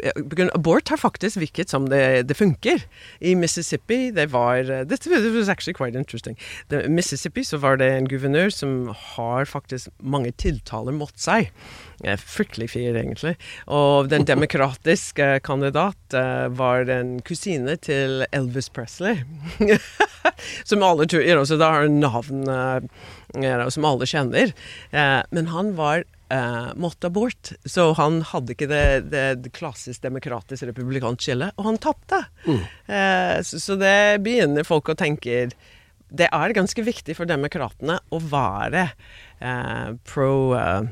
abort 0.53 0.89
har 0.91 0.99
faktisk 0.99 1.39
virket 1.39 1.71
som 1.71 1.87
det, 1.89 2.27
det 2.27 2.35
funker. 2.37 2.83
I 3.21 3.35
Mississippi 3.39 4.11
det 4.15 4.29
var 4.33 4.69
eh, 4.69 4.83
This 4.85 5.07
was 5.07 5.49
actually 5.49 5.73
quite 5.73 5.97
interesting. 5.97 6.37
The, 6.69 6.87
Mississippi 6.89 7.43
så 7.43 7.57
var 7.57 7.77
det 7.79 7.89
en 7.93 8.09
guvernør 8.09 8.51
som 8.53 8.93
har 9.15 9.45
faktisk 9.45 9.89
mange 10.01 10.31
tiltaler 10.31 10.95
mot 10.95 11.15
seg. 11.19 11.51
Eh, 12.03 12.19
Fryktelig 12.19 12.69
fyr, 12.75 12.99
egentlig. 12.99 13.35
Og 13.67 14.09
den 14.11 14.27
demokratiske 14.27 15.39
kandidat 15.45 15.95
var 16.55 16.89
en 16.89 17.19
kusine 17.21 17.75
til 17.77 18.23
Elvis 18.33 18.69
Presley. 18.73 19.21
som 20.69 20.83
alle 20.83 21.05
tror 21.09 21.45
Så 21.45 21.57
da 21.59 21.71
har 21.73 21.87
hun 21.87 21.99
navn 22.01 22.45
som 23.69 23.85
alle 23.85 24.07
kjenner. 24.09 24.53
Men 24.91 25.51
han 25.53 25.75
var 25.77 26.03
eh, 26.30 26.69
måtte 26.80 27.09
abort, 27.09 27.51
så 27.65 27.89
han 27.97 28.21
hadde 28.32 28.55
ikke 28.55 28.69
det, 28.69 28.84
det, 29.13 29.25
det 29.43 29.53
klassisk 29.55 30.03
demokratisk 30.05 30.69
republikansk 30.69 31.25
skillet, 31.25 31.55
og 31.57 31.67
han 31.71 31.82
tapte. 31.82 32.21
Eh, 32.45 33.39
så, 33.45 33.59
så 33.61 33.77
det 33.80 34.21
begynner 34.25 34.67
folk 34.67 34.89
å 34.89 34.97
tenke 34.97 35.49
Det 36.09 36.30
er 36.34 36.55
ganske 36.57 36.84
viktig 36.86 37.15
for 37.17 37.30
demokratene 37.30 37.99
å 38.09 38.21
være 38.23 38.88
eh, 39.39 39.91
pro 40.09 40.34
eh, 40.57 40.89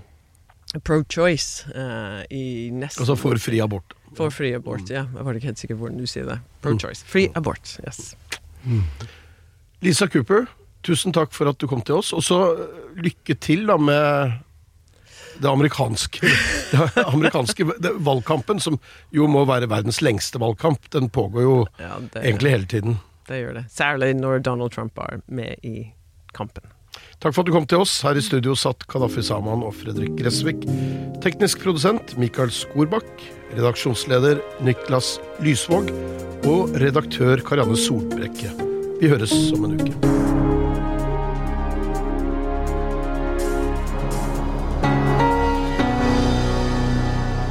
pro-choice 0.83 1.63
uh, 1.71 2.23
i 2.27 2.69
nesten 2.75 3.01
Altså 3.01 3.15
for 3.15 3.39
fri 3.39 3.61
abort. 3.63 3.95
For 4.17 4.33
fri 4.33 4.51
abort, 4.57 4.89
ja. 4.91 5.05
Jeg 5.15 5.25
var 5.25 5.38
ikke 5.38 5.51
helt 5.51 5.61
sikker 5.61 5.77
hvordan 5.79 6.01
du 6.01 6.07
sier 6.09 6.27
det. 6.27 6.38
Pro-choice. 6.63 7.05
Free 7.07 7.31
abort, 7.39 7.77
yes. 7.85 8.15
Lisa 9.85 10.09
Cooper, 10.11 10.47
tusen 10.85 11.15
takk 11.15 11.31
for 11.35 11.49
at 11.49 11.59
du 11.61 11.67
kom 11.71 11.83
til 11.85 12.01
oss. 12.01 12.11
Og 12.15 12.25
så 12.25 12.41
øh, 12.51 12.91
lykke 12.99 13.38
til 13.39 13.67
da 13.69 13.77
med 13.79 14.38
det 15.41 15.49
amerikanske, 15.49 16.31
det 16.71 17.03
amerikanske 17.05 17.67
det, 17.83 17.91
valgkampen, 18.05 18.61
som 18.63 18.79
jo 19.15 19.27
må 19.31 19.45
være 19.49 19.69
verdens 19.71 20.01
lengste 20.05 20.41
valgkamp. 20.41 20.89
Den 20.93 21.09
pågår 21.13 21.45
jo 21.47 21.57
Ja, 21.81 21.97
egentlig 22.21 22.55
hele 22.55 22.65
tiden. 22.71 22.97
Det 23.27 23.41
gjør 23.41 23.59
det. 23.59 23.65
Særlig 23.73 24.13
når 24.15 24.43
Donald 24.45 24.71
Trump 24.71 24.97
er 25.03 25.21
med 25.27 25.59
i 25.67 25.91
kampen. 26.33 26.63
Takk 27.21 27.33
for 27.33 27.41
at 27.41 27.49
du 27.49 27.53
kom 27.53 27.65
til 27.69 27.81
oss. 27.83 27.99
Her 28.05 28.17
i 28.17 28.23
studio 28.23 28.55
satt 28.57 28.85
Kadafi 28.89 29.23
Saman 29.25 29.65
og 29.65 29.75
Fredrik 29.79 30.15
Gressvik. 30.19 30.63
Teknisk 31.23 31.63
produsent 31.65 32.15
Mikael 32.21 32.53
Skorbakk. 32.53 33.09
Redaksjonsleder 33.57 34.41
Niklas 34.65 35.17
Lysvåg. 35.43 35.91
Og 36.47 36.77
redaktør 36.79 37.41
Karianne 37.45 37.77
Solbrekke. 37.77 38.53
Vi 39.01 39.11
høres 39.11 39.35
om 39.57 39.67
en 39.69 39.77
uke. 39.81 40.26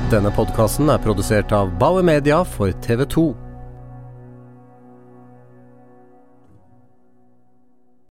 Denne 0.07 0.31
podkasten 0.31 0.87
er 0.87 1.01
produsert 1.03 1.51
av 1.51 1.73
Bauer 1.81 2.05
Media 2.07 2.45
for 2.47 2.71
TV 2.85 3.03
2. 3.11 3.46